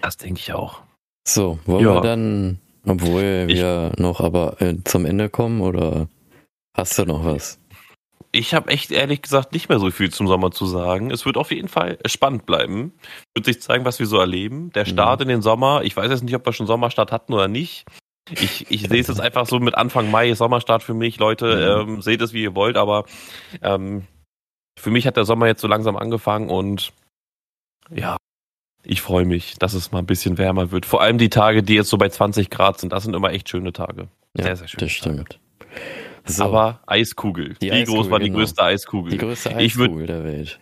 Das 0.00 0.16
denke 0.16 0.40
ich 0.40 0.52
auch. 0.52 0.82
So, 1.26 1.58
wollen 1.66 1.84
ja. 1.84 1.94
wir 1.94 2.00
dann, 2.00 2.60
obwohl 2.86 3.48
wir 3.48 3.92
ich, 3.92 3.98
noch 4.00 4.20
aber 4.20 4.60
äh, 4.62 4.76
zum 4.84 5.04
Ende 5.04 5.28
kommen 5.28 5.60
oder 5.60 6.08
hast 6.74 6.98
du 6.98 7.04
noch 7.04 7.24
was? 7.24 7.60
Ich 8.30 8.54
habe 8.54 8.70
echt 8.70 8.90
ehrlich 8.90 9.22
gesagt 9.22 9.52
nicht 9.52 9.68
mehr 9.68 9.78
so 9.78 9.90
viel 9.90 10.10
zum 10.10 10.26
Sommer 10.26 10.50
zu 10.50 10.66
sagen. 10.66 11.10
Es 11.10 11.24
wird 11.24 11.36
auf 11.36 11.50
jeden 11.50 11.68
Fall 11.68 11.98
spannend 12.06 12.44
bleiben. 12.44 12.92
Wird 13.34 13.46
sich 13.46 13.60
zeigen, 13.62 13.84
was 13.84 13.98
wir 13.98 14.06
so 14.06 14.18
erleben. 14.18 14.70
Der 14.72 14.84
mhm. 14.84 14.90
Start 14.90 15.20
mhm. 15.20 15.22
in 15.22 15.28
den 15.28 15.42
Sommer, 15.42 15.82
ich 15.82 15.96
weiß 15.96 16.10
jetzt 16.10 16.22
nicht, 16.22 16.34
ob 16.34 16.44
wir 16.44 16.52
schon 16.52 16.66
Sommerstart 16.66 17.10
hatten 17.10 17.32
oder 17.32 17.48
nicht. 17.48 17.86
Ich, 18.30 18.70
ich 18.70 18.82
sehe 18.82 19.00
es 19.00 19.08
jetzt 19.08 19.20
einfach 19.20 19.46
so 19.46 19.58
mit 19.58 19.74
Anfang 19.74 20.10
Mai, 20.10 20.34
Sommerstart 20.34 20.82
für 20.82 20.92
mich. 20.92 21.18
Leute, 21.18 21.82
mhm. 21.86 21.92
ähm, 21.94 22.02
seht 22.02 22.20
es 22.20 22.34
wie 22.34 22.42
ihr 22.42 22.54
wollt, 22.54 22.76
aber 22.76 23.04
ähm, 23.62 24.06
für 24.78 24.90
mich 24.90 25.06
hat 25.06 25.16
der 25.16 25.24
Sommer 25.24 25.46
jetzt 25.46 25.62
so 25.62 25.68
langsam 25.68 25.96
angefangen 25.96 26.50
und 26.50 26.92
ja, 27.90 28.18
ich 28.84 29.02
freue 29.02 29.24
mich, 29.24 29.54
dass 29.58 29.74
es 29.74 29.92
mal 29.92 29.98
ein 29.98 30.06
bisschen 30.06 30.38
wärmer 30.38 30.70
wird. 30.70 30.86
Vor 30.86 31.02
allem 31.02 31.18
die 31.18 31.28
Tage, 31.28 31.62
die 31.62 31.74
jetzt 31.74 31.90
so 31.90 31.98
bei 31.98 32.08
20 32.08 32.50
Grad 32.50 32.80
sind, 32.80 32.92
das 32.92 33.04
sind 33.04 33.14
immer 33.14 33.32
echt 33.32 33.48
schöne 33.48 33.72
Tage. 33.72 34.08
Ja, 34.36 34.44
sehr, 34.44 34.56
sehr 34.56 34.68
schön. 34.68 34.80
Das 34.80 34.92
stimmt. 34.92 35.40
So. 36.24 36.44
Aber 36.44 36.80
Eiskugel. 36.86 37.54
Die 37.60 37.66
Wie 37.66 37.72
Eiskugel, 37.72 38.02
groß 38.02 38.10
war 38.10 38.18
die 38.18 38.26
genau. 38.26 38.38
größte 38.38 38.62
Eiskugel? 38.62 39.10
Die 39.10 39.18
größte 39.18 39.54
Eiskugel 39.54 39.96
würd, 39.96 40.08
der 40.08 40.24
Welt. 40.24 40.60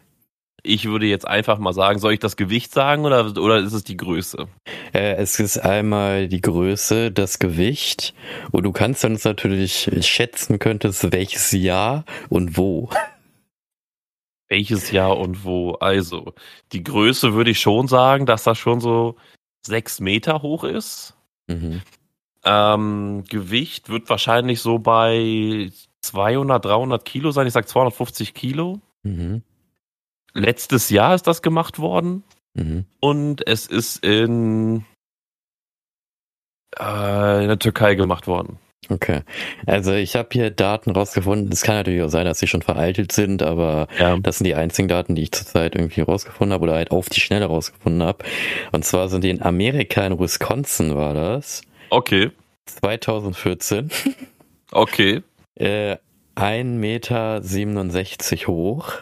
Ich 0.62 0.86
würde 0.86 1.06
jetzt 1.06 1.26
einfach 1.26 1.58
mal 1.58 1.72
sagen, 1.72 2.00
soll 2.00 2.14
ich 2.14 2.18
das 2.18 2.36
Gewicht 2.36 2.72
sagen 2.72 3.04
oder, 3.04 3.24
oder 3.40 3.58
ist 3.58 3.72
es 3.72 3.84
die 3.84 3.96
Größe? 3.96 4.48
Äh, 4.92 5.14
es 5.14 5.38
ist 5.38 5.58
einmal 5.58 6.26
die 6.26 6.40
Größe, 6.40 7.12
das 7.12 7.38
Gewicht 7.38 8.14
und 8.50 8.64
du 8.64 8.72
kannst 8.72 9.04
dann 9.04 9.16
natürlich 9.22 9.88
schätzen 10.00 10.58
könntest, 10.58 11.12
welches 11.12 11.52
Jahr 11.52 12.04
und 12.28 12.56
wo. 12.56 12.90
Welches 14.48 14.90
Jahr 14.90 15.16
und 15.16 15.44
wo? 15.44 15.72
Also, 15.72 16.34
die 16.72 16.84
Größe 16.84 17.34
würde 17.34 17.50
ich 17.50 17.60
schon 17.60 17.88
sagen, 17.88 18.26
dass 18.26 18.44
das 18.44 18.58
schon 18.58 18.80
so 18.80 19.16
sechs 19.64 20.00
Meter 20.00 20.42
hoch 20.42 20.64
ist. 20.64 21.16
Mhm. 21.48 21.82
Ähm, 22.44 23.24
Gewicht 23.28 23.88
wird 23.88 24.08
wahrscheinlich 24.08 24.60
so 24.60 24.78
bei 24.78 25.70
200, 26.02 26.64
300 26.64 27.04
Kilo 27.04 27.32
sein. 27.32 27.48
Ich 27.48 27.52
sag 27.52 27.68
250 27.68 28.34
Kilo. 28.34 28.80
Mhm. 29.02 29.42
Letztes 30.32 30.90
Jahr 30.90 31.14
ist 31.14 31.26
das 31.26 31.42
gemacht 31.42 31.80
worden. 31.80 32.22
Mhm. 32.54 32.86
Und 33.00 33.46
es 33.46 33.66
ist 33.66 34.04
in, 34.04 34.84
äh, 36.78 37.42
in 37.42 37.48
der 37.48 37.58
Türkei 37.58 37.96
gemacht 37.96 38.28
worden. 38.28 38.58
Okay. 38.88 39.22
Also 39.66 39.92
ich 39.92 40.14
habe 40.14 40.28
hier 40.32 40.50
Daten 40.50 40.90
rausgefunden. 40.90 41.52
Es 41.52 41.62
kann 41.62 41.76
natürlich 41.76 42.02
auch 42.02 42.08
sein, 42.08 42.24
dass 42.24 42.38
sie 42.38 42.46
schon 42.46 42.62
veraltet 42.62 43.12
sind, 43.12 43.42
aber 43.42 43.88
ja. 43.98 44.16
das 44.18 44.38
sind 44.38 44.44
die 44.44 44.54
einzigen 44.54 44.88
Daten, 44.88 45.14
die 45.14 45.22
ich 45.22 45.32
zurzeit 45.32 45.74
irgendwie 45.74 46.02
rausgefunden 46.02 46.52
habe 46.52 46.64
oder 46.64 46.74
halt 46.74 46.90
auf 46.90 47.08
die 47.08 47.20
Schnelle 47.20 47.46
rausgefunden 47.46 48.02
habe. 48.02 48.24
Und 48.72 48.84
zwar 48.84 49.08
sind 49.08 49.24
die 49.24 49.30
in 49.30 49.42
Amerika, 49.42 50.06
in 50.06 50.18
Wisconsin 50.18 50.94
war 50.94 51.14
das. 51.14 51.62
Okay. 51.90 52.30
2014. 52.66 53.90
Okay. 54.72 55.22
Äh, 55.54 55.96
1,67 56.34 58.32
Meter 58.34 58.46
hoch. 58.48 58.92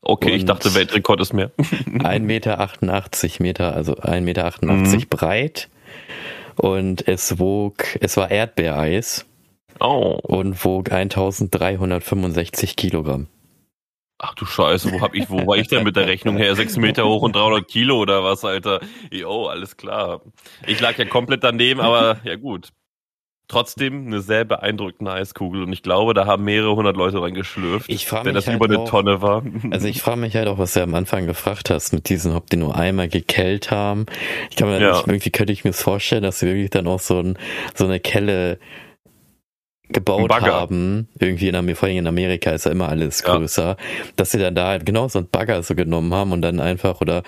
Okay, 0.00 0.30
ich 0.30 0.46
dachte, 0.46 0.74
Weltrekord 0.74 1.20
ist 1.20 1.34
mehr. 1.34 1.50
1,88 1.58 2.20
Meter, 2.20 2.56
Meter, 3.42 3.74
also 3.74 3.94
1,88 3.96 4.20
Meter 4.22 4.50
mhm. 4.62 5.08
breit 5.10 5.68
und 6.58 7.06
es 7.06 7.38
wog, 7.38 7.84
es 8.00 8.16
war 8.16 8.30
Erdbeereis. 8.30 9.26
Oh. 9.80 10.18
Und 10.22 10.64
wog 10.64 10.90
1365 10.92 12.76
Kilogramm. 12.76 13.28
Ach 14.18 14.34
du 14.34 14.44
Scheiße, 14.44 14.92
wo 14.92 15.00
hab 15.00 15.14
ich, 15.14 15.30
wo 15.30 15.46
war 15.46 15.56
ich 15.56 15.68
denn 15.68 15.84
mit 15.84 15.94
der 15.94 16.08
Rechnung 16.08 16.36
her? 16.36 16.56
Sechs 16.56 16.76
Meter 16.76 17.06
hoch 17.06 17.22
und 17.22 17.36
300 17.36 17.68
Kilo 17.68 18.00
oder 18.00 18.24
was, 18.24 18.44
Alter? 18.44 18.80
Jo, 19.12 19.46
alles 19.46 19.76
klar. 19.76 20.22
Ich 20.66 20.80
lag 20.80 20.98
ja 20.98 21.04
komplett 21.04 21.44
daneben, 21.44 21.80
aber 21.80 22.18
ja 22.24 22.34
gut 22.34 22.72
trotzdem 23.48 24.06
eine 24.06 24.20
sehr 24.20 24.44
beeindruckende 24.44 25.12
Eiskugel 25.12 25.62
und 25.62 25.72
ich 25.72 25.82
glaube, 25.82 26.14
da 26.14 26.26
haben 26.26 26.44
mehrere 26.44 26.76
hundert 26.76 26.96
Leute 26.96 27.16
dran 27.16 27.34
geschlürft, 27.34 27.88
ich 27.88 28.10
wenn 28.12 28.24
mich 28.24 28.34
das 28.34 28.46
halt 28.46 28.56
über 28.56 28.66
eine 28.66 28.78
auch, 28.78 28.88
Tonne 28.88 29.22
war. 29.22 29.42
Also 29.70 29.88
ich 29.88 30.02
frage 30.02 30.20
mich 30.20 30.36
halt 30.36 30.48
auch, 30.48 30.58
was 30.58 30.74
du 30.74 30.82
am 30.82 30.94
Anfang 30.94 31.26
gefragt 31.26 31.70
hast 31.70 31.92
mit 31.92 32.08
diesen, 32.08 32.34
ob 32.34 32.48
die 32.50 32.56
nur 32.56 32.76
einmal 32.76 33.08
gekellt 33.08 33.70
haben. 33.70 34.06
Ich 34.50 34.56
kann 34.56 34.68
mir 34.68 34.80
ja. 34.80 34.92
nicht, 34.92 35.06
irgendwie 35.06 35.30
könnte 35.30 35.52
ich 35.52 35.64
mir 35.64 35.72
vorstellen, 35.72 36.22
dass 36.22 36.40
sie 36.40 36.46
wirklich 36.46 36.70
dann 36.70 36.86
auch 36.86 37.00
so, 37.00 37.20
ein, 37.20 37.38
so 37.74 37.84
eine 37.84 38.00
Kelle 38.00 38.58
gebaut 39.90 40.30
haben, 40.42 41.08
irgendwie 41.18 41.48
in 41.48 41.54
Amerika, 41.54 41.80
vor 41.80 41.88
allem 41.88 41.98
in 41.98 42.06
Amerika 42.06 42.50
ist 42.50 42.66
ja 42.66 42.72
immer 42.72 42.88
alles 42.88 43.22
größer, 43.22 43.68
ja. 43.68 43.76
dass 44.16 44.32
sie 44.32 44.38
dann 44.38 44.54
da 44.54 44.68
halt 44.68 44.84
genau 44.84 45.08
so 45.08 45.18
ein 45.18 45.28
Bagger 45.28 45.62
so 45.62 45.74
genommen 45.74 46.12
haben 46.12 46.32
und 46.32 46.42
dann 46.42 46.60
einfach 46.60 47.00
oder 47.00 47.22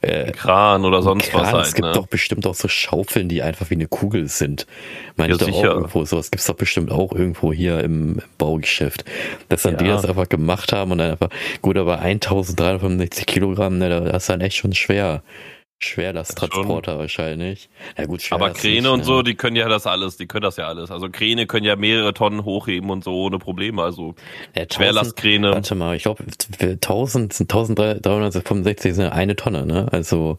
äh, 0.00 0.32
Kran 0.32 0.84
oder 0.84 1.02
sonst 1.02 1.30
Kran, 1.30 1.42
was 1.42 1.52
halt. 1.52 1.66
Es 1.66 1.74
gibt 1.74 1.86
ne? 1.86 1.92
doch 1.92 2.06
bestimmt 2.06 2.46
auch 2.46 2.54
so 2.54 2.68
Schaufeln, 2.68 3.28
die 3.28 3.42
einfach 3.42 3.68
wie 3.70 3.74
eine 3.74 3.86
Kugel 3.86 4.28
sind. 4.28 4.66
Meine 5.16 5.30
ja, 5.30 5.34
ich 5.34 5.40
doch 5.40 5.46
sicher. 5.46 5.70
auch 5.70 5.74
irgendwo, 5.76 6.04
sowas 6.04 6.30
gibt's 6.30 6.46
doch 6.46 6.56
bestimmt 6.56 6.90
auch 6.90 7.12
irgendwo 7.12 7.52
hier 7.52 7.80
im 7.80 8.22
Baugeschäft. 8.38 9.04
Dass 9.48 9.62
dann 9.62 9.72
ja. 9.72 9.78
die 9.78 9.86
das 9.86 10.04
einfach 10.06 10.28
gemacht 10.28 10.72
haben 10.72 10.92
und 10.92 10.98
dann 10.98 11.12
einfach, 11.12 11.28
gut, 11.60 11.76
aber 11.76 11.98
1365 11.98 13.26
Kilogramm, 13.26 13.78
ne, 13.78 13.88
das 13.88 14.22
ist 14.22 14.28
dann 14.30 14.40
echt 14.40 14.56
schon 14.56 14.72
schwer. 14.72 15.22
Schwerlasttransporter 15.78 16.98
wahrscheinlich. 16.98 17.68
Ja 17.98 18.06
gut, 18.06 18.26
Aber 18.30 18.50
Kräne 18.50 18.82
nicht, 18.82 18.88
und 18.88 18.98
ne? 19.00 19.04
so, 19.04 19.22
die 19.22 19.34
können 19.34 19.56
ja 19.56 19.68
das 19.68 19.86
alles, 19.86 20.16
die 20.16 20.26
können 20.26 20.42
das 20.42 20.56
ja 20.56 20.66
alles. 20.68 20.90
Also 20.90 21.10
Kräne 21.10 21.46
können 21.46 21.66
ja 21.66 21.76
mehrere 21.76 22.14
Tonnen 22.14 22.44
hochheben 22.44 22.88
und 22.90 23.04
so 23.04 23.12
ohne 23.12 23.38
Probleme. 23.38 23.82
Also 23.82 24.14
ja, 24.54 24.62
1000, 24.62 24.74
Schwerlastkräne. 24.74 25.52
Warte 25.52 25.74
mal, 25.74 25.94
ich 25.94 26.04
glaube 26.04 26.24
1000 26.60 27.32
sind 27.32 27.52
1365 27.52 28.94
sind 28.94 29.06
eine 29.12 29.36
Tonne, 29.36 29.66
ne? 29.66 29.88
Also 29.92 30.38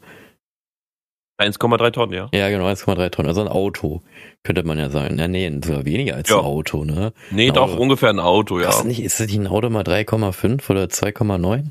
1,3 1.40 1.92
Tonnen, 1.92 2.14
ja. 2.14 2.30
Ja, 2.34 2.50
genau, 2.50 2.66
1,3 2.66 3.12
Tonnen. 3.12 3.30
Also 3.30 3.42
ein 3.42 3.48
Auto, 3.48 4.02
könnte 4.44 4.64
man 4.64 4.80
ja 4.80 4.90
sagen. 4.90 5.20
Ja, 5.20 5.28
nee, 5.28 5.52
sogar 5.64 5.86
weniger 5.86 6.16
als 6.16 6.30
ja. 6.30 6.40
ein 6.40 6.46
Auto, 6.46 6.84
ne? 6.84 7.14
Nee, 7.30 7.50
ein 7.50 7.54
doch, 7.54 7.74
Auto. 7.74 7.82
ungefähr 7.82 8.10
ein 8.10 8.20
Auto, 8.20 8.60
ja. 8.60 8.70
Ist, 8.70 8.86
nicht, 8.86 9.04
ist 9.04 9.20
das 9.20 9.28
nicht 9.28 9.38
ein 9.38 9.48
Auto 9.48 9.70
mal 9.70 9.84
3,5 9.84 10.68
oder 10.72 10.86
2,9? 10.86 11.66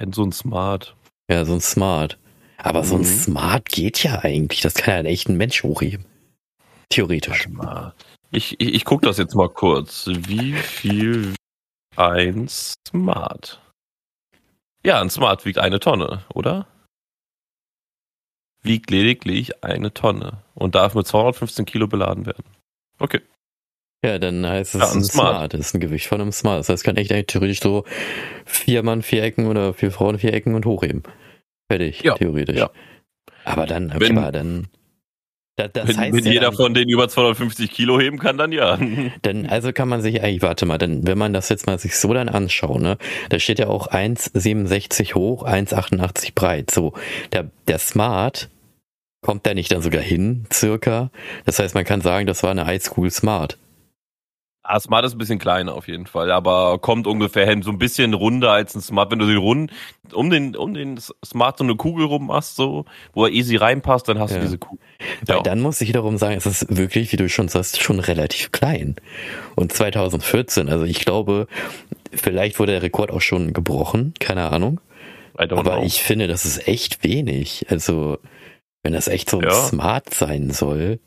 Denn 0.00 0.12
so 0.12 0.24
ein 0.24 0.32
Smart. 0.32 0.96
Ja, 1.30 1.44
so 1.44 1.52
ein 1.52 1.60
Smart. 1.60 2.18
Aber 2.58 2.84
so 2.84 2.96
ein 2.96 3.02
mhm. 3.02 3.04
Smart 3.04 3.66
geht 3.66 4.02
ja 4.02 4.20
eigentlich. 4.20 4.60
Das 4.60 4.74
kann 4.74 4.92
ja 4.92 4.98
einen 4.98 5.08
echten 5.08 5.36
Mensch 5.36 5.62
hochheben. 5.62 6.06
Theoretisch. 6.88 7.48
Ich, 8.30 8.60
ich, 8.60 8.74
ich 8.74 8.84
gucke 8.84 9.06
das 9.06 9.18
jetzt 9.18 9.34
mal 9.34 9.48
kurz. 9.48 10.06
Wie 10.06 10.52
viel 10.54 11.34
ein 11.96 12.48
Smart? 12.48 13.60
Ja, 14.84 15.00
ein 15.00 15.10
Smart 15.10 15.44
wiegt 15.44 15.58
eine 15.58 15.80
Tonne, 15.80 16.24
oder? 16.32 16.66
Wiegt 18.62 18.90
lediglich 18.90 19.64
eine 19.64 19.92
Tonne 19.92 20.44
und 20.54 20.74
darf 20.74 20.94
mit 20.94 21.06
215 21.06 21.64
Kilo 21.66 21.86
beladen 21.86 22.26
werden. 22.26 22.44
Okay. 22.98 23.20
Ja, 24.04 24.18
dann 24.18 24.46
heißt 24.46 24.74
es 24.74 24.80
ja, 24.80 24.88
ein, 24.88 24.98
ein 24.98 25.04
Smart. 25.04 25.36
Smart. 25.36 25.54
Das 25.54 25.60
ist 25.60 25.74
ein 25.74 25.80
Gewicht 25.80 26.06
von 26.06 26.20
einem 26.20 26.32
Smart. 26.32 26.60
Das 26.60 26.68
heißt, 26.68 26.84
kann 26.84 26.96
echt 26.96 27.10
theoretisch 27.28 27.60
so 27.60 27.84
vier 28.44 28.82
Mann, 28.82 29.02
vier 29.02 29.22
Ecken 29.24 29.46
oder 29.46 29.74
vier 29.74 29.90
Frauen, 29.90 30.18
vier 30.18 30.34
Ecken 30.34 30.54
und 30.54 30.66
hochheben. 30.66 31.02
Fertig, 31.68 32.02
ja, 32.02 32.14
theoretisch. 32.14 32.56
Ja. 32.56 32.70
Aber 33.44 33.66
dann, 33.66 33.90
okay, 33.90 34.00
wenn, 34.00 34.18
aber 34.18 34.32
dann. 34.32 34.68
Das, 35.56 35.72
das 35.72 35.88
wenn, 35.88 35.98
heißt 35.98 36.16
wenn 36.16 36.24
ja 36.24 36.32
jeder 36.32 36.46
dann, 36.46 36.56
von 36.56 36.74
denen 36.74 36.90
über 36.90 37.08
250 37.08 37.70
Kilo 37.70 37.98
heben 37.98 38.18
kann, 38.18 38.36
dann 38.36 38.52
ja. 38.52 38.78
Dann, 39.22 39.46
also 39.46 39.72
kann 39.72 39.88
man 39.88 40.02
sich 40.02 40.22
eigentlich, 40.22 40.42
warte 40.42 40.66
mal, 40.66 40.76
dann, 40.76 41.06
wenn 41.06 41.16
man 41.16 41.32
das 41.32 41.48
jetzt 41.48 41.66
mal 41.66 41.78
sich 41.78 41.96
so 41.96 42.12
dann 42.12 42.28
anschaut, 42.28 42.80
ne, 42.80 42.98
da 43.30 43.38
steht 43.38 43.58
ja 43.58 43.68
auch 43.68 43.88
1,67 43.88 45.14
hoch, 45.14 45.46
1,88 45.46 46.32
breit. 46.34 46.70
So, 46.70 46.92
der, 47.32 47.50
der 47.68 47.78
Smart 47.78 48.50
kommt 49.22 49.46
da 49.46 49.54
nicht 49.54 49.72
dann 49.72 49.80
sogar 49.82 50.02
hin, 50.02 50.46
circa. 50.52 51.10
Das 51.46 51.58
heißt, 51.58 51.74
man 51.74 51.84
kann 51.84 52.00
sagen, 52.02 52.26
das 52.26 52.42
war 52.42 52.50
eine 52.50 52.66
High 52.66 52.82
School 52.82 53.10
Smart. 53.10 53.56
Ah, 54.68 54.80
Smart 54.80 55.04
ist 55.04 55.12
ein 55.14 55.18
bisschen 55.18 55.38
kleiner 55.38 55.74
auf 55.74 55.86
jeden 55.86 56.06
Fall, 56.06 56.30
aber 56.30 56.78
kommt 56.78 57.06
ungefähr 57.06 57.46
hin, 57.46 57.62
so 57.62 57.70
ein 57.70 57.78
bisschen 57.78 58.14
runder 58.14 58.50
als 58.50 58.74
ein 58.74 58.80
Smart. 58.80 59.10
Wenn 59.10 59.20
du 59.20 59.26
den 59.26 59.36
rund 59.36 59.70
um 60.12 60.30
den 60.30 60.56
um 60.56 60.74
den 60.74 60.98
Smart 61.24 61.58
so 61.58 61.64
eine 61.64 61.76
Kugel 61.76 62.06
rum 62.06 62.26
machst, 62.26 62.56
so 62.56 62.84
wo 63.12 63.24
er 63.24 63.32
easy 63.32 63.56
reinpasst, 63.56 64.08
dann 64.08 64.18
hast 64.18 64.32
ja. 64.32 64.38
du 64.38 64.42
diese 64.42 64.58
Kugel. 64.58 64.84
Ja. 65.26 65.36
Weil 65.36 65.42
dann 65.42 65.60
muss 65.60 65.80
ich 65.80 65.88
wiederum 65.88 66.18
sagen, 66.18 66.36
es 66.36 66.46
ist 66.46 66.76
wirklich, 66.76 67.12
wie 67.12 67.16
du 67.16 67.28
schon 67.28 67.48
sagst, 67.48 67.80
schon 67.80 68.00
relativ 68.00 68.50
klein. 68.52 68.96
Und 69.54 69.72
2014, 69.72 70.68
also 70.68 70.84
ich 70.84 71.00
glaube, 71.00 71.46
vielleicht 72.12 72.58
wurde 72.58 72.72
der 72.72 72.82
Rekord 72.82 73.10
auch 73.10 73.20
schon 73.20 73.52
gebrochen, 73.52 74.14
keine 74.18 74.50
Ahnung. 74.50 74.80
Aber 75.36 75.62
know. 75.62 75.82
ich 75.82 76.02
finde, 76.02 76.28
das 76.28 76.44
ist 76.44 76.66
echt 76.66 77.04
wenig. 77.04 77.66
Also, 77.68 78.18
wenn 78.82 78.94
das 78.94 79.08
echt 79.08 79.28
so 79.28 79.42
ja. 79.42 79.50
smart 79.50 80.12
sein 80.12 80.50
soll. 80.50 80.98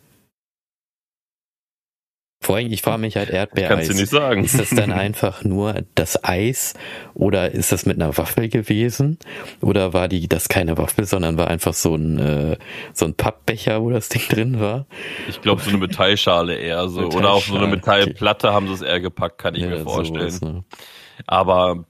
Vor 2.41 2.55
allem, 2.55 2.71
ich 2.71 2.81
frage 2.81 2.99
mich 2.99 3.17
halt 3.17 3.29
Erdbeereis. 3.29 3.69
Kannst 3.69 3.89
du 3.89 3.93
nicht 3.95 4.09
sagen. 4.09 4.45
Ist 4.45 4.57
das 4.57 4.69
dann 4.69 4.91
einfach 4.93 5.43
nur 5.43 5.83
das 5.95 6.23
Eis 6.23 6.73
oder 7.13 7.51
ist 7.51 7.73
das 7.73 7.85
mit 7.85 8.01
einer 8.01 8.17
Waffel 8.17 8.47
gewesen? 8.47 9.19
Oder 9.61 9.93
war 9.93 10.07
die 10.07 10.27
das 10.29 10.47
keine 10.47 10.77
Waffel, 10.77 11.05
sondern 11.05 11.37
war 11.37 11.49
einfach 11.49 11.73
so 11.73 11.95
ein 11.95 12.17
äh, 12.17 12.57
so 12.93 13.05
ein 13.05 13.13
Pappbecher, 13.13 13.81
wo 13.81 13.89
das 13.89 14.07
Ding 14.07 14.21
drin 14.29 14.59
war? 14.59 14.85
Ich 15.27 15.41
glaube 15.41 15.61
so 15.61 15.69
eine 15.69 15.79
Metallschale 15.79 16.55
eher 16.55 16.87
so 16.87 17.01
Metallschale, 17.01 17.25
oder 17.25 17.33
auf 17.33 17.45
so 17.45 17.57
eine 17.57 17.67
Metallplatte 17.67 18.53
haben 18.53 18.67
sie 18.67 18.73
es 18.73 18.81
eher 18.81 19.01
gepackt, 19.01 19.37
kann 19.37 19.55
ich 19.55 19.63
ja, 19.63 19.69
mir 19.69 19.81
vorstellen. 19.81 20.29
Sowas, 20.29 20.41
ne? 20.41 20.63
Aber 21.27 21.83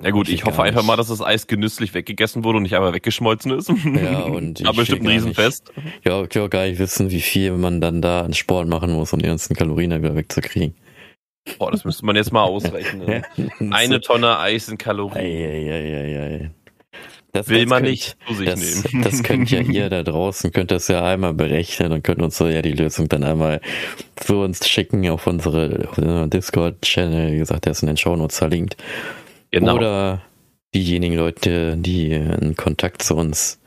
ja 0.00 0.10
gut, 0.10 0.28
ich, 0.28 0.34
ich 0.34 0.44
hoffe 0.44 0.62
einfach 0.62 0.82
mal, 0.82 0.96
dass 0.96 1.08
das 1.08 1.22
Eis 1.22 1.46
genüsslich 1.46 1.94
weggegessen 1.94 2.44
wurde 2.44 2.58
und 2.58 2.64
nicht 2.64 2.74
einfach 2.74 2.92
weggeschmolzen 2.92 3.52
ist. 3.52 3.68
Ja, 3.68 4.20
und 4.24 4.60
ich 4.60 4.66
Aber 4.66 4.78
bestimmt 4.78 5.02
ein 5.02 5.08
Riesenfest. 5.08 5.72
Nicht, 5.76 6.04
ja, 6.04 6.22
ich 6.22 6.34
will 6.34 6.48
gar 6.48 6.66
nicht 6.66 6.78
wissen, 6.78 7.10
wie 7.10 7.20
viel 7.20 7.52
man 7.52 7.80
dann 7.80 8.02
da 8.02 8.22
an 8.22 8.34
Sport 8.34 8.68
machen 8.68 8.92
muss, 8.92 9.12
um 9.12 9.20
die 9.20 9.26
ganzen 9.28 9.54
Kalorien 9.54 9.90
wieder 9.90 10.14
wegzukriegen. 10.14 10.74
Boah, 11.58 11.70
das 11.70 11.84
müsste 11.84 12.06
man 12.06 12.16
jetzt 12.16 12.32
mal 12.32 12.42
ausrechnen. 12.42 13.22
Eine 13.70 14.00
Tonne 14.00 14.38
Eis 14.38 14.68
in 14.68 14.78
Kalorien. 14.78 15.18
Ei, 15.18 15.70
ei, 15.70 16.50
das, 17.34 17.48
Will 17.48 17.66
man 17.66 17.82
könnt, 17.82 17.90
nicht 17.90 18.16
zu 18.28 18.34
sich 18.34 18.48
das, 18.48 18.84
nehmen. 18.84 19.02
Das 19.02 19.22
könnt 19.24 19.50
ja 19.50 19.60
ihr 19.60 19.90
da 19.90 20.04
draußen, 20.04 20.52
könnt 20.52 20.70
das 20.70 20.86
ja 20.86 21.04
einmal 21.04 21.34
berechnen 21.34 21.90
und 21.90 22.04
könnt 22.04 22.22
uns 22.22 22.38
so 22.38 22.46
ja 22.46 22.62
die 22.62 22.72
Lösung 22.72 23.08
dann 23.08 23.24
einmal 23.24 23.60
für 24.16 24.36
uns 24.36 24.66
schicken 24.68 25.08
auf 25.10 25.26
unsere, 25.26 25.88
auf 25.88 25.98
unsere 25.98 26.28
Discord-Channel. 26.28 27.32
Wie 27.32 27.38
gesagt, 27.38 27.64
der 27.64 27.72
ist 27.72 27.82
in 27.82 27.88
den 27.88 27.96
Shownotes 27.96 28.38
verlinkt. 28.38 28.76
Genau. 29.54 29.76
Oder 29.76 30.22
diejenigen 30.74 31.14
Leute, 31.14 31.76
die 31.76 32.12
einen 32.12 32.56
Kontakt 32.56 33.02
zu 33.02 33.14
uns 33.14 33.60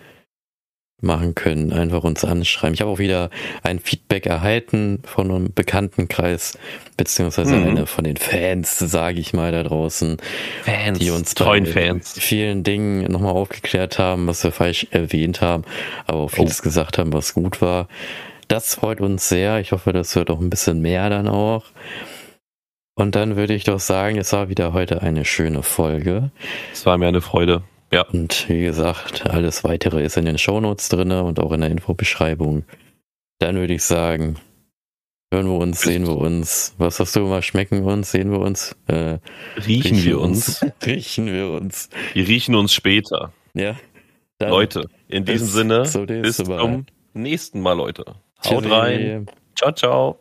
machen 1.00 1.36
können, 1.36 1.72
einfach 1.72 2.04
uns 2.04 2.26
anschreiben. 2.26 2.74
Ich 2.74 2.82
habe 2.82 2.90
auch 2.90 3.00
wieder 3.00 3.30
ein 3.62 3.80
Feedback 3.80 4.26
erhalten 4.26 5.00
von 5.06 5.30
einem 5.30 5.54
Bekanntenkreis, 5.54 6.58
beziehungsweise 6.98 7.56
mhm. 7.56 7.68
eine 7.68 7.86
von 7.86 8.04
den 8.04 8.18
Fans, 8.18 8.80
sage 8.80 9.20
ich 9.20 9.32
mal, 9.32 9.52
da 9.52 9.64
draußen. 9.64 10.18
Fans, 10.64 11.00
die 11.00 11.12
uns 11.12 11.36
treuen 11.36 11.68
Fans. 11.68 12.16
vielen 12.20 12.64
Dingen 12.64 13.10
nochmal 13.12 13.34
aufgeklärt 13.34 14.00
haben, 14.00 14.28
was 14.28 14.44
wir 14.44 14.52
falsch 14.52 14.88
erwähnt 14.90 15.40
haben, 15.40 15.64
aber 16.08 16.20
auch 16.20 16.32
vieles 16.32 16.60
oh. 16.62 16.64
gesagt 16.64 16.98
haben, 16.98 17.14
was 17.14 17.34
gut 17.34 17.62
war. 17.62 17.88
Das 18.48 18.76
freut 18.76 19.00
uns 19.00 19.30
sehr. 19.30 19.60
Ich 19.60 19.72
hoffe, 19.72 19.94
das 19.94 20.16
wird 20.16 20.32
auch 20.32 20.40
ein 20.40 20.50
bisschen 20.50 20.82
mehr 20.82 21.10
dann 21.10 21.28
auch. 21.28 21.66
Und 22.98 23.16
dann 23.16 23.36
würde 23.36 23.54
ich 23.54 23.64
doch 23.64 23.80
sagen, 23.80 24.18
es 24.18 24.34
war 24.34 24.50
wieder 24.50 24.74
heute 24.74 25.04
eine 25.04 25.24
schöne 25.24 25.62
Folge. 25.62 26.32
Es 26.74 26.88
war 26.88 26.98
mir 26.98 27.08
eine 27.08 27.22
Freude. 27.22 27.62
Ja. 27.94 28.02
Und 28.02 28.50
wie 28.50 28.64
gesagt, 28.64 29.30
alles 29.30 29.64
weitere 29.64 30.04
ist 30.04 30.18
in 30.18 30.26
den 30.26 30.40
Shownotes 30.40 30.90
drin 30.90 31.12
und 31.12 31.40
auch 31.40 31.52
in 31.52 31.62
der 31.62 31.70
Infobeschreibung. 31.70 32.66
Dann 33.38 33.56
würde 33.56 33.76
ich 33.76 33.84
sagen, 33.84 34.38
hören 35.32 35.46
wir 35.46 35.60
uns, 35.60 35.82
sehen 35.82 36.08
wir 36.08 36.18
uns. 36.18 36.74
Was 36.80 37.00
hast 37.00 37.16
du 37.16 37.20
immer? 37.20 37.44
Schmecken 37.44 37.86
wir 37.86 37.94
uns, 37.94 38.12
sehen 38.12 38.32
wir 38.32 38.40
uns? 38.40 38.76
Äh, 38.88 39.20
riechen, 39.58 39.96
riechen, 39.96 40.04
wir 40.04 40.20
uns. 40.20 40.66
riechen 40.86 41.28
wir 41.28 41.52
uns. 41.52 41.90
Wir 42.14 42.28
riechen 42.28 42.56
uns 42.56 42.74
später. 42.74 43.32
Ja. 43.54 43.76
Leute, 44.42 44.90
in 45.08 45.24
diesem 45.24 45.48
Sinne, 45.48 45.84
bis 46.08 46.38
zum 46.38 46.88
nächsten 47.14 47.62
Mal, 47.62 47.74
Leute. 47.74 48.16
Haut 48.44 48.68
rein. 48.68 49.30
Ciao, 49.56 49.72
ciao. 49.72 50.20